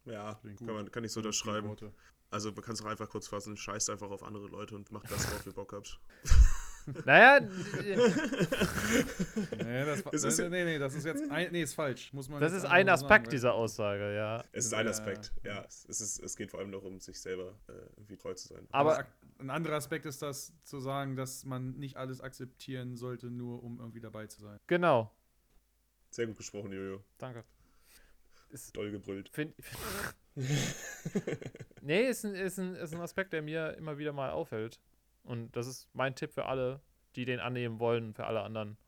[0.04, 1.76] Ja, kann, man, kann ich so unterschreiben.
[2.30, 5.10] Also man kann es auch einfach kurz fassen, scheißt einfach auf andere Leute und macht
[5.10, 6.00] das, worauf ihr Bock habt.
[7.04, 7.40] Naja,
[9.64, 12.12] Nee, das, Es ist nee, nee, das ist jetzt ein, nee, ist falsch.
[12.12, 14.44] Muss man das ist ein Aspekt sagen, dieser Aussage, ja.
[14.52, 14.90] Es ist ein Ja.
[14.90, 15.64] Aspekt, ja.
[15.68, 18.66] Es, ist, es geht vor allem darum, sich selber äh, irgendwie treu zu sein.
[18.72, 19.06] Aber-
[19.38, 23.80] ein anderer Aspekt ist das, zu sagen, dass man nicht alles akzeptieren sollte, nur um
[23.80, 24.60] irgendwie dabei zu sein.
[24.68, 25.10] Genau.
[26.10, 27.02] Sehr gut gesprochen, Jojo.
[27.18, 27.44] Danke.
[28.74, 29.30] Doll gebrüllt.
[29.30, 29.54] Find,
[31.80, 34.78] nee, ist ein, ist, ein, ist ein Aspekt, der mir immer wieder mal auffällt.
[35.24, 36.80] Und das ist mein Tipp für alle.
[37.14, 38.78] die den annehmen wollen, für alle anderen.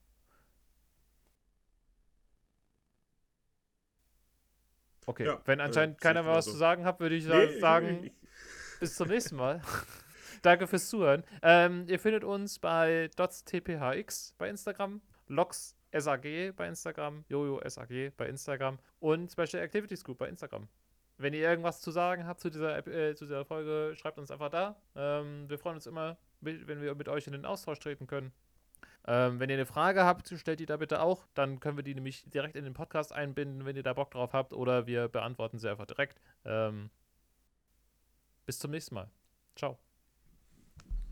[5.06, 6.52] Okay, Ja, wenn äh, anscheinend sehe keiner mehr was genauso.
[6.52, 8.12] zu sagen hat, würde ich Nee, sagen, ich-
[8.81, 9.61] bis zum nächsten Mal.
[10.43, 11.24] Danke fürs Zuhören.
[11.43, 18.28] Ähm, ihr findet uns bei dots.tphx bei Instagram, logs SAG bei Instagram, Jojo SAG bei
[18.28, 20.69] Instagram und Special Activities Group bei Instagram.
[21.16, 24.51] Wenn ihr irgendwas zu sagen habt zu dieser, äh, zu dieser Folge, schreibt uns einfach
[24.51, 24.77] da.
[24.97, 28.32] Ähm, wir freuen uns immer, wenn wir mit euch in den Austausch treten können.
[29.07, 31.27] Ähm, wenn ihr eine Frage habt, stellt die da bitte auch.
[31.35, 34.32] Dann können wir die nämlich direkt in den Podcast einbinden, wenn ihr da Bock drauf
[34.32, 34.53] habt.
[34.55, 36.20] Oder wir beantworten sie einfach direkt.
[36.45, 36.91] Ähm,
[38.47, 39.11] bis zum nächsten Mal.
[39.57, 39.78] Ciao.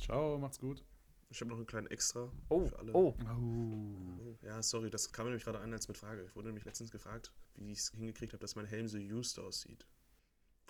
[0.01, 0.83] Ciao, macht's gut.
[1.31, 2.93] Ich habe noch einen kleinen Extra Oh, für alle.
[2.93, 3.15] oh.
[3.39, 6.25] Oh, Ja, sorry, das kam mir nämlich gerade ein als mit Frage.
[6.25, 9.39] Ich wurde nämlich letztens gefragt, wie ich es hingekriegt habe, dass mein Helm so used
[9.39, 9.87] aussieht.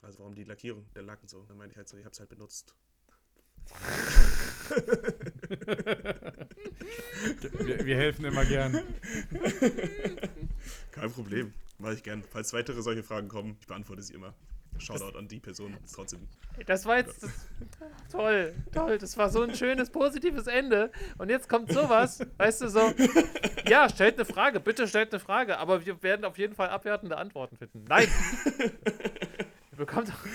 [0.03, 1.45] Also warum die Lackierung, der Lack und so.
[1.45, 2.75] Dann meinte ich halt so, ich hab's halt benutzt.
[7.61, 8.83] Wir, wir helfen immer gern.
[10.91, 11.55] Kein Problem.
[11.79, 12.25] Mache ich gern.
[12.31, 14.35] Falls weitere solche Fragen kommen, ich beantworte sie immer.
[14.83, 15.77] Shoutout an die Person.
[15.93, 16.29] Trotzdem.
[16.67, 17.31] Das war jetzt das,
[18.11, 18.99] toll, toll.
[18.99, 20.91] Das war so ein schönes, positives Ende.
[21.19, 22.93] Und jetzt kommt sowas, weißt du, so.
[23.67, 27.17] Ja, stellt eine Frage, bitte stellt eine Frage, aber wir werden auf jeden Fall abwertende
[27.17, 27.85] Antworten finden.
[27.89, 28.09] Nein!
[29.71, 30.27] Ihr bekommt doch.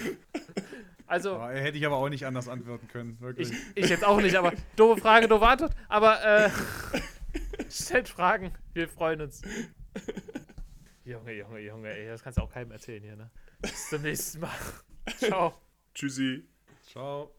[1.06, 3.52] Also, Oh, hätte ich aber auch nicht anders antworten können, wirklich.
[3.52, 5.74] ich, ich jetzt auch nicht, aber doofe Frage, doofe Antwort.
[5.88, 6.50] Aber äh,
[7.70, 9.42] stellt Fragen, wir freuen uns.
[11.08, 13.32] Junge, Junge, Junge, ey, das kannst du auch keinem erzählen hier, ne?
[13.62, 14.58] Bis zum nächsten Mal.
[15.18, 15.54] Ciao.
[15.94, 16.46] Tschüssi.
[16.86, 17.37] Ciao.